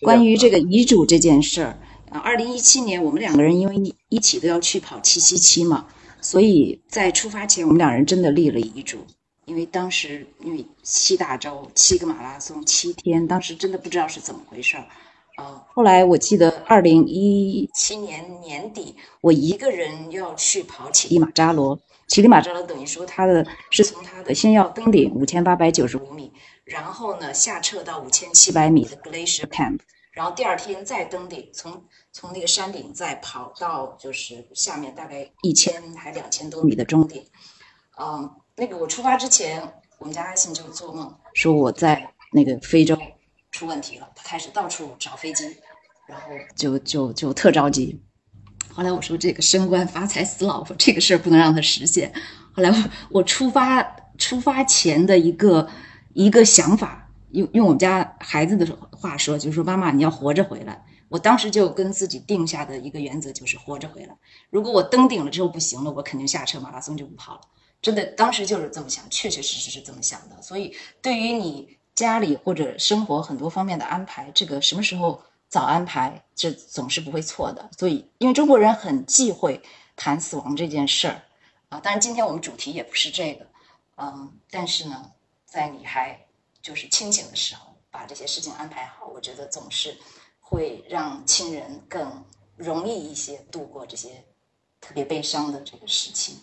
[0.00, 1.76] 关于这个遗嘱这件事儿。
[2.10, 5.86] 啊，二零一七年我们两个人因为一起都要去跑七七七嘛，
[6.20, 8.98] 所以在出发前我们两人真的立了遗嘱。
[9.44, 14.84] 因为当时因为七大洲七个马拉松七天，当时真的不知道是怎么回事儿。
[15.38, 21.78] 呃，后来我记得二零一七年年底，我一个人要去跑乞力马扎罗。
[22.08, 26.32] 乞力马扎罗等于说它的是从它的先要登顶五千八百九十五米，
[26.64, 29.78] 然后呢下撤到五千七百米的 Glacier Camp。
[30.16, 37.22] 然后第二天再登顶，从从那个山顶再跑到就是下面大概一千还两千多米的终点。
[38.00, 42.98] 嗯，那个我出发之前，我们家阿信就做梦说我在那个非洲
[43.52, 45.54] 出问题了，他开始到处找飞机，
[46.06, 48.02] 然后就就就特着急。
[48.72, 52.10] 后来我说这个升官发财死老婆这个事儿不能让他实现。
[52.54, 52.76] 后来我
[53.10, 53.82] 我出发
[54.16, 55.68] 出发前的一个
[56.14, 57.02] 一个想法。
[57.30, 60.84] 用用我们家孩子的话说，就是说妈妈你要活着回来。
[61.08, 64.16] 我当时就跟自己定下的一个原则就是活着回来。
[64.50, 67.40] 如果我登顶了之后不行了，我肯定下车马拉松就不跑了。
[67.80, 70.42] 真的，当时就是这么想，确确实实是这么想的。
[70.42, 77.70] 所以对于你家里或者生活很多方面的安排，这个什么时候早安排，这总是不会错的。
[77.78, 79.62] 所以，因为中国人很忌讳
[79.94, 81.22] 谈死亡这件事儿
[81.68, 81.78] 啊。
[81.78, 83.46] 当然，今天我们主题也不是这个，
[83.96, 85.12] 嗯，但是呢，
[85.44, 86.25] 在你还。
[86.66, 89.94] 就是清醒的时候，把这些事情安排好，我觉得总是
[90.40, 92.24] 会让亲人更
[92.56, 94.08] 容易一些度过这些
[94.80, 96.38] 特别悲伤的这个时期。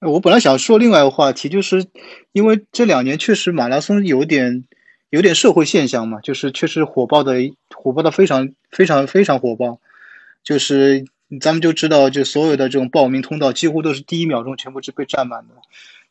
[0.00, 1.86] 我本来想说另外一个话题，就是
[2.32, 4.66] 因为这两年确实马拉松有点
[5.08, 7.32] 有点社会现象嘛，就是确实火爆的
[7.74, 9.80] 火爆的非常非常非常火爆，
[10.42, 11.06] 就是
[11.40, 15.54] 咱们就知道，就所有的这种报名通道几乎都是第一秒钟全部是被占满的。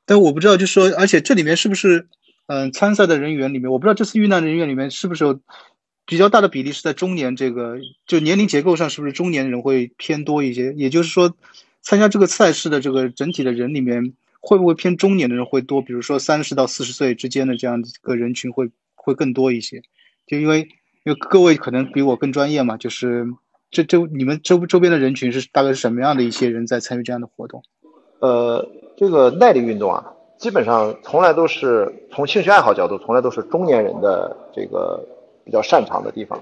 [0.03, 2.07] 但我不知道，就说而且这里面是不是？
[2.48, 5.40] 嗯，参赛的人员里面，我不知道这次遇难人员里面是不是有
[6.06, 10.74] 比较大的比例是在中年这个，就年龄结构上是不是中年人会偏多一些？
[10.74, 11.34] 也就是说，
[11.82, 15.82] 参加这个赛事的这个整体的人里面，会不会偏中年的人会多？
[15.82, 19.82] 比如说三十到四十岁之间的这样一个人群会会更多一些？
[20.28, 20.68] 就因为
[21.06, 23.26] 因为各位可能比我更专业嘛，就是
[23.72, 27.64] 这这你们周周边的人群是大概是什么样的一些人在参与这样的活动？
[28.20, 30.12] 呃，这个耐力运动啊。
[30.44, 35.02] 基本上从来都是从兴趣爱好角度，从来都是中年人的这个
[35.45, 36.38] 比较擅长的地方，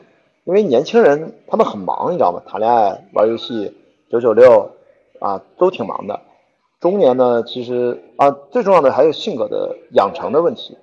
[0.45, 2.41] 因为年轻人他们很忙，你知道吗？
[2.47, 3.71] 谈恋爱、玩游戏、
[4.09, 4.71] 九九六
[5.19, 6.19] 啊，都挺忙的。
[6.79, 10.75] 中年呢，其实啊，最重要的还有性格的养成的问题。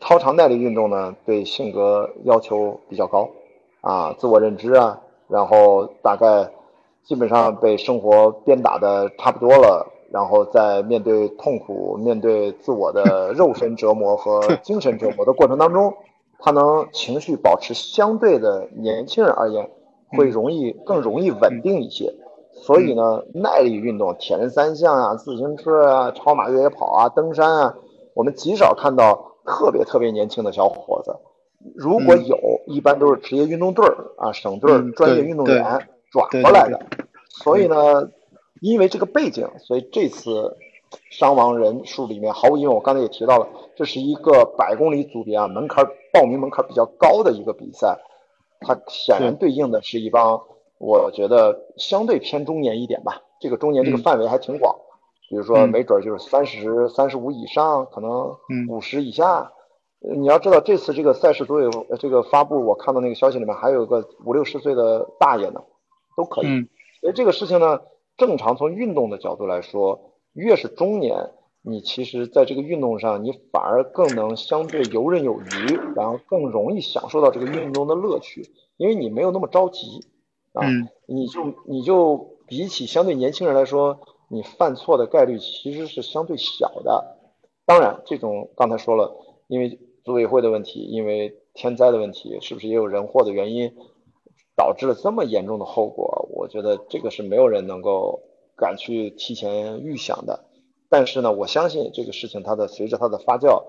[0.00, 3.30] 超长耐力运动呢，对性格要求比较高
[3.80, 4.98] 啊，自我认知啊，
[5.28, 6.50] 然后大概
[7.04, 9.86] 基本上被生活鞭打的差不多了。
[10.12, 15.94] 然后在面对痛苦、面对自我的肉身折磨和 精神折磨的过程当中，
[16.40, 19.70] 他能情绪保持相对的年轻人而言，
[20.18, 22.12] 会容易更容易稳定一些。
[22.52, 27.74] 所以呢，耐力运动、铁人三项啊、自行车啊、超马越野跑啊、登山啊，
[28.14, 31.14] 我们极少看到特别特别年轻的小伙子。
[31.76, 35.62] 如果有一般都是职业运动队儿啊、省队儿专业运动员
[36.10, 36.80] 转过来的。
[37.28, 38.10] 所以呢。
[38.60, 40.56] 因为这个背景，所以这次
[41.10, 47.96] 伤亡人数里面毫无疑问，我刚才也提到了，这是一个百公里组别啊，门槛报名门槛比较高的一个比赛，
[48.60, 50.42] 它显然对应的是一帮
[50.78, 54.74] 我觉得相对偏中年一点吧，这个中年这个范围还挺广，
[55.28, 58.36] 比如说没准就是三十三十五以上，可能
[58.68, 59.52] 五十以下。
[60.00, 65.62] 你要知道这次这个赛事组有这个发布，我看到那个消息里面还有个五六十岁的大爷呢，
[66.16, 66.46] 都可以。
[67.00, 67.80] 所以这个事情呢。
[68.20, 71.30] 正常从运动的角度来说，越是中年，
[71.62, 78.42] 你其实在这个运动上，你反而更能相对游刃有余，然后更容易享受到这个运动的乐趣，
[78.76, 80.04] 因为你没有那么着急
[80.52, 80.68] 啊，
[81.06, 83.98] 你就你就比起相对年轻人来说，
[84.28, 87.16] 你犯错的概率其实是相对小的。
[87.64, 89.16] 当然，这种刚才说了，
[89.46, 93.74] 因为组委会的问题，因为天灾的问题，是不是也有人祸的原因？
[94.60, 98.20] 导致了这么严重的后果，我觉得这个是没有人能够
[98.58, 100.44] 敢去提前预想的。
[100.90, 103.62] 但是呢，我相信这个事情它的随着它的发酵，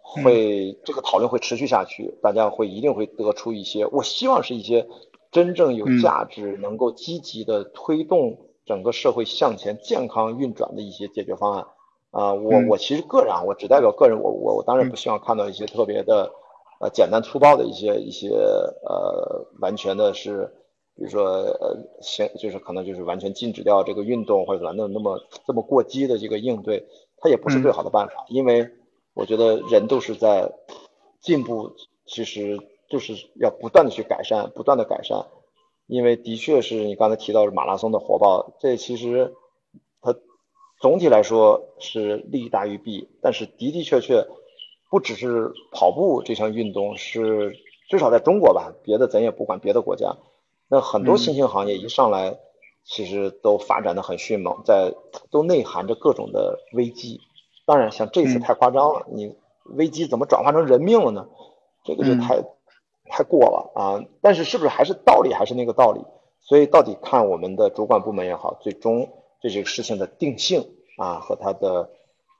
[0.00, 4.86] 会这个讨论会持续下去，大家会一定会得出一些，我希望是一些
[5.32, 11.66] 真正有价值、能够积极的推动整个社会向前健康运转的一些解决方案。
[12.12, 16.30] 啊，我我其实个人啊，我只代表个人，我我我当然不希望看到一些特别的
[16.80, 20.52] 呃简单粗暴的一些一些呃完全的是，
[20.96, 26.88] 比如说呃先就是可能就是完全禁止掉这个运动或者那那么这么过激的这个应对，
[27.18, 28.68] 它也不是最好的办法，因为。
[29.12, 30.52] 我觉得人都是在
[31.20, 31.72] 进步，
[32.06, 32.58] 其实
[32.88, 35.26] 就是要不断的去改善，不断的改善。
[35.88, 39.34] 因为的确是你刚才提到马拉松的火爆，这其实
[40.00, 40.14] 它
[40.80, 44.28] 总体来说是利大于弊，但是的的确确
[44.90, 47.56] 不只是跑步这项运动，是
[47.88, 50.16] 至少在中国吧，别的咱也不管别的国家，
[50.68, 52.38] 那很多新兴行业一上来，
[52.84, 54.92] 其实都发展的很迅猛，在
[55.30, 57.20] 都内含着各种的危机。
[57.64, 61.28] 当然，像这次太夸张了，你危机怎么转化成人命了呢？
[61.84, 62.42] 这个就太
[63.08, 64.04] 太过了啊！
[64.20, 66.04] 但是是不是还是道理还是那个道理？
[66.40, 69.08] 所以到底看我们的主管部门也好，最终
[69.40, 70.68] 对这个事情的定性
[70.98, 71.90] 啊和它的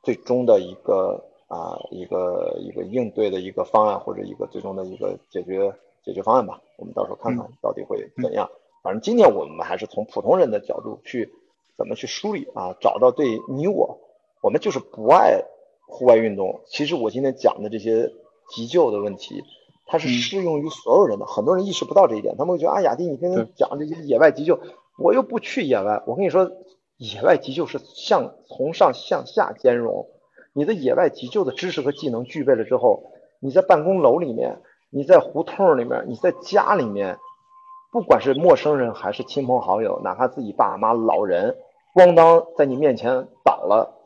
[0.02, 6.62] 最终的一个啊一个一个应对的一个方案或者一个最终的一个解决解决方案吧。
[6.78, 8.48] 我们到时候看看到底会怎样。
[8.82, 11.31] 反正今天我们还是从普通人的角度去
[11.77, 13.98] 怎么去梳理啊，找到对你我。
[14.40, 15.44] 我们就是不爱
[15.86, 16.62] 户外运动。
[16.66, 18.10] 其实我今天讲的这些
[18.48, 19.43] 急救的问题，
[19.86, 21.27] 它是适用于所有人的。
[21.27, 24.59] 很多人意识不到这一点，他们会觉得啊，雅迪，你天天讲这些野外急救，
[24.97, 26.02] 我又不去野外。
[26.06, 26.51] 我跟你说，
[26.97, 30.09] 野外急救是向从上向下兼容。
[30.52, 34.60] 你的野外急救的知识和技能具备了之后，你在办公楼里面，
[34.90, 37.18] 你在胡同里面，你在家里面，
[37.93, 41.56] 不管是陌生人还是亲朋好友，哪怕自己爸妈、老人，
[41.94, 43.97] 咣当在你面前倒了。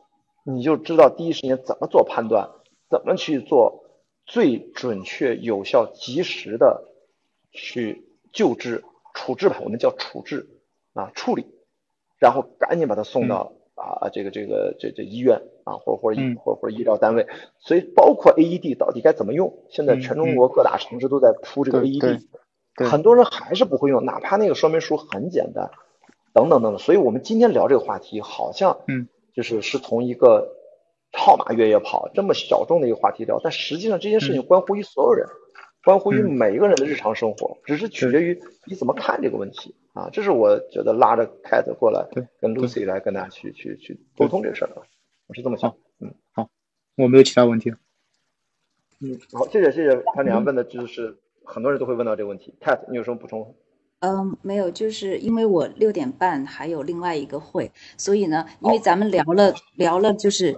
[0.47, 2.51] 你就知道第一时间怎么做判断，
[2.87, 3.83] 怎么去做
[4.27, 6.83] 最准确、有效、及时的
[7.51, 8.83] 去救治、
[9.15, 10.47] 处置吧，我们叫处置
[10.93, 11.47] 啊，处理，
[12.19, 17.27] 然后赶紧把他送到啊这个这个这这医院啊，或或者医或或者医疗单位。
[17.59, 22.21] 所以包括 AED 到底该怎么用，现在全中国各大城市都在铺这个 AED，
[22.89, 25.69] 很多人还是不会用，哪怕那个说明书很简单，
[26.33, 26.79] 等等等等。
[26.79, 29.09] 所以我们今天聊这个话题，好像嗯。
[29.35, 30.47] 就是是从一个
[31.11, 35.27] 套马越野跑这么小众的一个话题聊，但实际上这件事情关乎于所有人，
[35.83, 40.09] 关乎于每一个人的日常生活，只是取决于你怎么看这个问题啊。
[40.13, 42.07] 这是我觉得拉着 Cat 过来
[42.39, 44.83] 跟 Lucy 来跟大家去去去沟通这个事儿的，
[45.27, 45.75] 我是这么想。
[45.99, 46.49] 嗯，好，
[46.95, 47.77] 我没有其他问题了。
[48.99, 53.55] 嗯，好，谢谢谢谢他俩问的就是很多人都会问到这个问题，Cat 你有什么补充？
[53.99, 60.55] 嗯，没有，就是因为我六点半还有另外一个会，所以呢，因为咱们聊了聊了，就是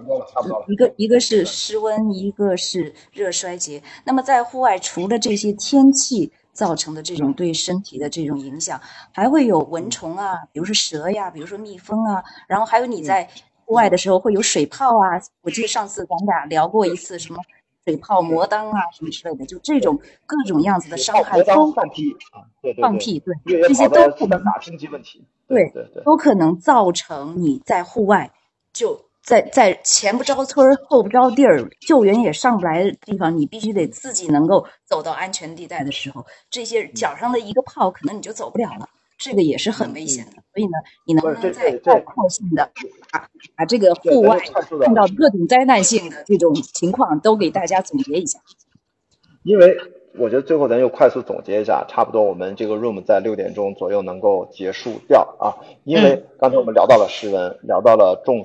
[0.66, 3.82] 一个一个是湿温，一个是热衰竭。
[4.04, 8.78] 那么在户外，除了这些天气造成的这种对身体的这种影响，
[9.12, 13.30] 还会有蚊虫啊，比如说蛇呀，比如说蜜蜂啊，然后还有你在
[13.68, 15.20] 户外的时候会有水泡啊。
[15.42, 17.38] 我记得上次咱俩聊过一次什么。
[17.84, 28.30] 水泡、磨裆啊，什么之类的，就这种各种样子的伤害都放屁啊，对放屁，对这些都可能打经济问题，对对对，都可能造成你在户外
[28.74, 38.86] 就在在前不着村后不着地儿，救援也上不来的地方，你必须得自己能够走到安全地带的时候，这些脚上的一个泡，可能你就走不了了。
[39.18, 40.70] 这个也是很危险的，所以呢，
[41.04, 42.70] 你能不能在概括性的
[43.10, 44.38] 把把这个户外
[44.84, 48.38] 碰到各种灾难性的这种情况都给大家总结一下？
[49.42, 49.76] 因为
[50.14, 55.58] 我觉得最后咱就快速总结一下，差不多我们这个 room 在六点钟左右能够结束掉啊。
[55.82, 58.44] 因为刚才我们聊到了湿温，聊到了中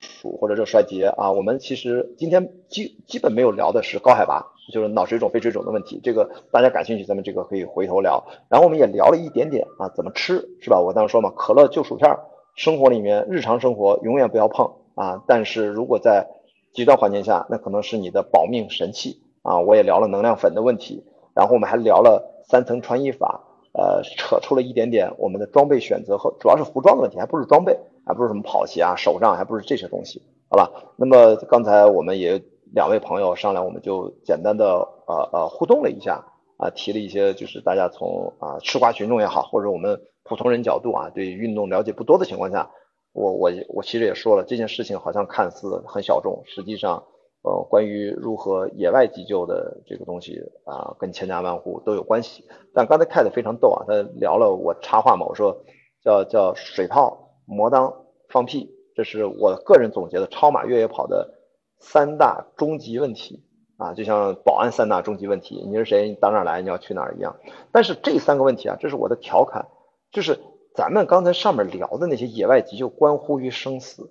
[0.00, 4.52] 暑或者热衰竭啊，我们其实今天基基本没有聊的是高海拔。
[4.72, 8.22] 就是脑水肿、肺水肿的问题，这个大家感兴趣，咱们这个可以回头聊。
[8.48, 10.80] 然后我们也聊了一点点啊，怎么吃是吧？
[10.80, 12.16] 我当时说嘛，可乐就薯片，
[12.54, 15.22] 生活里面日常生活永远不要碰啊。
[15.26, 16.26] 但是如果在
[16.74, 19.60] 极端环境下，那可能是你的保命神器啊。
[19.60, 21.04] 我也聊了能量粉的问题，
[21.34, 30.70] 然后我们还聊了三层穿衣法，呃，扯出了一点点我们的装备选择和主要是服装的问题，还不是装备，还不是什么跑鞋啊、手杖，还不是这些东西，好吧？
[30.96, 32.42] 那么刚才我们也。
[32.74, 34.66] 两位朋友上来，我们就简单的
[35.06, 36.24] 呃呃互动了一下
[36.58, 42.70] 啊，提了一些就是大家从啊吃瓜群众也好，或者我们普通人角度啊，对运动了解不多的情况下，
[43.12, 47.02] 我我我其实也说了这件事情好像看似很小众，实际上
[47.42, 52.44] 呃关于如何野外急救的这个东西啊，跟千家万户都有关系。
[52.74, 55.64] 但刚才 Cat 非常逗啊，他聊了我插话嘛，我说
[56.02, 57.94] 叫叫水泡、磨裆、
[58.28, 61.36] 放屁，这是我个人总结的超马越野跑的。
[61.78, 63.42] 三大终极问题
[63.76, 67.36] 啊，就像保安三大终极问题，你是谁，你到哪来，你要去哪儿一样。
[67.70, 69.68] 但是这三个问题啊，这是我的调侃，
[70.10, 70.40] 就是
[70.74, 74.10] 咱们刚才上面聊的那些野外急救关乎于生死，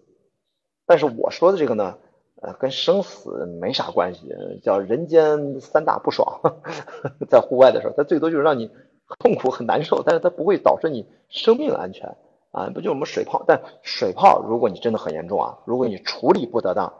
[0.85, 1.97] 但是我说的这个呢，
[2.41, 4.33] 呃，跟生死没啥关系，
[4.63, 6.39] 叫人间三大不爽，
[7.29, 8.71] 在户外的时候，它最多就是让你
[9.19, 12.15] 痛苦很难受，但是它不会导致你生命安全
[12.51, 13.43] 啊，不就我们水泡？
[13.45, 16.93] 但水泡如果你真的很严重啊，如果你处理不得当。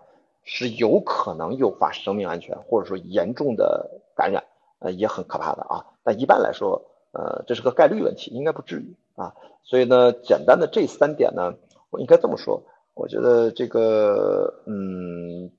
[0.49, 4.45] 是有可能诱发生命安全，或者说严重的感染，
[4.79, 5.85] 呃，也很可怕的啊。
[6.05, 9.35] 但一般来说，呃，这是个概率问题，应该不至于啊。
[9.63, 11.53] 所以呢，简单的这三点呢，
[11.89, 12.63] 我应该这么说，
[12.93, 15.51] 我觉得这个，嗯，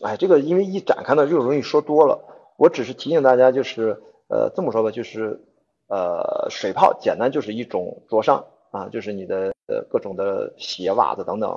[0.00, 2.20] 哎，这个因为一展开呢就容易说多了。
[2.56, 5.40] 我只是提醒大家，就是呃，这么说吧，就是
[5.88, 11.50] 呃，水泡简单就是一种灼伤啊，就是你的呃各种的鞋、袜子等等，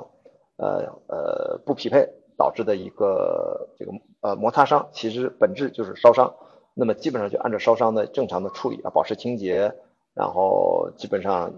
[0.56, 2.12] 呃呃不匹配。
[2.36, 6.34] 导致的一个这个呃摩擦伤，其实本质就是烧伤。
[6.76, 9.74] 那么基本上就按照烧伤的正常的处理啊，保持清洁，
[10.12, 11.52] 然后基本上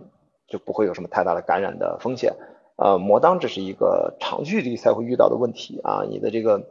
[0.47, 2.35] 就不会有什么太大的感染的风险。
[2.77, 6.66] 呃，磨裆这是一个长距离才会遇到的问题啊，你的这个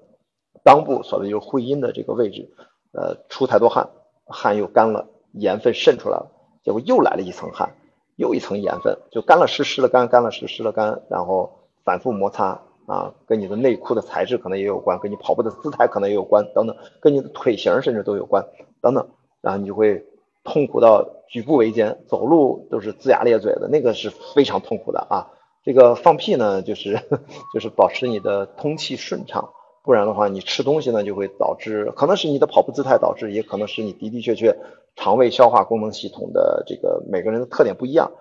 [0.64, 2.52] 裆部，所谓就是会阴的这个位置，
[2.92, 3.90] 呃，出太多汗，
[4.28, 6.32] 汗又干了，盐分渗出来了，
[6.64, 7.74] 结果又来了一层汗，
[8.16, 12.62] 又一层盐分，就干了湿，湿了干，干了湿，湿了干，然后反复摩擦。
[12.88, 18.46] 啊，跟你的内裤的材质可能也有关，跟你跑步的姿态可能也有关，等等，跟你的腿型甚至都有关，
[18.82, 19.08] 等等，
[19.42, 20.06] 然后你就会
[20.44, 25.32] 痛苦到举步维艰，走路都是龇牙咧嘴的，那个是非常痛苦的啊。
[25.64, 27.00] 这个放屁呢，就是
[27.54, 29.50] 就是保持你的通气顺畅，
[29.84, 34.56] 不然的话，你吃东西呢就会导致，可能是你的跑步姿态导致，也可能是你的的确确
[34.96, 38.12] 肠胃消化功能系统的这个每个人的特点不一样。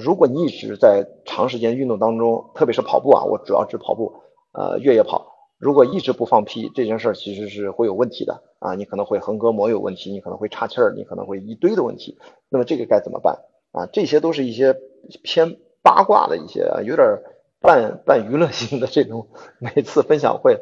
[0.00, 4.14] 如果你一直在长时间运动当中，特别是跑步啊，我主要指跑步，
[4.52, 12.18] 呃，越野跑，如果一直不放屁，这件事儿其实是会有问题的啊，你可能会横膈膜有问题，你可能会岔气儿，你可能会一堆的问题。
[12.48, 13.40] 那么这个该怎么办
[13.72, 13.86] 啊？
[13.92, 14.74] 这些都是一些
[15.22, 17.22] 偏八卦的一些，有点
[17.60, 19.28] 半半娱乐性的这种
[19.58, 20.58] 每次分享会，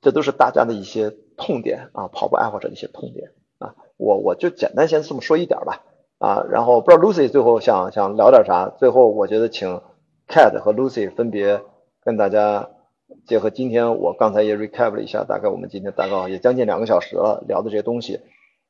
[0.00, 5.84] 这都是大家的一些痛点啊，跑步爱好者的一些痛点啊，我我就简单先这么说一点吧。
[6.24, 8.72] 啊，然后不知道 Lucy 最后想想聊点啥？
[8.78, 9.82] 最后我觉得请
[10.26, 11.60] Cat 和 Lucy 分别
[12.02, 12.70] 跟大家
[13.26, 18.20] 结合今天我刚才也 recap 了一下，大概我们今天大概也将近两个小时了聊的这些东西，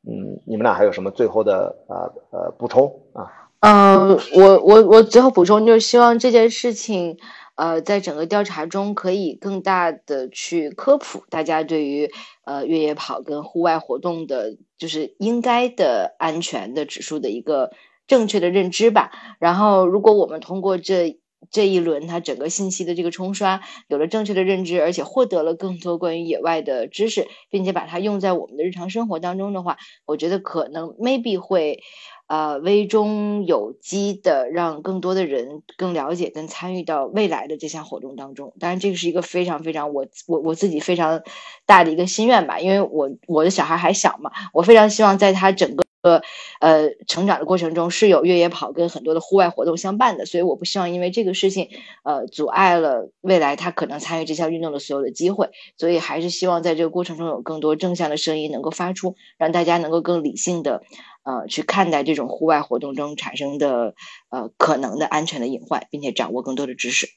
[0.04, 3.30] 嗯，你们俩还有什么最后的啊呃补充啊？
[3.60, 7.16] 嗯，我我我最后补充就是希望这件事情。
[7.56, 12.10] 呃，在整个调查中，可以更大的去科普大家对于
[12.44, 17.70] 呃越野跑跟户外活动的，就是应该的安全的指数的一个
[18.06, 19.10] 正确的认知吧。
[19.40, 21.18] 然后，如果我们通过这
[21.50, 29.76] 这一轮它整个信息的这个冲刷，有了正确的认知，而且获得了更多关于野外的知识，并且把它用在我们的日常生活当中的话，
[30.06, 31.82] 我觉得可能 maybe 会。
[32.26, 38.54] 呃，危中有机的，让更多的人更了解跟参与到未来的这项活动当中。
[38.58, 41.20] 当然，这个是一个非常非常我我我自己非常
[41.66, 46.22] 大的一个心愿吧，因为我我的小孩还小嘛，我非常希望在他整个呃
[46.60, 51.70] 呃成长的过程中是有越野跑跟很多的户外活动相伴的，所以我不希望因为这个事情
[52.04, 55.50] 呃阻碍了未来他可能参与这项运动的所有的机会。
[55.76, 60.82] 所以还是希望在这个过程中有更多正向的声音能够发出，让大家能够更理性的。
[61.26, 63.94] 呃，去看待这种户外活动中产生的
[64.28, 67.08] 呃可能的安全的隐患，并且掌握更多的知识。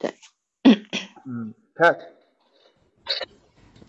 [0.00, 0.14] 对，
[0.64, 1.96] 嗯，Pat，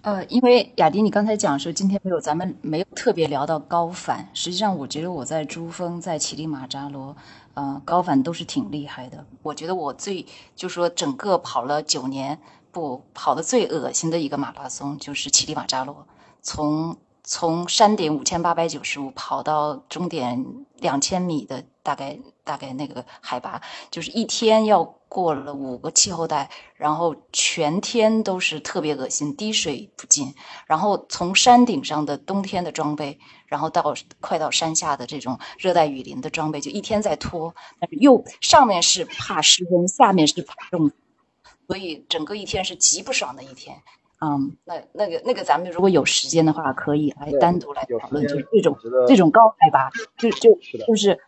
[0.01, 7.15] 呃，因为雅迪，你刚才讲说今天没有咱们没有特别聊到高反，实际上我觉得我在珠峰、在乞力马扎罗，
[7.55, 9.25] 呃，高反都是挺厉害的。
[9.43, 10.25] 我觉得我最
[10.55, 12.39] 就说整个跑了九年，
[12.71, 16.07] 不跑的最恶心的一个马拉松就是乞力马扎罗，
[16.41, 16.97] 从。
[17.29, 20.45] 从山顶五千八百九十五跑到终点
[20.77, 30.33] 两千米的大概大概那个海拔，就是一天要过了五个气候带，然后全天都是特别恶心，滴水不进。
[30.67, 40.89] 然后从山顶上的冬天的装备，然后到快到山下的这种热带雨林的装备，就一天在脱，但是又上面是怕湿温，下面是怕冻，
[41.67, 43.83] 所以整个一天是极不爽的一天。
[44.19, 48.75] 嗯，那那个那个，咱们如果有时间的话，可以来单独来讨论， 就是这种
[49.07, 50.57] 这种高海拔，就就
[50.87, 51.19] 就是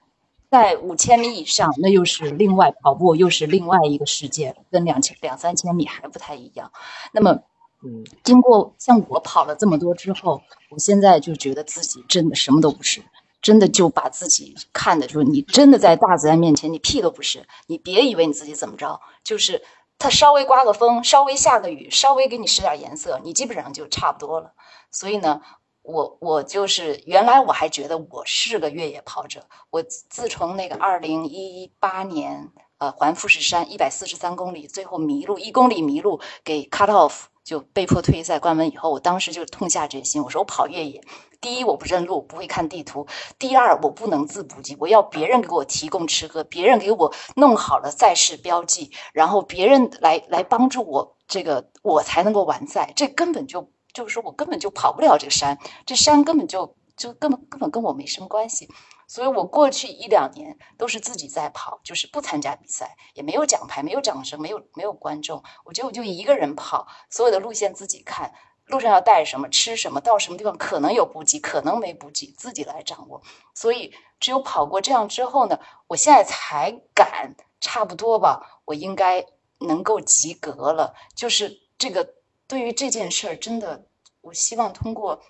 [0.50, 6.72] 在五千米以上，那又是另外跑步，又是另外一个世界，跟两千两三千米还不太一样。
[7.14, 7.44] 那么，
[7.84, 10.42] 嗯，经过像我跑了这么多之后，
[10.72, 13.02] 我现在就觉得自己真的什么都不是，
[13.40, 17.46] 真的就把自己看的，就是你真的在大自然面前，你屁都不是。
[17.68, 19.62] 你别以为你自己怎么着，就是。
[20.00, 24.54] 它稍微刮个风，稍微下个雨，稍微给你使点颜色，你基本上就差不多了。
[24.90, 25.42] 所以呢，
[25.84, 32.50] 我我就是原来我还觉得我是个越野跑者，我自从那个二零一八年
[32.80, 37.26] 呃环富士山一百四十三公里，最后迷路一公里迷路给 cut off。
[37.42, 41.02] 就被迫退赛关门以后，我当时就痛下决心，我说我跑越野，
[41.42, 43.06] 第一我不认路，不会看地图；
[43.38, 52.92] 第二我不能自补给，我要别人给我提供吃喝，别人给我弄好了赛事标记，然后别人来来帮助我，这个我才能够完赛。
[52.96, 58.68] 这根本就就是说我根本就跑不了这个山，这山根本就就根本根本跟我没什么关系。
[59.08, 68.32] 所以我过去一两年都是自己在跑，就是不参加比赛，也没有奖牌，没有掌声，没有没有观众，我觉得我就一个人跑，所有的路线自己看，
[68.70, 73.22] 路上要带什么，吃什么，到什么地方可能有补给，可能没补给，自己来掌握。
[73.54, 79.26] 所以只有跑过这样之后呢，我现在才敢差不多吧，我应该
[79.60, 80.96] 能够及格了。
[81.16, 82.14] 就是这个
[82.48, 83.86] 对于这件事儿，真的，
[84.22, 85.22] 我希望通过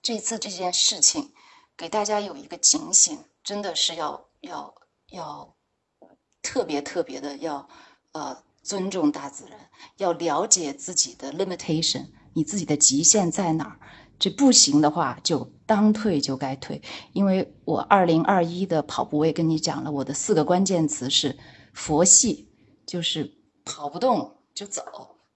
[0.00, 1.32] 这次这件事情。
[1.76, 4.74] 给大家有一个警醒，真的是要要
[5.08, 5.54] 要
[6.42, 7.66] 特别特别的要
[8.12, 13.76] 呃尊重大自然，要了解自己的 limitation，你自己的极限在哪儿？
[14.18, 16.82] 这不行的话，就当退就该退。
[17.12, 21.38] 因为我二零二一的跑步，我也跟你讲了，我的四个关键词是
[21.72, 22.48] 佛系，
[22.86, 23.32] 就是
[23.64, 24.82] 跑不动就走，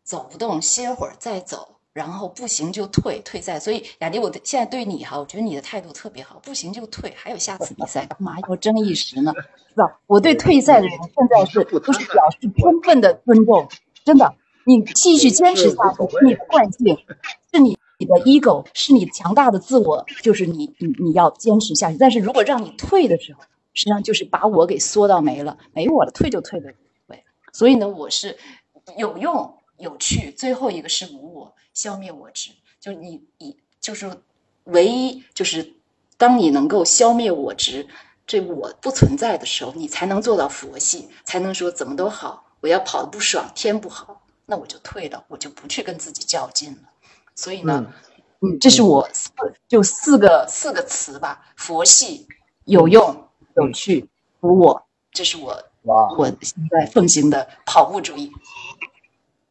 [0.03, 1.71] 走不动歇会儿再走。
[1.95, 6.41] 然后不行就退退赛，所以雅迪，我现在对你哈，我觉得你的态度特别好。
[6.41, 9.33] 不行就退，还有下次比赛，干嘛要争一时呢？
[9.69, 10.01] 是吧？
[10.09, 13.69] 我对退赛的人现在是都是表示充分的尊重，
[14.05, 14.35] 真的。
[14.65, 16.97] 你继续坚持下去是你的惯性，
[17.53, 21.99] 是你你的 ego，是你强大的自我，就是你你你要坚持下去。
[21.99, 23.43] 但是如果让你退的时候，
[23.73, 26.73] 实际上就是把我给缩到没了，没我了，退就退的
[27.07, 27.25] 对。
[27.53, 28.37] 所以呢，我是
[28.97, 31.55] 有用有趣，最后一个是无我。
[31.75, 34.09] 消灭我执，就你你就是
[34.63, 35.75] 唯一，就是
[36.17, 37.89] 当你能够消灭我执，
[38.29, 42.45] 这我不存在的时候，你才能做到佛系，才能说怎么都好。
[42.61, 46.79] 我要跑的不爽，天不好，那我就退了，我就不去跟自己较劲了。
[47.35, 47.87] 所以呢，
[48.41, 49.31] 嗯，这是我四
[49.69, 52.27] 就四个四个词吧：佛系、
[52.65, 54.09] 有用、有趣、
[54.41, 54.83] 无我。
[55.11, 58.33] 这是我我现在奉行的跑步主义。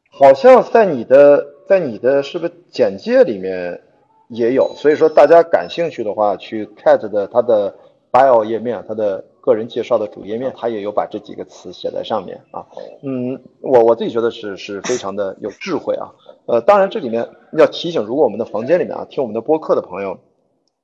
[0.10, 1.52] 好像在你的。
[1.66, 3.82] 在你的是不是简介里面
[4.28, 4.76] 也有？
[4.76, 7.74] 所以说大家感兴趣的话，去 Cat 的它的
[8.12, 12.66] Bio 页面，它的个人介绍的主页面，他也有把这几个词写在上面啊。
[13.04, 16.16] 嗯，我我自己觉得是是非常的有智慧啊。
[16.48, 20.18] 呃，当然这里面要提醒，如果我们的房间里面啊听我们的播客的朋友，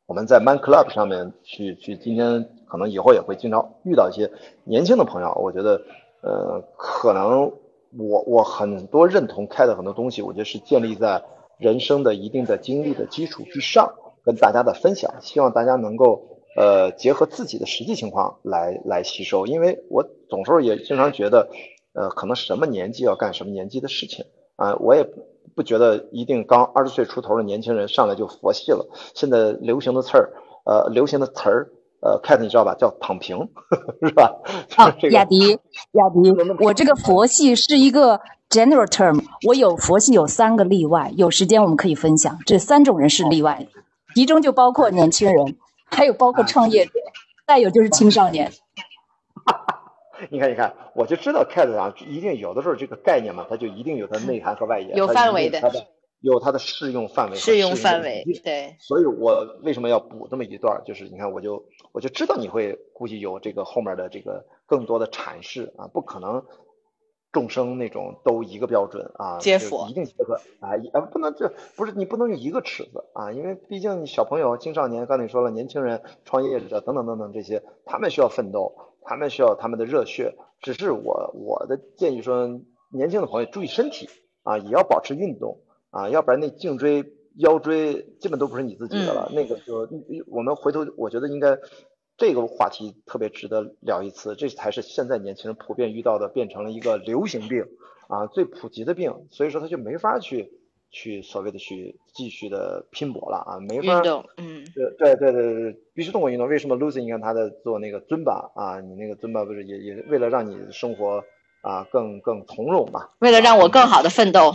[0.08, 4.30] 我们在 Man Club 上面去去，今天可能以后也会经常遇到一些
[4.66, 5.82] 年轻的朋友，我觉得
[6.22, 7.52] 呃可能。
[7.98, 11.24] 我我很多认同开的很多东西，我觉得是建立在
[11.58, 19.46] 人生的一定的经历的基础之上，跟大家的分享，希望大家能够呃结合自己的实际情况来来吸收。
[19.46, 21.50] 因为我总是也经常觉得，
[21.94, 25.08] 呃，可能什么年纪要干什么年纪的事情啊，我也
[25.56, 28.88] 不觉得一定刚二十岁出头的年轻人上来就佛系了。
[29.16, 30.34] 现在流行的词儿，
[30.66, 31.70] 呃，流行的词儿。
[32.02, 32.74] 呃，cat 你知道吧？
[32.76, 33.38] 叫躺平，
[34.08, 34.34] 是吧？
[34.78, 35.50] 啊，雅迪，
[35.92, 36.32] 雅迪，
[36.64, 42.40] 我这个佛系是一个 general term，我有佛系有三个例外，有时间我们可以分享。
[42.46, 43.68] 这三种人是例外，
[44.16, 45.58] 其中就包括年轻人，
[45.90, 46.92] 还有包括创业者，
[47.46, 48.52] 再有就是青少年。
[50.30, 55.62] 你看，你看，我就知道 cat 啊，一定有的时候这个概念嘛，它就一定有它内涵和外延，有范围的。
[56.22, 60.82] 有它的适用范围，适用范围对，所以我为什么要补这么一段？
[60.86, 61.64] 就是你看，我就
[61.94, 66.44] 我就知道你会估计有这个后面的这个更多的阐释啊，不可能
[67.32, 78.74] 众生那种都一个标准啊，接佛一定结合啊，啊不能这不是你不能用一个尺子啊，因为毕竟小朋友、青少年，刚才你说了，年轻人、创业者等等等等这些，他们需要奋斗，
[79.04, 80.36] 他们需要他们的热血。
[80.62, 82.48] 只是我我的建议说，
[82.92, 84.10] 年轻的朋友注意身体
[84.44, 85.62] 啊，也要保持运动。
[85.92, 87.04] 啊，要不然那颈椎、
[87.38, 89.28] 腰椎基本都不是你自己的了。
[89.34, 89.90] 那个就
[90.28, 91.58] 我们回头，我觉得应该
[92.20, 94.36] 这个话题特别值得聊一次。
[94.36, 97.66] 这才是现在年轻人普遍遇到的，变成了一个流行病
[98.08, 99.26] 啊，最普及的病。
[99.32, 100.52] 所以说他就没法去
[100.92, 103.98] 去所谓的去继续的拼搏了啊，没法。
[103.98, 106.48] 运动，嗯，对对对对对，必须动过运动。
[106.48, 108.80] 为什么 Lucy 你看他在做那个尊巴啊？
[108.82, 111.24] 你那个尊巴不是也也为了让你生活
[111.62, 113.10] 啊更更从容嘛？
[113.20, 114.54] 为了让我更好的奋斗。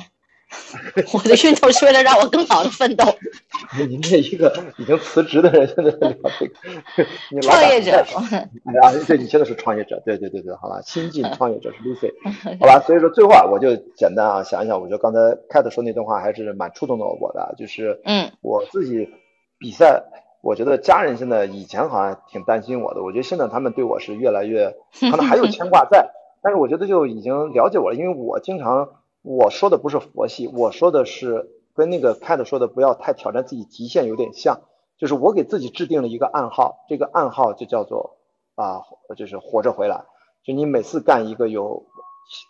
[1.12, 3.04] 我的运动是为了让我更好的奋斗。
[3.88, 6.52] 您这一个已经辞职的人，现在聊这个，
[7.30, 7.92] 你创业者。
[8.82, 12.12] 啊，对，你现在是创业者，对对对对，好吧，新晋创业者是 Lucy，
[12.60, 15.18] 好吧，所以说最后啊，我就简单啊想一想，我觉得刚才
[15.48, 19.08] Cat 说那段话还是蛮触动到我的，就是嗯，我自己
[19.58, 20.04] 比赛，
[20.42, 26.10] 我觉得家人现在以前好像挺担心我的，我觉得现在他们对我是越来越，可能还有牵挂在，
[26.42, 28.88] 但是我觉得就已经了解我了，因为我经常。
[29.26, 34.60] 我说的不是佛系，我说的是跟那个 Cat 说的不要太挑战自己极限有点像，
[34.96, 38.16] 就是我给自己制定了一个暗号，这个暗号就叫做
[38.54, 38.82] 啊，
[39.16, 40.04] 就是活着回来。
[40.44, 41.86] 就你每次干一个有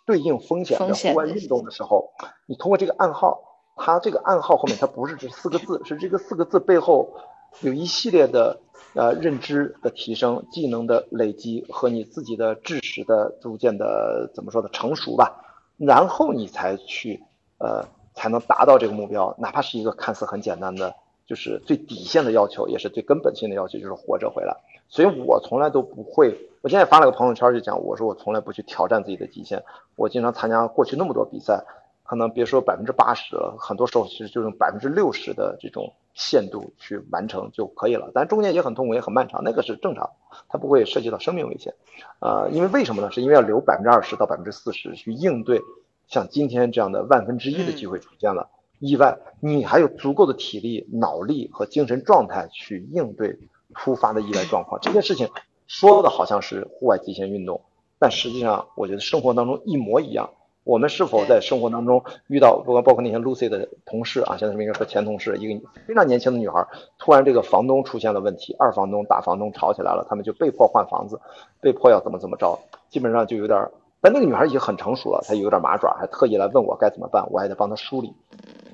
[0.06, 2.10] 对应风险的户外运动的时候，
[2.46, 3.40] 你通过这个暗号，
[3.76, 7.14] 它这个暗号后面它不是这四个字，是这个四个字背后
[7.60, 8.60] 有一系列的
[8.94, 15.40] 呃认知的提升、技能的累积和你自己的知识的逐渐的怎么说的成熟吧。
[15.76, 17.22] 然后你才去，
[17.58, 20.94] 呃，才能达到这个目标，哪怕是一个看似很简单的，
[21.26, 24.56] 就是最底线的要求，也是最根本性的要求，就是活着回来。
[24.88, 29.62] 所以我从来都不会，我现在发了个朋友圈，就讲我说我从来不去挑战自己的极限。
[29.96, 31.64] 我经常参加过去那么多比赛，
[32.04, 38.10] 可能别说百分之八十了，很多时候其实就用百分之六十的这种限度去完成就可以了。
[38.14, 40.10] 但中间也很痛苦，也很漫长，那个是正常，
[40.48, 41.74] 它不会涉及到生命危险。
[42.20, 43.10] 呃，因为为什么呢？
[43.10, 45.60] 是因为要留百分之二十到百分之四十去应对
[46.08, 53.38] 像今天这样的万分之一的机会出现了意外，你还有足够的体力、脑力和精神状态去应对
[53.74, 54.80] 突发的意外状况。
[54.80, 55.28] 这件事情
[55.66, 57.62] 说的好像是户外极限运动，
[57.98, 60.30] 但实际上我觉得生活当中一模一样。
[60.64, 66.66] 我们是否在生活当中遇到，包括包括那些 Lucy 的同事啊，现在应该说前同事，一个非常年轻的女孩，
[66.98, 71.20] 突然这个房东出现了问题，二房东大房东吵起来了，他们就被迫换房子，
[71.60, 72.58] 被迫要怎么怎么着，
[72.88, 73.68] 基本上就有点，
[74.04, 78.12] 但那个女孩已经很成熟了，她有点麻爪，还特意来问我该怎么办，我还得帮她梳理，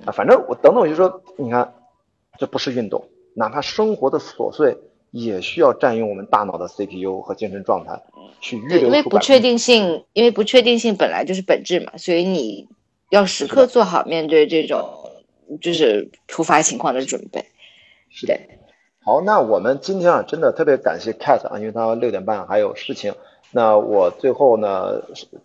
[0.05, 1.73] 啊，反正我等等我就说，你看，
[2.36, 3.05] 这不是运动，
[3.35, 4.77] 哪怕生活的琐碎。
[5.12, 8.01] 也需要占用我们大脑的 CPU 和精神状态
[8.40, 12.69] 去预留因为不确定性，因为不确定性本来就是本质嘛，所以你
[13.09, 14.89] 要时刻做好面对这种
[15.61, 17.44] 就是突发情况的准备。
[18.09, 18.39] 是的。
[19.05, 23.15] 好，那我们今天啊，真的特别感谢 Cat 啊，因为他六点半还有事情。
[23.52, 25.02] 那我最后呢，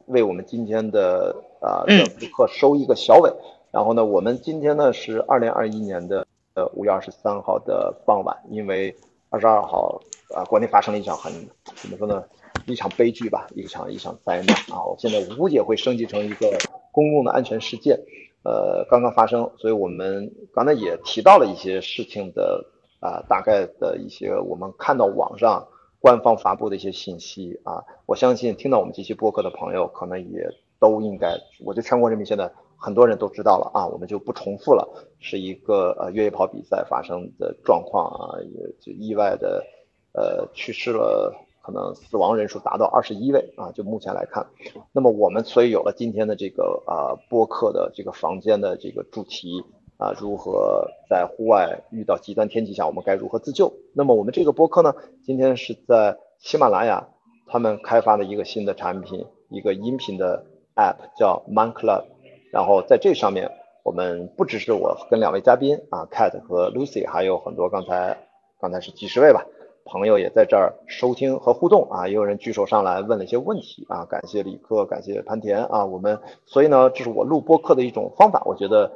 [0.08, 3.32] 为我们今天的啊的顾客收一个小尾。
[3.72, 8.96] 然后呢，我们今天呢是二零二一年的呃五月二十三号的傍晚，因为。
[9.32, 10.00] 二十二号，
[10.34, 11.34] 啊，国内发生了一场很
[11.76, 12.24] 怎么说呢，
[12.68, 14.86] 一场悲剧吧，一场一场灾难啊！
[14.86, 16.58] 我现在无解会升级成一个
[16.94, 18.00] 公共的安全事件，
[18.46, 22.64] 呃，刚刚发生，所以我们刚才也提到了一些事情的
[23.02, 25.68] 啊，大概的一些我们看到网上
[26.06, 30.48] 官方发布的一些信息啊，我相信听到我们这期播客的朋友，可能也
[30.80, 32.52] 都应该，我觉得全国人民现在。
[32.78, 34.88] 很多人都知道了啊，我们就不重复了。
[35.18, 39.66] 是一个呃越野跑比赛发生的状况啊，也就意外的
[40.14, 41.34] 呃去世了，
[41.64, 43.72] 可能死亡人数达到二十一位啊。
[43.72, 44.46] 就目前来看，
[44.92, 49.64] 那么我们所以有了今天的这个啊播客的这个房间的这个主题
[49.98, 53.74] 啊，如何在户外遇到极端天气下我们该如何自救？
[53.94, 54.94] 那么我们这个播客呢，
[55.24, 57.08] 今天是在喜马拉雅
[57.48, 60.46] 他们开发的一个新的产品，一个音频的
[60.76, 62.04] app 叫 Man Club。
[62.52, 63.52] 然后在这上面，
[63.84, 68.18] 我们不只是我跟两位嘉宾啊，Cat 和 Lucy，还有很多刚才
[68.60, 69.46] 刚才是几十位吧
[69.86, 78.92] 朋友也在这儿收听和互动啊，也有人举手上来问了一些问题啊，感谢李克，感谢潘田啊，我们所以呢，这是我录播客的一种方法，我觉得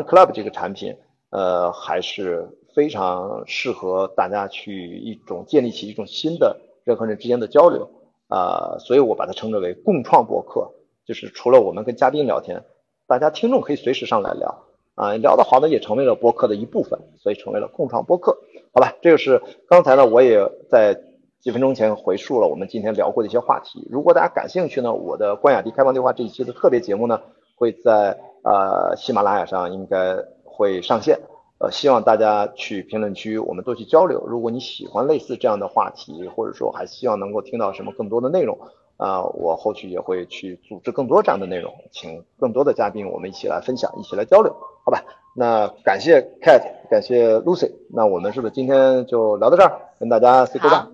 [0.00, 0.96] Club 这个产品
[1.30, 7.90] 呃还是非常适合大家去一种建立起一种新的人和人之间的交流
[8.28, 10.72] 啊，所以我把它称之为共创博客，
[11.04, 12.64] 就是除了我们跟嘉宾聊天。
[13.06, 14.64] 大家听众可以随时上来聊
[14.94, 18.38] 啊，聊得好的也成为了博客的一部分，所以成为了共创博客，
[18.72, 18.96] 好吧？
[19.02, 20.98] 这个是刚才呢，我也在
[21.40, 23.86] 几分钟前回述了我们今天聊过的一些话题。
[23.90, 27.20] 如果大家感兴趣呢，我的关雅迪开放对话这一期的特别节目呢，
[27.56, 31.20] 会在呃喜马拉雅上应该会上线，
[31.58, 34.24] 呃，希望大家去评论区我们多去交流。
[34.26, 38.58] 如果你喜欢类似这样的话题，或者说还希望能够听到什么更多的内容。
[38.98, 44.54] 啊，我后续也会去组织更多这样的内容，请更多的嘉宾，我们一起来分享，一起来交流，
[44.84, 45.02] 好吧？
[45.34, 50.86] 那感谢 Cat，感谢 Lucy，那我们是不是今天就聊到这儿，跟大家 say goodbye，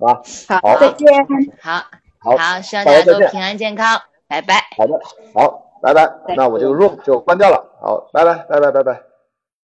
[0.00, 0.22] 好吧？
[0.60, 1.06] 好，再见。
[1.60, 1.84] 好，
[2.18, 4.54] 好，好，希望大家都平安健康，拜拜。
[4.76, 4.98] 好的，
[5.32, 6.10] 好，拜拜。
[6.36, 9.11] 那我这个 room 就关掉了，好，拜拜，拜拜，拜拜。